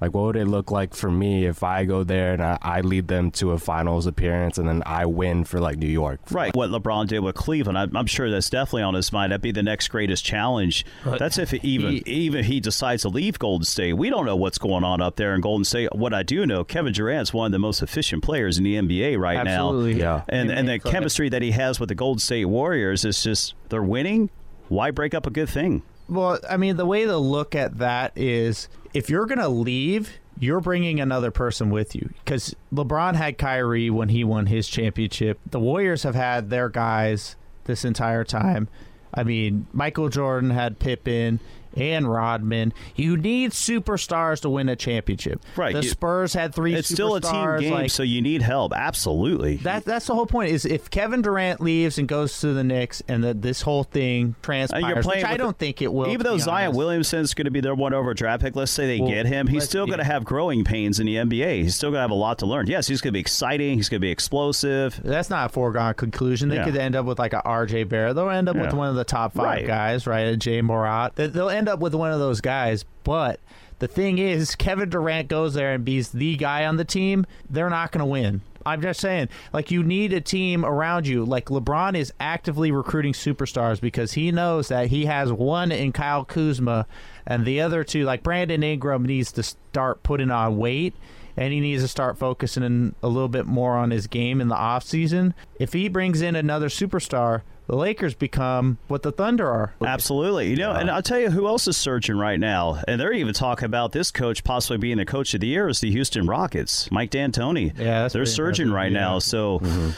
Like, 0.00 0.12
what 0.14 0.24
would 0.24 0.36
it 0.36 0.46
look 0.46 0.70
like 0.70 0.94
for 0.94 1.10
me 1.10 1.46
if 1.46 1.62
I 1.62 1.84
go 1.84 2.04
there 2.04 2.34
and 2.34 2.42
I, 2.42 2.58
I 2.60 2.80
lead 2.82 3.08
them 3.08 3.30
to 3.32 3.52
a 3.52 3.58
finals 3.58 4.06
appearance 4.06 4.58
and 4.58 4.68
then 4.68 4.82
I 4.84 5.06
win 5.06 5.44
for 5.44 5.58
like 5.58 5.78
New 5.78 5.86
York? 5.88 6.20
Right. 6.30 6.54
What 6.54 6.70
LeBron 6.70 7.06
did 7.08 7.20
with 7.20 7.34
Cleveland, 7.34 7.78
I'm, 7.78 7.96
I'm 7.96 8.06
sure 8.06 8.30
that's 8.30 8.50
definitely 8.50 8.82
on 8.82 8.94
his 8.94 9.12
mind. 9.12 9.32
That'd 9.32 9.42
be 9.42 9.52
the 9.52 9.62
next 9.62 9.88
greatest 9.88 10.24
challenge. 10.24 10.84
But 11.04 11.18
that's 11.18 11.38
if 11.38 11.54
even 11.64 11.92
he- 11.92 12.02
even 12.06 12.44
he 12.44 12.60
decides 12.60 13.02
to 13.02 13.08
leave 13.08 13.38
Golden 13.38 13.64
State. 13.64 13.94
We 13.94 14.10
don't 14.10 14.26
know 14.26 14.36
what's 14.36 14.58
going 14.58 14.84
on 14.84 15.00
up 15.00 15.16
there 15.16 15.34
in 15.34 15.40
Golden 15.40 15.64
State. 15.64 15.94
What 15.94 16.12
I 16.12 16.22
do 16.22 16.44
know, 16.46 16.62
Kevin 16.64 16.92
Durant's 16.92 17.32
one 17.32 17.46
of 17.46 17.52
the 17.52 17.58
most 17.58 17.82
efficient 17.82 18.22
players 18.22 18.58
in 18.58 18.64
the 18.64 18.74
NBA 18.76 19.18
right 19.18 19.38
Absolutely. 19.38 19.94
now. 19.94 19.98
Yeah. 20.16 20.22
And 20.28 20.50
and 20.50 20.68
the 20.68 20.74
Amen. 20.74 20.92
chemistry 20.92 21.28
that 21.30 21.42
he 21.42 21.52
has 21.52 21.80
with 21.80 21.88
the 21.88 21.94
Golden 21.94 22.20
State 22.20 22.44
Warriors 22.46 23.04
is 23.04 23.22
just 23.22 23.54
they're 23.70 23.82
winning. 23.82 24.30
Why 24.68 24.90
break 24.90 25.14
up 25.14 25.26
a 25.26 25.30
good 25.30 25.48
thing? 25.48 25.82
Well, 26.08 26.38
I 26.48 26.56
mean, 26.56 26.76
the 26.76 26.86
way 26.86 27.04
to 27.04 27.16
look 27.16 27.54
at 27.54 27.78
that 27.78 28.12
is 28.16 28.68
if 28.96 29.10
you're 29.10 29.26
going 29.26 29.38
to 29.38 29.48
leave, 29.48 30.10
you're 30.38 30.62
bringing 30.62 31.00
another 31.00 31.30
person 31.30 31.68
with 31.68 31.94
you 31.94 32.08
because 32.24 32.56
LeBron 32.72 33.14
had 33.14 33.36
Kyrie 33.36 33.90
when 33.90 34.08
he 34.08 34.24
won 34.24 34.46
his 34.46 34.66
championship. 34.68 35.38
The 35.50 35.60
Warriors 35.60 36.02
have 36.04 36.14
had 36.14 36.48
their 36.48 36.70
guys 36.70 37.36
this 37.64 37.84
entire 37.84 38.24
time. 38.24 38.68
I 39.12 39.22
mean, 39.22 39.66
Michael 39.74 40.08
Jordan 40.08 40.48
had 40.48 40.78
Pippen 40.78 41.40
and 41.76 42.10
Rodman. 42.10 42.72
You 42.94 43.16
need 43.16 43.52
superstars 43.52 44.40
to 44.40 44.50
win 44.50 44.68
a 44.68 44.76
championship. 44.76 45.40
Right, 45.56 45.74
The 45.74 45.82
you- 45.82 45.88
Spurs 45.88 46.32
had 46.34 46.54
three. 46.54 46.74
It's 46.74 46.88
still 46.88 47.14
a 47.14 47.20
team 47.20 47.58
game, 47.60 47.72
like- 47.72 47.90
so 47.90 48.02
you 48.02 48.22
need 48.22 48.42
help. 48.42 48.72
Absolutely. 48.74 49.56
that 49.56 49.84
that's 49.84 50.06
the 50.06 50.14
whole 50.14 50.26
point. 50.26 50.50
Is 50.50 50.64
if 50.64 50.90
Kevin 50.90 51.22
Durant 51.22 51.60
leaves 51.60 51.98
and 51.98 52.08
goes 52.08 52.40
to 52.40 52.52
the 52.54 52.64
Knicks, 52.64 53.02
and 53.08 53.22
that 53.24 53.42
this 53.42 53.62
whole 53.62 53.84
thing 53.84 54.34
transpires, 54.42 55.06
which 55.06 55.24
I 55.24 55.36
don't 55.36 55.56
think 55.58 55.82
it 55.82 55.92
will. 55.92 56.08
Even 56.08 56.24
though 56.24 56.38
Zion 56.38 56.68
honest. 56.68 56.78
Williamson's 56.78 57.34
going 57.34 57.44
to 57.44 57.50
be 57.50 57.60
their 57.60 57.74
one 57.74 57.92
over 57.94 58.14
draft 58.14 58.42
pick, 58.42 58.56
let's 58.56 58.70
say 58.72 58.86
they 58.86 59.00
Well, 59.00 59.10
get 59.10 59.26
him, 59.26 59.46
he's 59.46 59.64
still 59.64 59.86
going 59.86 59.98
to 59.98 60.04
have 60.04 60.24
growing 60.24 60.64
pains 60.64 60.98
in 61.00 61.06
the 61.06 61.16
NBA. 61.16 61.62
He's 61.62 61.74
still 61.76 61.90
going 61.90 61.98
to 61.98 62.02
have 62.02 62.10
a 62.10 62.14
lot 62.14 62.38
to 62.38 62.46
learn. 62.46 62.66
Yes, 62.66 62.86
he's 62.88 63.00
going 63.00 63.10
to 63.10 63.16
be 63.16 63.20
exciting. 63.20 63.76
He's 63.76 63.88
going 63.88 64.00
to 64.00 64.04
be 64.06 64.10
explosive. 64.10 65.00
That's 65.04 65.30
not 65.30 65.46
a 65.46 65.52
foregone 65.52 65.94
conclusion. 65.94 66.48
They 66.48 66.56
Yeah. 66.56 66.64
could 66.64 66.76
end 66.76 66.96
up 66.96 67.06
with 67.06 67.18
like 67.18 67.32
a 67.32 67.42
RJ 67.44 67.84
Barrett. 67.88 68.14
They'll 68.16 68.30
end 68.30 68.48
up 68.48 68.56
with 68.56 68.72
one 68.72 68.88
of 68.88 68.94
the 68.96 69.04
top 69.04 69.34
five 69.34 69.44
Right. 69.44 69.66
guys, 69.66 70.06
right? 70.06 70.22
A 70.22 70.50
Ja 70.50 70.62
Morant. 70.62 71.14
They- 71.16 71.26
They'll 71.26 71.50
end 71.50 71.65
up 71.68 71.80
with 71.80 71.94
one 71.94 72.12
of 72.12 72.18
those 72.18 72.40
guys. 72.40 72.84
But 73.04 73.40
the 73.78 73.88
thing 73.88 74.18
is, 74.18 74.54
Kevin 74.54 74.88
Durant 74.88 75.28
goes 75.28 75.54
there 75.54 75.74
and 75.74 75.84
be's 75.84 76.10
the 76.10 76.36
guy 76.36 76.64
on 76.64 76.76
the 76.76 76.84
team. 76.84 77.26
They're 77.48 77.70
not 77.70 77.92
going 77.92 78.00
to 78.00 78.06
win. 78.06 78.40
I'm 78.64 78.82
just 78.82 78.98
saying, 78.98 79.28
like 79.52 79.70
you 79.70 79.84
need 79.84 80.12
a 80.12 80.20
team 80.20 80.64
around 80.64 81.06
you. 81.06 81.24
Like 81.24 81.46
LeBron 81.46 81.96
is 81.96 82.12
actively 82.18 82.72
recruiting 82.72 83.12
superstars 83.12 83.80
because 83.80 84.14
he 84.14 84.32
knows 84.32 84.68
that 84.68 84.88
he 84.88 85.06
has 85.06 85.32
one 85.32 85.70
in 85.70 85.92
Kyle 85.92 86.24
Kuzma, 86.24 86.86
and 87.24 87.44
the 87.44 87.60
other 87.60 87.84
two, 87.84 88.04
like 88.04 88.24
Brandon 88.24 88.64
Ingram, 88.64 89.06
needs 89.06 89.30
to 89.32 89.44
start 89.44 90.02
putting 90.02 90.32
on 90.32 90.58
weight 90.58 90.94
and 91.36 91.52
he 91.52 91.60
needs 91.60 91.82
to 91.82 91.88
start 91.88 92.18
focusing 92.18 92.62
in 92.62 92.94
a 93.02 93.08
little 93.08 93.28
bit 93.28 93.46
more 93.46 93.76
on 93.76 93.90
his 93.90 94.06
game 94.06 94.40
in 94.40 94.48
the 94.48 94.54
offseason. 94.54 95.34
If 95.60 95.72
he 95.72 95.88
brings 95.88 96.22
in 96.22 96.34
another 96.34 96.68
superstar, 96.68 97.42
the 97.66 97.76
Lakers 97.76 98.14
become 98.14 98.78
what 98.88 99.02
the 99.02 99.12
Thunder 99.12 99.48
are. 99.48 99.74
Absolutely. 99.84 100.50
You 100.50 100.56
know, 100.56 100.72
and 100.72 100.90
I'll 100.90 101.02
tell 101.02 101.18
you 101.18 101.30
who 101.30 101.46
else 101.46 101.66
is 101.66 101.76
surging 101.76 102.16
right 102.16 102.38
now. 102.38 102.82
And 102.86 103.00
they're 103.00 103.12
even 103.12 103.34
talking 103.34 103.66
about 103.66 103.92
this 103.92 104.10
coach 104.10 104.44
possibly 104.44 104.78
being 104.78 104.98
the 104.98 105.04
coach 105.04 105.34
of 105.34 105.40
the 105.40 105.48
year 105.48 105.68
is 105.68 105.80
the 105.80 105.90
Houston 105.90 106.26
Rockets, 106.26 106.90
Mike 106.92 107.10
D'Antoni. 107.10 107.76
Yeah, 107.76 108.02
that's 108.02 108.14
they're 108.14 108.26
surging 108.26 108.70
right 108.70 108.92
yeah. 108.92 109.00
now. 109.00 109.18
So, 109.18 109.58
mm-hmm. 109.58 109.90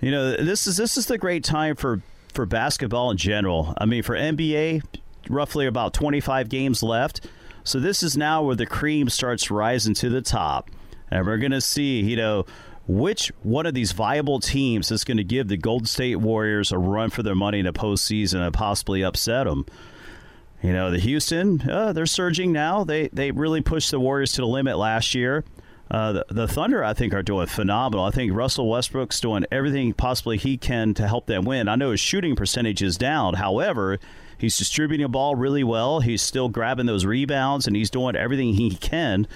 you 0.00 0.10
know, 0.12 0.36
this 0.36 0.66
is 0.66 0.76
this 0.76 0.96
is 0.96 1.06
the 1.06 1.18
great 1.18 1.42
time 1.42 1.74
for 1.74 2.00
for 2.32 2.46
basketball 2.46 3.10
in 3.10 3.16
general. 3.16 3.74
I 3.78 3.86
mean, 3.86 4.02
for 4.02 4.14
NBA, 4.14 4.82
roughly 5.28 5.66
about 5.66 5.94
25 5.94 6.48
games 6.48 6.82
left. 6.82 7.26
So 7.64 7.78
this 7.80 8.02
is 8.02 8.16
now 8.16 8.42
where 8.42 8.56
the 8.56 8.66
cream 8.66 9.08
starts 9.08 9.50
rising 9.50 9.94
to 9.94 10.08
the 10.08 10.22
top. 10.22 10.70
And 11.10 11.26
we're 11.26 11.38
going 11.38 11.50
to 11.52 11.60
see, 11.60 12.00
you 12.00 12.16
know, 12.16 12.46
which 12.90 13.30
one 13.42 13.66
of 13.66 13.74
these 13.74 13.92
viable 13.92 14.40
teams 14.40 14.90
is 14.90 15.04
going 15.04 15.16
to 15.16 15.24
give 15.24 15.46
the 15.46 15.56
Golden 15.56 15.86
State 15.86 16.16
Warriors 16.16 16.72
a 16.72 16.78
run 16.78 17.10
for 17.10 17.22
their 17.22 17.36
money 17.36 17.60
in 17.60 17.66
the 17.66 17.72
postseason 17.72 18.40
and 18.44 18.52
possibly 18.52 19.02
upset 19.02 19.46
them. 19.46 19.64
You 20.60 20.72
know, 20.72 20.90
the 20.90 20.98
Houston, 20.98 21.62
uh, 21.70 21.92
they're 21.92 22.04
surging 22.04 22.52
now. 22.52 22.84
They 22.84 23.08
they 23.08 23.30
really 23.30 23.60
pushed 23.60 23.92
the 23.92 24.00
Warriors 24.00 24.32
to 24.32 24.42
the 24.42 24.46
limit 24.46 24.76
last 24.76 25.14
year. 25.14 25.44
Uh, 25.90 26.12
the, 26.12 26.26
the 26.30 26.48
Thunder, 26.48 26.84
I 26.84 26.92
think, 26.92 27.14
are 27.14 27.22
doing 27.22 27.46
phenomenal. 27.46 28.04
I 28.04 28.10
think 28.10 28.32
Russell 28.32 28.68
Westbrook's 28.68 29.20
doing 29.20 29.44
everything 29.50 29.92
possibly 29.92 30.36
he 30.36 30.56
can 30.56 30.94
to 30.94 31.08
help 31.08 31.26
them 31.26 31.44
win. 31.44 31.68
I 31.68 31.76
know 31.76 31.92
his 31.92 32.00
shooting 32.00 32.36
percentage 32.36 32.82
is 32.82 32.96
down. 32.96 33.34
However, 33.34 33.98
he's 34.38 34.56
distributing 34.56 35.04
the 35.04 35.08
ball 35.08 35.34
really 35.34 35.64
well. 35.64 36.00
He's 36.00 36.22
still 36.22 36.48
grabbing 36.48 36.86
those 36.86 37.06
rebounds, 37.06 37.66
and 37.66 37.74
he's 37.74 37.90
doing 37.90 38.14
everything 38.14 38.54
he 38.54 38.76
can 38.76 39.26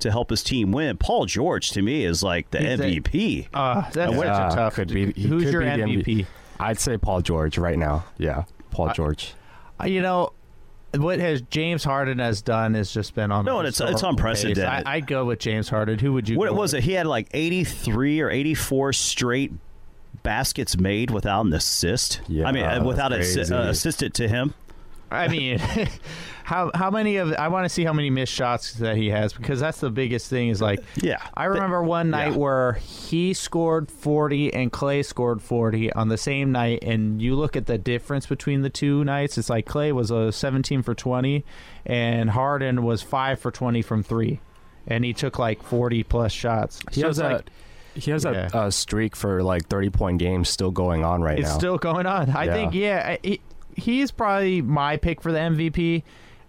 to 0.00 0.10
help 0.10 0.30
his 0.30 0.42
team 0.42 0.72
win. 0.72 0.96
Paul 0.96 1.26
George, 1.26 1.70
to 1.70 1.82
me, 1.82 2.04
is 2.04 2.22
like 2.22 2.50
the 2.50 2.58
He's 2.58 2.80
a- 2.80 2.82
MVP. 2.84 3.48
Uh, 3.54 3.82
that's 3.92 4.14
such 4.14 4.24
Yeah, 4.24 4.52
a 4.52 4.54
tough. 4.54 4.74
could 4.74 4.88
be- 4.92 5.12
who's 5.12 5.44
could 5.44 5.52
your 5.52 5.60
be 5.62 5.66
the 5.68 5.82
MVP? 5.82 6.26
I'd 6.60 6.78
say 6.78 6.98
Paul 6.98 7.20
George 7.22 7.58
right 7.58 7.78
now. 7.78 8.04
Yeah, 8.18 8.44
Paul 8.70 8.92
George. 8.94 9.34
Uh, 9.80 9.86
You 9.86 10.02
know, 10.02 10.32
what 10.96 11.18
has 11.18 11.40
James 11.42 11.82
Harden 11.82 12.18
has 12.20 12.40
done 12.42 12.74
has 12.74 12.92
just 12.92 13.14
been 13.14 13.32
on. 13.32 13.44
No, 13.44 13.58
and 13.58 13.66
it's- 13.68 13.80
it's 13.90 14.02
unprecedented. 14.02 14.64
pace. 14.64 14.82
I, 14.86 14.94
I'd 14.96 15.06
go 15.06 15.24
with 15.24 15.38
James 15.40 15.68
Harden. 15.68 15.98
Who 15.98 16.12
would 16.12 16.28
you? 16.28 16.38
What 16.38 16.50
go 16.50 16.54
was 16.54 16.72
with? 16.72 16.84
it? 16.84 16.84
He 16.84 16.92
had 16.92 17.06
like 17.06 17.28
83 17.34 18.20
or 18.20 18.30
84 18.30 18.92
straight 18.92 19.52
baskets 20.22 20.78
made 20.78 21.10
without 21.10 21.44
an 21.44 21.52
assist. 21.52 22.20
Yeah, 22.28 22.46
I 22.48 22.52
mean, 22.52 22.64
uh, 22.64 22.82
without 22.84 23.12
an 23.12 23.20
assi- 23.20 23.50
uh, 23.50 23.68
assisted 23.68 24.14
to 24.14 24.28
him. 24.28 24.54
I 25.14 25.28
mean, 25.28 25.58
how 26.44 26.70
how 26.74 26.90
many 26.90 27.16
of 27.16 27.32
I 27.34 27.48
want 27.48 27.64
to 27.64 27.68
see 27.68 27.84
how 27.84 27.92
many 27.92 28.10
missed 28.10 28.32
shots 28.32 28.74
that 28.74 28.96
he 28.96 29.08
has 29.10 29.32
because 29.32 29.60
that's 29.60 29.80
the 29.80 29.90
biggest 29.90 30.28
thing. 30.28 30.48
Is 30.48 30.60
like 30.60 30.80
Yeah. 30.96 31.22
I 31.34 31.44
remember 31.44 31.82
one 31.82 32.10
night 32.10 32.32
yeah. 32.32 32.36
where 32.36 32.72
he 32.74 33.32
scored 33.34 33.90
40 33.90 34.52
and 34.52 34.70
Klay 34.72 35.04
scored 35.04 35.40
40 35.40 35.92
on 35.92 36.08
the 36.08 36.18
same 36.18 36.52
night, 36.52 36.80
and 36.82 37.22
you 37.22 37.34
look 37.34 37.56
at 37.56 37.66
the 37.66 37.78
difference 37.78 38.26
between 38.26 38.62
the 38.62 38.70
two 38.70 39.04
nights. 39.04 39.38
It's 39.38 39.48
like 39.50 39.66
Klay 39.66 39.92
was 39.92 40.10
a 40.10 40.32
17 40.32 40.82
for 40.82 40.94
20, 40.94 41.44
and 41.86 42.30
Harden 42.30 42.82
was 42.82 43.02
five 43.02 43.38
for 43.38 43.50
20 43.50 43.80
from 43.82 44.02
three, 44.02 44.40
and 44.86 45.04
he 45.04 45.12
took 45.12 45.38
like 45.38 45.62
40 45.62 46.02
plus 46.04 46.32
shots. 46.32 46.80
He 46.92 47.00
So 47.00 47.06
has 47.08 47.18
a 47.18 47.28
like 47.28 47.50
he 47.94 48.10
has 48.10 48.24
Yeah. 48.24 48.48
a, 48.52 48.66
a 48.66 48.72
streak 48.72 49.14
for 49.14 49.40
like 49.44 49.68
thirty 49.68 49.88
point 49.88 50.18
games 50.18 50.48
still 50.48 50.72
going 50.72 51.04
on 51.04 51.22
right 51.22 51.38
it's 51.38 51.48
now. 51.48 51.58
still 51.58 51.78
going 51.78 52.06
on. 52.06 52.28
I 52.30 52.44
Yeah. 52.46 52.52
think 52.52 52.74
yeah, 52.74 53.02
I- 53.06 53.18
he, 53.22 53.40
he's 53.76 54.10
probably 54.10 54.62
my 54.62 54.96
pick 54.96 55.20
for 55.20 55.32
the 55.32 55.38
MVP. 55.38 56.02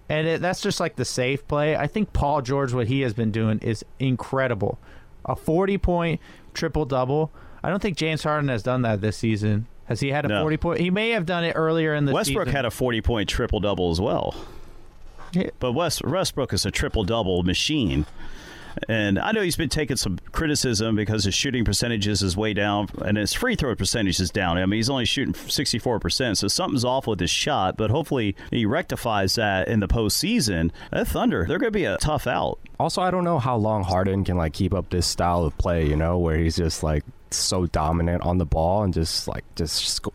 And 0.08 0.28
it, 0.28 0.42
that's 0.42 0.62
just 0.62 0.80
like 0.80 0.98
the 0.98 1.06
safe 1.06 1.48
play. 1.48 1.76
I 1.76 1.88
think 1.88 2.14
Paul 2.14 2.42
George, 2.42 2.74
what 2.74 2.88
he 2.88 3.02
has 3.02 3.14
been 3.14 3.32
doing 3.32 3.60
is 3.60 3.84
incredible. 4.00 4.78
A 5.26 5.36
40 5.36 5.78
point 5.80 6.22
triple 6.54 6.86
double. 6.86 7.32
I 7.64 7.70
don't 7.70 7.82
think 7.82 7.98
James 7.98 8.22
Harden 8.24 8.50
has 8.50 8.62
done 8.62 8.84
that 8.84 9.02
this 9.02 9.18
season. 9.18 9.66
Has 9.86 10.00
he 10.00 10.10
had 10.10 10.26
a 10.26 10.28
No. 10.28 10.42
40 10.42 10.58
point? 10.58 10.80
He 10.80 10.90
may 10.92 11.10
have 11.12 11.26
done 11.26 11.44
it 11.44 11.54
earlier 11.56 11.94
in 11.96 12.06
the 12.06 12.14
Westbrook 12.14 12.46
season. 12.48 12.56
had 12.56 12.66
a 12.66 12.72
40 12.72 13.02
point 13.02 13.30
triple 13.30 13.60
double 13.60 13.90
as 13.92 14.00
well. 14.00 14.36
But 15.60 15.74
West, 15.74 16.06
Westbrook 16.06 16.54
is 16.54 16.66
a 16.66 16.72
triple 16.72 17.04
double 17.04 17.44
machine. 17.44 18.06
And 18.88 19.20
I 19.20 19.32
know 19.32 19.42
he's 19.42 19.56
been 19.56 19.70
taking 19.70 19.98
some 19.98 20.20
criticism 20.32 20.96
because 20.96 21.24
his 21.24 21.34
shooting 21.34 21.66
percentages 21.66 22.22
is 22.22 22.36
way 22.36 22.54
down 22.54 22.90
and 23.04 23.18
his 23.18 23.34
free 23.34 23.56
throw 23.56 23.76
percentage 23.76 24.20
is 24.20 24.30
down. 24.30 24.58
I 24.58 24.66
mean, 24.66 24.78
he's 24.78 24.90
only 24.90 25.06
shooting 25.06 25.34
64%, 25.34 26.38
so 26.38 26.48
something's 26.48 26.86
off 26.86 27.08
with 27.08 27.20
his 27.20 27.30
shot, 27.30 27.78
but 27.78 27.90
hopefully 27.90 28.36
he 28.52 28.66
rectifies 28.66 29.36
that 29.36 29.68
in 29.68 29.80
the 29.80 29.88
postseason. 29.88 30.72
That 30.92 31.08
Thunder, 31.08 31.46
they're 31.48 31.60
going 31.60 31.72
to 31.72 31.78
be 31.78 31.86
a 31.86 31.98
tough 31.98 32.28
out. 32.28 32.60
Also, 32.80 33.02
I 33.02 33.12
don't 33.12 33.24
know 33.24 33.40
how 33.40 33.56
long 33.56 33.84
Harden 33.84 34.24
can 34.24 34.38
like 34.38 34.54
keep 34.54 34.74
up 34.74 34.90
this 34.90 35.08
style 35.08 35.44
of 35.46 35.58
play. 35.58 35.88
You 35.88 35.96
know, 35.96 36.18
where 36.18 36.38
he's 36.38 36.56
just 36.58 36.84
like 36.84 37.04
so 37.32 37.66
dominant 37.68 38.24
on 38.24 38.38
the 38.38 38.46
ball 38.46 38.84
and 38.84 38.94
just 38.94 39.28
like 39.28 39.44
just 39.56 39.76
sc- 39.76 40.08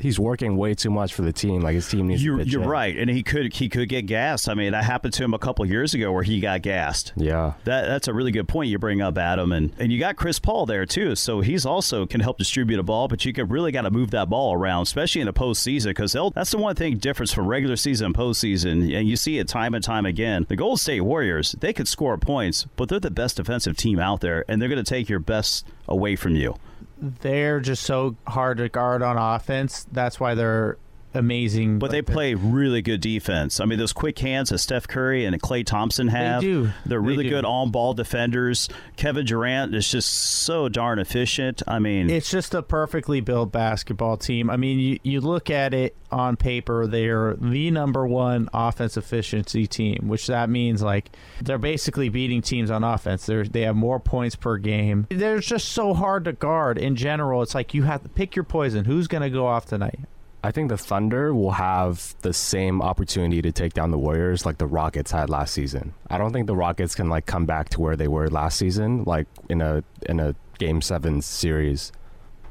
he's 0.00 0.18
working 0.18 0.56
way 0.56 0.74
too 0.74 0.90
much 0.90 1.14
for 1.14 1.22
the 1.22 1.32
team. 1.32 1.62
Like 1.62 1.74
his 1.74 1.88
team 1.88 2.08
needs. 2.08 2.24
You're, 2.24 2.40
you're 2.42 2.66
right, 2.66 2.96
and 2.96 3.10
he 3.10 3.22
could 3.22 3.52
he 3.52 3.68
could 3.68 3.88
get 3.88 4.06
gassed. 4.06 4.48
I 4.48 4.54
mean, 4.54 4.72
that 4.72 4.84
happened 4.84 5.14
to 5.14 5.24
him 5.24 5.34
a 5.34 5.38
couple 5.38 5.64
years 5.66 5.94
ago 5.94 6.12
where 6.12 6.22
he 6.22 6.40
got 6.40 6.62
gassed. 6.62 7.12
Yeah. 7.16 7.54
That 7.64 7.86
that's 7.86 8.08
a 8.08 8.14
really 8.14 8.30
good 8.30 8.48
point 8.48 8.70
you 8.70 8.78
bring 8.78 9.00
up, 9.00 9.18
Adam, 9.18 9.52
and 9.52 9.72
and 9.78 9.92
you 9.92 9.98
got 9.98 10.16
Chris 10.16 10.38
Paul 10.38 10.66
there 10.66 10.86
too, 10.86 11.14
so 11.14 11.40
he's 11.40 11.66
also 11.66 12.06
can 12.06 12.20
help 12.20 12.38
distribute 12.38 12.78
a 12.78 12.82
ball, 12.82 13.08
but 13.08 13.24
you 13.24 13.32
could 13.32 13.50
really 13.50 13.72
got 13.72 13.82
to 13.82 13.90
move 13.90 14.10
that 14.12 14.28
ball 14.28 14.54
around, 14.54 14.82
especially 14.82 15.20
in 15.20 15.26
the 15.26 15.32
postseason, 15.32 15.86
because 15.86 16.12
that's 16.34 16.50
the 16.50 16.58
one 16.58 16.74
thing 16.74 16.96
difference 16.96 17.32
from 17.32 17.46
regular 17.46 17.76
season 17.76 18.06
and 18.06 18.14
postseason, 18.14 18.96
and 18.96 19.08
you 19.08 19.16
see 19.16 19.38
it 19.38 19.48
time 19.48 19.74
and 19.74 19.84
time 19.84 20.06
again. 20.06 20.46
The 20.48 20.56
Golden 20.56 20.76
State 20.76 21.00
Warriors 21.00 21.54
they 21.60 21.72
could 21.72 21.88
score 21.88 22.16
points, 22.18 22.66
but 22.76 22.88
they're 22.88 23.00
the 23.00 23.10
best 23.10 23.36
defensive 23.36 23.76
team 23.76 23.98
out 23.98 24.20
there, 24.20 24.44
and 24.48 24.60
they're 24.60 24.68
going 24.68 24.82
to 24.82 24.88
take 24.88 25.08
your 25.08 25.20
best 25.20 25.66
away 25.88 26.16
from 26.16 26.36
you. 26.36 26.56
They're 26.98 27.60
just 27.60 27.82
so 27.82 28.16
hard 28.26 28.58
to 28.58 28.68
guard 28.68 29.02
on 29.02 29.16
offense. 29.16 29.86
That's 29.90 30.18
why 30.20 30.34
they're 30.34 30.78
amazing. 31.14 31.78
But 31.78 31.90
they 31.90 31.98
like, 31.98 32.06
they're- 32.06 32.14
play 32.14 32.34
really 32.34 32.82
good 32.82 33.00
defense. 33.00 33.60
I 33.60 33.64
mean, 33.64 33.78
those 33.78 33.92
quick 33.92 34.18
hands 34.18 34.50
that 34.50 34.58
Steph 34.58 34.86
Curry 34.88 35.24
and 35.24 35.40
Klay 35.40 35.64
Thompson 35.64 36.08
have. 36.08 36.40
do. 36.42 36.70
They're 36.86 37.00
They 37.00 37.06
really 37.06 37.24
do. 37.24 37.30
good 37.30 37.44
on 37.44 37.70
ball 37.70 37.94
defenders. 37.94 38.68
Kevin 38.96 39.24
Durant 39.26 39.74
is 39.74 39.88
just 39.90 40.12
so 40.12 40.68
darn 40.68 40.98
efficient. 40.98 41.62
I 41.66 41.78
mean, 41.78 42.10
It's 42.10 42.30
just 42.30 42.54
a 42.54 42.62
perfectly 42.62 43.20
built 43.20 43.52
basketball 43.52 44.16
team. 44.16 44.50
I 44.50 44.56
mean, 44.56 44.78
you, 44.78 44.98
you 45.02 45.20
look 45.20 45.50
at 45.50 45.72
it 45.74 45.96
on 46.10 46.36
paper, 46.36 46.86
they're 46.86 47.34
the 47.34 47.70
number 47.70 48.06
one 48.06 48.48
offense 48.54 48.96
efficiency 48.96 49.66
team, 49.66 50.08
which 50.08 50.26
that 50.28 50.48
means 50.48 50.82
like 50.82 51.10
they're 51.42 51.58
basically 51.58 52.08
beating 52.08 52.42
teams 52.42 52.70
on 52.70 52.84
offense. 52.84 53.26
They're, 53.26 53.44
they 53.44 53.62
have 53.62 53.74
more 53.76 53.98
points 53.98 54.36
per 54.36 54.56
game. 54.58 55.06
They're 55.10 55.40
just 55.40 55.70
so 55.70 55.94
hard 55.94 56.24
to 56.26 56.32
guard 56.32 56.78
in 56.78 56.94
general. 56.96 57.42
It's 57.42 57.54
like 57.54 57.74
you 57.74 57.82
have 57.84 58.02
to 58.02 58.08
pick 58.08 58.36
your 58.36 58.44
poison. 58.44 58.84
Who's 58.84 59.08
going 59.08 59.22
to 59.22 59.30
go 59.30 59.46
off 59.46 59.66
tonight? 59.66 60.00
I 60.44 60.50
think 60.50 60.68
the 60.68 60.76
Thunder 60.76 61.34
will 61.34 61.52
have 61.52 62.14
the 62.20 62.34
same 62.34 62.82
opportunity 62.82 63.40
to 63.40 63.50
take 63.50 63.72
down 63.72 63.90
the 63.90 63.96
Warriors 63.96 64.44
like 64.44 64.58
the 64.58 64.66
Rockets 64.66 65.10
had 65.10 65.30
last 65.30 65.54
season. 65.54 65.94
I 66.10 66.18
don't 66.18 66.34
think 66.34 66.46
the 66.46 66.54
Rockets 66.54 66.94
can 66.94 67.08
like 67.08 67.24
come 67.24 67.46
back 67.46 67.70
to 67.70 67.80
where 67.80 67.96
they 67.96 68.08
were 68.08 68.28
last 68.28 68.58
season, 68.58 69.04
like 69.04 69.26
in 69.48 69.62
a 69.62 69.82
in 70.02 70.20
a 70.20 70.34
Game 70.58 70.82
Seven 70.82 71.22
series. 71.22 71.92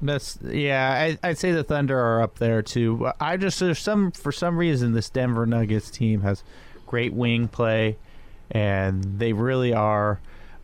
That's 0.01 0.39
yeah. 0.41 0.91
I, 1.21 1.29
I'd 1.29 1.37
say 1.37 1.51
the 1.51 1.63
Thunder 1.63 1.99
are 1.99 2.23
up 2.23 2.39
there 2.39 2.63
too. 2.63 3.11
I 3.19 3.37
just 3.37 3.59
there's 3.59 3.77
some 3.77 4.09
for 4.09 4.31
some 4.31 4.57
reason 4.57 4.93
this 4.93 5.11
Denver 5.11 5.45
Nuggets 5.45 5.91
team 5.91 6.21
has 6.21 6.43
great 6.87 7.13
wing 7.13 7.47
play, 7.47 7.97
and 8.49 9.03
they 9.19 9.33
really 9.33 9.71
are 9.71 10.19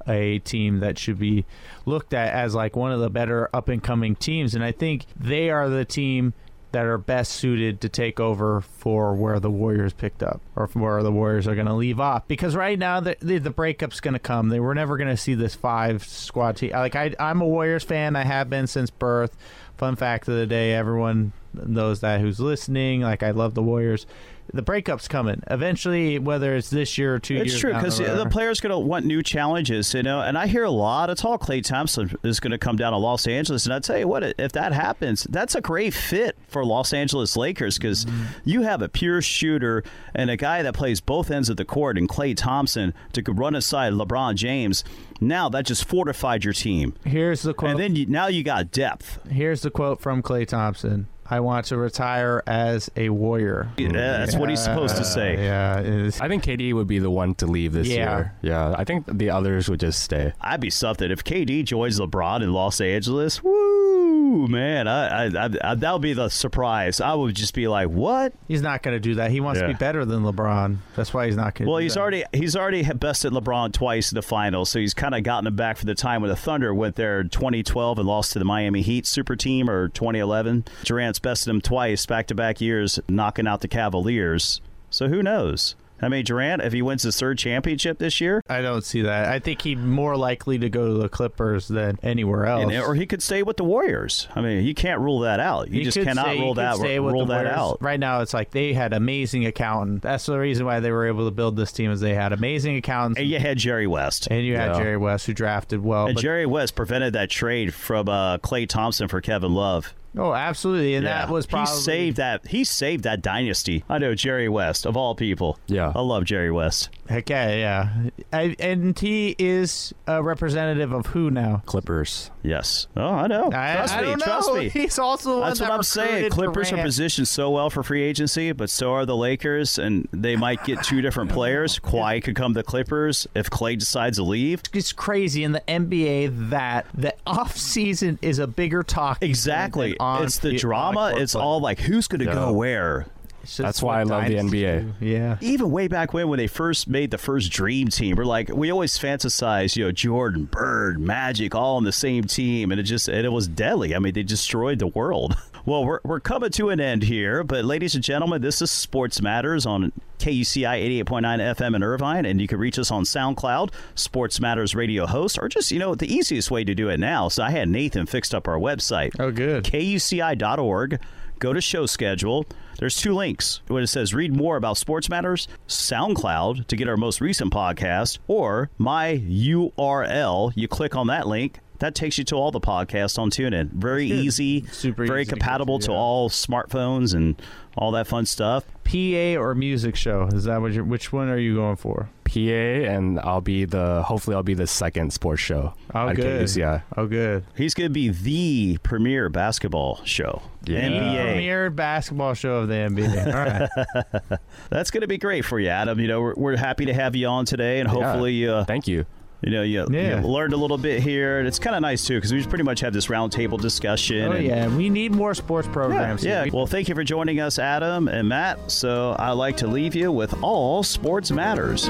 a 0.08 0.40
team 0.40 0.80
that 0.80 0.98
should 0.98 1.20
be 1.20 1.46
looked 1.86 2.16
at 2.16 2.34
as 2.34 2.56
like 2.56 2.76
one 2.76 2.92
of 2.92 3.00
the 3.00 3.10
better 3.12 3.52
up 3.54 3.70
and 3.70 3.84
coming 3.84 4.16
teams. 4.16 4.56
And 4.56 4.64
I 4.64 4.72
think 4.72 5.06
they 5.16 5.52
are 5.52 5.70
the 5.70 5.86
team 5.86 6.34
that 6.72 6.86
are 6.86 6.98
best 6.98 7.34
suited 7.34 7.82
to 7.82 7.90
take 7.90 8.20
over 8.20 8.62
for 8.62 9.16
where 9.16 9.40
the 9.40 9.50
Warriors 9.50 9.94
picked 9.94 10.22
up 10.22 10.42
or 10.56 10.68
where 10.74 11.02
the 11.04 11.12
Warriors 11.12 11.48
are 11.48 11.56
going 11.56 11.68
to 11.68 11.74
leave 11.74 12.00
off. 12.00 12.28
Because 12.28 12.56
right 12.56 12.78
now 12.78 13.00
the 13.00 13.18
the, 13.22 13.38
the 13.40 13.50
breakup's 13.50 14.00
going 14.00 14.14
to 14.14 14.20
come. 14.20 14.50
They 14.50 14.60
were 14.60 14.76
never 14.76 14.98
going 14.98 15.10
to 15.10 15.18
see 15.18 15.34
this 15.34 15.56
five 15.56 16.04
squad 16.04 16.58
team. 16.58 16.72
Like 16.72 16.96
I, 16.96 17.16
I'm 17.20 17.42
a 17.42 17.48
Warriors 17.48 17.84
fan. 17.84 18.16
I 18.16 18.24
have 18.24 18.50
been 18.50 18.68
since 18.68 18.90
birth. 18.90 19.36
Fun 19.78 19.96
fact 19.96 20.28
of 20.28 20.36
the 20.36 20.46
day: 20.46 20.74
everyone 20.74 21.34
knows 21.54 22.02
that 22.02 22.22
who's 22.22 22.40
listening. 22.40 23.02
Like 23.02 23.24
I 23.24 23.32
love 23.32 23.54
the 23.54 23.64
Warriors. 23.64 24.06
The 24.54 24.62
breakup's 24.64 25.08
coming 25.08 25.44
eventually, 25.50 26.18
whether 26.20 26.56
it's 26.56 26.70
this 26.70 26.98
year 26.98 27.16
or 27.16 27.20
two 27.20 27.36
It's 27.36 27.52
years. 27.52 27.60
true 27.62 27.74
because 27.74 27.98
the, 28.00 28.06
the 28.16 28.26
players 28.30 28.60
going 28.60 28.72
to 28.72 28.80
want 28.80 29.06
new 29.06 29.22
challenges, 29.22 29.94
you 29.94 30.02
know. 30.04 30.22
And 30.22 30.38
I 30.38 30.48
hear 30.48 30.64
a 30.64 30.72
lot 30.72 31.10
of 31.10 31.18
talk. 31.18 31.42
Klay 31.44 31.64
Thompson 31.64 32.16
is 32.24 32.40
going 32.40 32.52
to 32.52 32.58
come 32.58 32.76
down 32.76 32.92
to 32.94 32.98
Los 32.98 33.28
Angeles, 33.28 33.66
and 33.66 33.74
I 33.74 33.80
tell 33.80 33.98
you 33.98 34.08
what, 34.08 34.24
if 34.40 34.52
that 34.54 34.74
happens, 34.74 35.26
that's 35.30 35.54
a 35.56 35.62
great 35.62 35.94
fit 35.94 36.38
for 36.48 36.66
Los 36.66 36.94
Angeles 36.94 37.38
Lakers 37.38 37.78
because 37.78 38.06
Mm-hmm. 38.06 38.24
you 38.46 38.62
have 38.62 38.82
a 38.82 38.90
pure 38.90 39.22
shooter 39.22 39.84
and 40.16 40.30
a 40.30 40.38
guy 40.38 40.64
that 40.64 40.74
plays 40.74 41.00
both 41.02 41.30
ends 41.30 41.50
of 41.50 41.58
the 41.58 41.66
court, 41.66 41.98
and 41.98 42.08
Klay 42.10 42.36
Thompson 42.36 42.94
to 43.14 43.22
run 43.32 43.56
aside 43.56 43.94
LeBron 43.94 44.36
James. 44.36 44.84
Now 45.22 45.50
that 45.50 45.66
just 45.66 45.86
fortified 45.86 46.44
your 46.44 46.54
team, 46.54 46.94
Here's 47.06 47.42
the 47.42 47.54
quote. 47.54 47.72
and 47.72 47.80
then 47.80 47.96
you, 47.96 48.06
now 48.06 48.28
you 48.28 48.42
got 48.44 48.72
depth. 48.72 49.20
Here's 49.30 49.62
the 49.62 49.70
quote 49.70 50.00
from 50.02 50.24
Klay 50.24 50.48
Thompson. 50.48 51.08
I 51.32 51.40
want 51.42 51.68
to 51.68 51.78
retire 51.78 52.42
as 52.48 52.90
a 52.96 53.10
warrior. 53.10 53.70
Yeah, 53.78 53.90
that's 53.92 54.36
what 54.36 54.50
he's 54.50 54.64
supposed 54.64 54.98
to 54.98 55.06
say. 55.06 55.36
Yeah, 55.44 55.80
it 55.80 55.86
is. 55.88 56.20
I 56.22 56.28
think 56.28 56.44
KD 56.44 56.74
would 56.74 56.88
be 56.88 57.00
the 57.00 57.12
one 57.12 57.36
to 57.36 57.46
leave 57.46 57.72
this 57.74 57.88
Yeah. 57.88 57.96
year. 58.18 58.34
Yeah, 58.42 58.74
I 58.78 58.84
think 58.84 59.06
the 59.18 59.30
others 59.30 59.70
would 59.70 59.80
just 59.80 60.02
stay. 60.02 60.34
I'd 60.42 60.60
be 60.60 60.70
something 60.72 61.12
if 61.12 61.24
KD 61.24 61.64
joins 61.64 62.00
LeBron 62.00 62.42
in 62.42 62.52
Los 62.52 62.82
Angeles. 62.82 63.44
Woo, 63.44 63.99
man! 64.48 64.88
I, 64.88 65.26
I, 65.26 65.46
I, 65.46 65.50
I 65.64 65.76
that 65.76 65.94
would 65.94 66.02
be 66.02 66.14
the 66.14 66.30
surprise. 66.30 67.02
I 67.02 67.14
would 67.14 67.36
just 67.36 67.54
be 67.54 67.68
like, 67.68 67.88
"What?" 67.90 68.34
He's 68.48 68.62
not 68.62 68.84
going 68.84 68.96
to 68.96 69.00
do 69.00 69.16
that. 69.16 69.32
He 69.32 69.40
wants 69.40 69.62
to 69.62 69.68
be 69.68 69.74
better 69.74 70.06
than 70.06 70.24
LeBron. 70.24 70.78
That's 70.96 71.14
why 71.14 71.26
he's 71.26 71.36
not 71.36 71.56
going 71.56 71.66
to. 71.66 71.72
Well, 71.72 71.80
he's 71.80 71.96
that. 71.96 72.02
already 72.02 72.24
he's 72.34 72.56
already 72.56 72.84
bested 72.94 73.34
LeBron 73.34 73.74
twice 73.74 74.12
in 74.12 74.16
the 74.16 74.22
finals, 74.22 74.70
so 74.70 74.80
he's 74.80 74.94
kind 74.94 75.16
of 75.16 75.24
gotten 75.24 75.48
him 75.48 75.56
back 75.56 75.78
for 75.78 75.86
the 75.86 75.96
time 75.96 76.22
when 76.22 76.30
the 76.30 76.36
Thunder 76.36 76.74
went 76.74 76.96
there 76.96 77.22
in 77.22 77.30
2012 77.30 78.00
and 78.00 78.08
lost 78.08 78.34
to 78.34 78.40
the 78.40 78.46
Miami 78.46 78.82
Heat 78.82 79.06
super 79.06 79.36
team, 79.36 79.70
or 79.70 79.90
2011. 79.90 80.66
Durant's 80.84 81.20
bested 81.20 81.50
him 81.50 81.62
twice, 81.62 82.06
back 82.06 82.28
to 82.28 82.36
back 82.36 82.62
years, 82.62 83.00
knocking 83.08 83.48
out 83.48 83.62
the 83.62 83.68
Cavaliers. 83.68 84.62
So 84.90 85.08
who 85.08 85.22
knows? 85.22 85.76
I 86.02 86.10
mean, 86.10 86.24
Durant, 86.26 86.62
if 86.62 86.74
he 86.74 86.82
wins 86.82 87.04
his 87.04 87.20
third 87.20 87.38
championship 87.38 87.98
this 88.00 88.22
year, 88.22 88.42
I 88.50 88.62
don't 88.62 88.84
see 88.84 89.02
that. 89.02 89.30
I 89.30 89.40
think 89.40 89.62
he's 89.62 89.78
more 89.78 90.16
likely 90.18 90.58
to 90.60 90.70
go 90.70 90.88
to 90.88 90.94
the 90.94 91.10
Clippers 91.10 91.68
than 91.68 92.00
anywhere 92.04 92.46
else. 92.46 92.72
and, 92.72 92.82
or 92.84 92.96
he 92.96 93.06
could 93.06 93.22
stay 93.22 93.44
with 93.44 93.58
the 93.58 93.64
Warriors. 93.64 94.28
I 94.36 94.42
mean, 94.42 94.64
you 94.66 94.74
can't 94.74 95.00
rule 95.02 95.20
that 95.22 95.40
out. 95.40 95.70
You 95.70 95.80
He 95.80 95.84
just 95.84 95.98
cannot 95.98 96.26
stay- 96.28 96.40
rule 96.40 96.54
that 96.56 96.78
stay 96.78 97.00
with 97.00 97.14
rule 97.14 97.26
the 97.26 97.34
that 97.34 97.44
Warriors. 97.46 97.58
out. 97.58 97.82
Right 97.82 98.00
now, 98.00 98.22
it's 98.22 98.34
like 98.34 98.52
they 98.52 98.74
had 98.74 98.94
amazing 98.94 99.46
accountant. 99.46 100.02
That's 100.02 100.26
the 100.26 100.38
reason 100.40 100.66
why 100.66 100.80
they 100.80 100.92
were 100.92 101.06
able 101.08 101.26
to 101.26 101.32
build 101.32 101.56
this 101.56 101.72
team. 101.72 101.92
Is 101.92 102.00
they 102.00 102.14
had 102.16 102.32
amazing 102.34 102.78
accountants, 102.78 103.20
And 103.20 103.30
you 103.30 103.40
had 103.40 103.58
Jerry 103.58 103.88
West. 103.88 104.28
and 104.32 104.46
you 104.46 104.56
had 104.56 104.72
Yeah. 104.74 104.80
Jerry 104.80 104.98
West 104.98 105.26
who 105.28 105.34
drafted 105.34 105.84
well. 105.84 106.06
And 106.06 106.16
but- 106.16 106.22
Jerry 106.22 106.46
West 106.46 106.76
prevented 106.76 107.14
that 107.14 107.30
trade 107.30 107.74
from 107.74 108.08
uh, 108.10 108.38
Klay 108.40 108.68
Thompson 108.68 109.08
for 109.08 109.22
Kevin 109.22 109.54
Love. 109.54 109.94
Oh, 110.18 110.34
absolutely, 110.34 110.96
and 110.96 111.04
Yeah. 111.06 111.26
that 111.26 111.30
was 111.32 111.46
probably 111.46 111.74
he 111.74 111.80
saved 111.82 112.18
that. 112.18 112.48
He 112.48 112.64
saved 112.64 113.04
that 113.04 113.22
dynasty. 113.22 113.84
I 113.90 113.98
know 113.98 114.16
Jerry 114.16 114.50
West 114.50 114.86
of 114.86 114.96
all 114.98 115.16
people. 115.16 115.58
Yeah. 115.68 115.92
I 115.96 116.02
love 116.02 116.26
Jerry 116.26 116.52
West. 116.52 116.90
Heck 117.08 117.30
yeah, 117.30 117.54
yeah. 117.56 118.10
I, 118.32 118.56
and 118.60 118.98
he 118.98 119.36
is 119.40 119.94
a 120.08 120.22
representative 120.22 120.92
of 120.92 121.08
who 121.08 121.30
now? 121.32 121.64
Clippers. 121.66 122.32
Yes. 122.42 122.88
Oh, 122.96 123.02
I 123.04 123.28
know. 123.28 123.48
I, 123.54 123.76
trust 123.76 123.94
I 123.96 124.02
me. 124.02 124.08
don't 124.08 124.22
trust 124.22 124.48
know. 124.48 124.56
me. 124.56 124.70
He's 124.74 124.98
also 124.98 125.34
the 125.34 125.40
one 125.40 125.50
That's 125.50 125.60
what 125.60 125.68
that 125.68 125.74
I'm 125.74 125.84
saying. 125.84 126.08
recruited 126.24 126.32
Clippers 126.32 126.72
are 126.72 126.78
positioned 126.82 127.28
so 127.28 127.50
well 127.52 127.70
for 127.70 127.84
free 127.84 128.02
agency, 128.02 128.54
but 128.54 128.70
so 128.70 128.94
are 128.94 129.06
the 129.06 129.16
Lakers, 129.16 129.78
and 129.78 130.08
they 130.14 130.36
might 130.38 130.64
get 130.64 130.82
two 130.84 131.02
different 131.02 131.32
players. 131.34 131.80
Kawhi 131.80 132.24
could 132.24 132.36
come 132.36 132.54
to 132.54 132.60
the 132.60 132.64
Clippers 132.64 133.28
if 133.36 133.50
Klay 133.50 133.78
decides 133.78 134.18
to 134.18 134.24
leave. 134.24 134.62
It's 134.74 134.94
crazy 134.94 135.44
in 135.44 135.52
the 135.52 135.62
NBA 135.68 136.50
that 136.50 136.86
the 136.94 137.14
off 137.28 137.58
season 137.58 138.18
is 138.22 138.40
a 138.40 138.48
bigger 138.48 138.84
talk. 138.84 139.22
Exactly. 139.22 139.98
on 140.00 140.24
It's 140.24 140.38
the 140.40 140.42
fi- 140.42 140.50
on 140.52 140.56
a 140.56 140.60
drama. 140.60 141.10
court 141.12 141.22
It's 141.22 141.36
all 141.36 141.60
like 141.60 141.80
who's 141.80 142.08
going 142.08 142.20
to 142.20 142.26
Yeah. 142.26 142.34
go 142.36 142.54
where. 142.54 143.06
It's 143.50 143.58
That's 143.58 143.82
why 143.82 144.00
I 144.00 144.04
love 144.04 144.26
the 144.26 144.36
NBA. 144.36 145.00
do. 145.00 145.06
Yeah. 145.06 145.38
even 145.42 145.72
way 145.72 145.88
back 145.88 146.14
when 146.14 146.28
when 146.30 146.38
they 146.38 146.48
first 146.48 146.88
made 146.88 147.12
the 147.12 147.18
first 147.18 147.52
dream 147.52 147.88
team 147.88 148.16
we're 148.16 148.26
like 148.26 148.50
we 148.54 148.72
always 148.72 148.98
fantasize 148.98 149.76
you 149.76 149.84
know 149.86 149.92
jordan 149.92 150.46
bird 150.46 151.00
magic 151.00 151.56
all 151.56 151.78
on 151.78 151.84
the 151.84 151.92
same 151.92 152.24
team 152.26 152.72
and 152.72 152.80
it 152.80 152.84
just 152.84 153.08
and 153.08 153.26
it 153.26 153.32
was 153.32 153.48
deadly 153.48 153.96
i 153.96 154.00
mean 154.00 154.14
they 154.14 154.24
destroyed 154.24 154.80
the 154.80 154.88
world 154.88 155.36
well 155.66 155.84
we're, 155.86 156.00
we're 156.04 156.20
coming 156.20 156.50
to 156.52 156.70
an 156.70 156.80
end 156.80 157.04
here 157.04 157.44
but 157.44 157.66
ladies 157.66 157.96
and 157.96 158.04
gentlemen 158.04 158.42
this 158.42 158.62
is 158.62 158.70
sports 158.72 159.22
matters 159.22 159.66
on 159.66 159.92
kuci 160.20 160.62
88.9 161.04 161.56
fm 161.56 161.76
in 161.76 161.84
irvine 161.84 162.26
and 162.26 162.40
you 162.42 162.48
can 162.48 162.60
reach 162.60 162.78
us 162.78 162.92
on 162.92 163.04
soundcloud 163.04 163.72
sports 163.96 164.40
matters 164.40 164.76
radio 164.76 165.06
host 165.06 165.38
or 165.42 165.48
just 165.50 165.72
you 165.72 165.80
know 165.80 165.96
the 165.96 166.12
easiest 166.14 166.52
way 166.52 166.64
to 166.64 166.76
do 166.76 166.90
it 166.90 167.00
now 167.00 167.28
so 167.30 167.44
i 167.44 167.50
had 167.50 167.68
nathan 167.70 168.06
fixed 168.06 168.34
up 168.36 168.48
our 168.48 168.58
website 168.58 169.12
Oh, 169.20 169.32
good. 169.32 169.64
kuci.org. 169.64 171.00
Go 171.40 171.54
to 171.54 171.62
show 171.62 171.86
schedule. 171.86 172.46
There's 172.80 172.96
two 172.96 173.14
links. 173.14 173.60
When 173.68 173.84
it 173.84 173.88
says 173.88 174.14
read 174.14 174.34
more 174.34 174.56
about 174.56 174.78
Sports 174.78 175.10
Matters, 175.10 175.50
SoundCloud 175.68 176.66
to 176.68 176.76
get 176.78 176.88
our 176.88 176.96
most 176.96 177.20
recent 177.20 177.52
podcast, 177.52 178.20
or 178.26 178.70
my 178.78 179.18
URL. 179.18 180.54
You 180.56 180.68
click 180.70 180.96
on 180.96 181.08
that 181.08 181.28
link. 181.28 181.60
That 181.80 181.96
takes 181.96 182.18
you 182.18 182.24
to 182.26 182.36
all 182.36 182.52
the 182.52 182.60
podcasts 182.60 183.18
on 183.18 183.30
TuneIn. 183.30 183.72
Very 183.72 184.06
easy, 184.06 184.66
Super 184.68 185.06
very 185.06 185.22
easy 185.22 185.30
to 185.30 185.36
compatible 185.36 185.80
to, 185.80 185.88
to 185.88 185.92
yeah. 185.92 185.98
all 185.98 186.30
smartphones 186.30 187.14
and 187.14 187.42
all 187.78 187.92
that 187.92 188.08
fun 188.08 188.26
stuff. 188.26 188.66
PA 188.84 189.40
or 189.40 189.56
music 189.56 189.96
show? 189.96 190.28
Is 190.34 190.44
that 190.44 190.62
what 190.62 190.74
you're? 190.74 190.84
Which 190.84 191.14
one 191.14 191.30
are 191.30 191.38
you 191.38 191.56
going 191.56 191.78
for? 191.78 192.10
PA, 192.26 192.40
and 192.40 193.20
I'll 193.20 193.42
be 193.42 193.66
the. 193.66 194.04
Hopefully, 194.04 194.36
I'll 194.36 194.44
be 194.44 194.54
the 194.54 194.68
second 194.68 195.14
sports 195.14 195.42
show. 195.42 195.74
Oh, 195.96 196.14
good. 196.14 196.44
KUCI. 196.44 196.84
Oh, 196.98 197.08
good. 197.08 197.44
He's 197.56 197.74
going 197.74 197.90
to 197.90 197.94
be 197.94 198.10
the 198.10 198.78
premier 198.84 199.30
basketball 199.30 200.04
show. 200.04 200.42
Yeah. 200.66 200.82
NBA. 200.82 201.24
Premier 201.32 201.70
basketball 201.70 202.34
show 202.34 202.58
of 202.58 202.68
the 202.68 202.76
NBA. 202.76 203.26
All 203.28 204.30
right. 204.30 204.40
That's 204.70 204.92
going 204.92 205.02
to 205.02 205.08
be 205.08 205.18
great 205.18 205.46
for 205.46 205.60
you, 205.60 205.70
Adam. 205.70 206.00
You 206.00 206.08
know, 206.08 206.22
we're, 206.22 206.36
we're 206.36 206.58
happy 206.58 206.86
to 206.86 206.94
have 206.94 207.16
you 207.16 207.28
on 207.28 207.46
today, 207.46 207.80
and 207.80 207.88
hopefully, 207.88 208.48
uh, 208.48 208.66
Thank 208.66 208.88
you. 208.88 209.06
You 209.42 209.52
know, 209.52 209.62
you, 209.62 209.88
Yeah. 209.90 210.20
you 210.20 210.28
learned 210.28 210.52
a 210.52 210.58
little 210.58 210.78
bit 210.78 211.02
here, 211.02 211.40
and 211.40 211.48
it's 211.48 211.60
kind 211.60 211.74
of 211.76 211.82
nice 211.82 212.06
too 212.06 212.16
because 212.16 212.34
we 212.34 212.44
pretty 212.44 212.66
much 212.66 212.82
have 212.82 212.92
this 212.92 213.08
roundtable 213.08 213.60
discussion. 213.60 214.24
oh 214.28 214.32
and- 214.34 214.46
yeah, 214.46 214.68
we 214.76 214.90
need 214.90 215.14
more 215.14 215.34
sports 215.34 215.68
programs. 215.72 216.26
yeah. 216.26 216.44
We- 216.44 216.50
Well, 216.52 216.66
thank 216.68 216.90
you 216.90 216.96
for 216.96 217.04
joining 217.06 217.40
us, 217.40 217.58
Adam 217.58 218.10
and 218.10 218.28
Matt. 218.28 218.60
So 218.70 219.16
I 219.18 219.32
like 219.32 219.56
to 219.58 219.68
leave 219.68 219.96
you 219.96 220.12
with 220.12 220.36
all 220.44 220.84
sports 220.84 221.32
matters. 221.32 221.88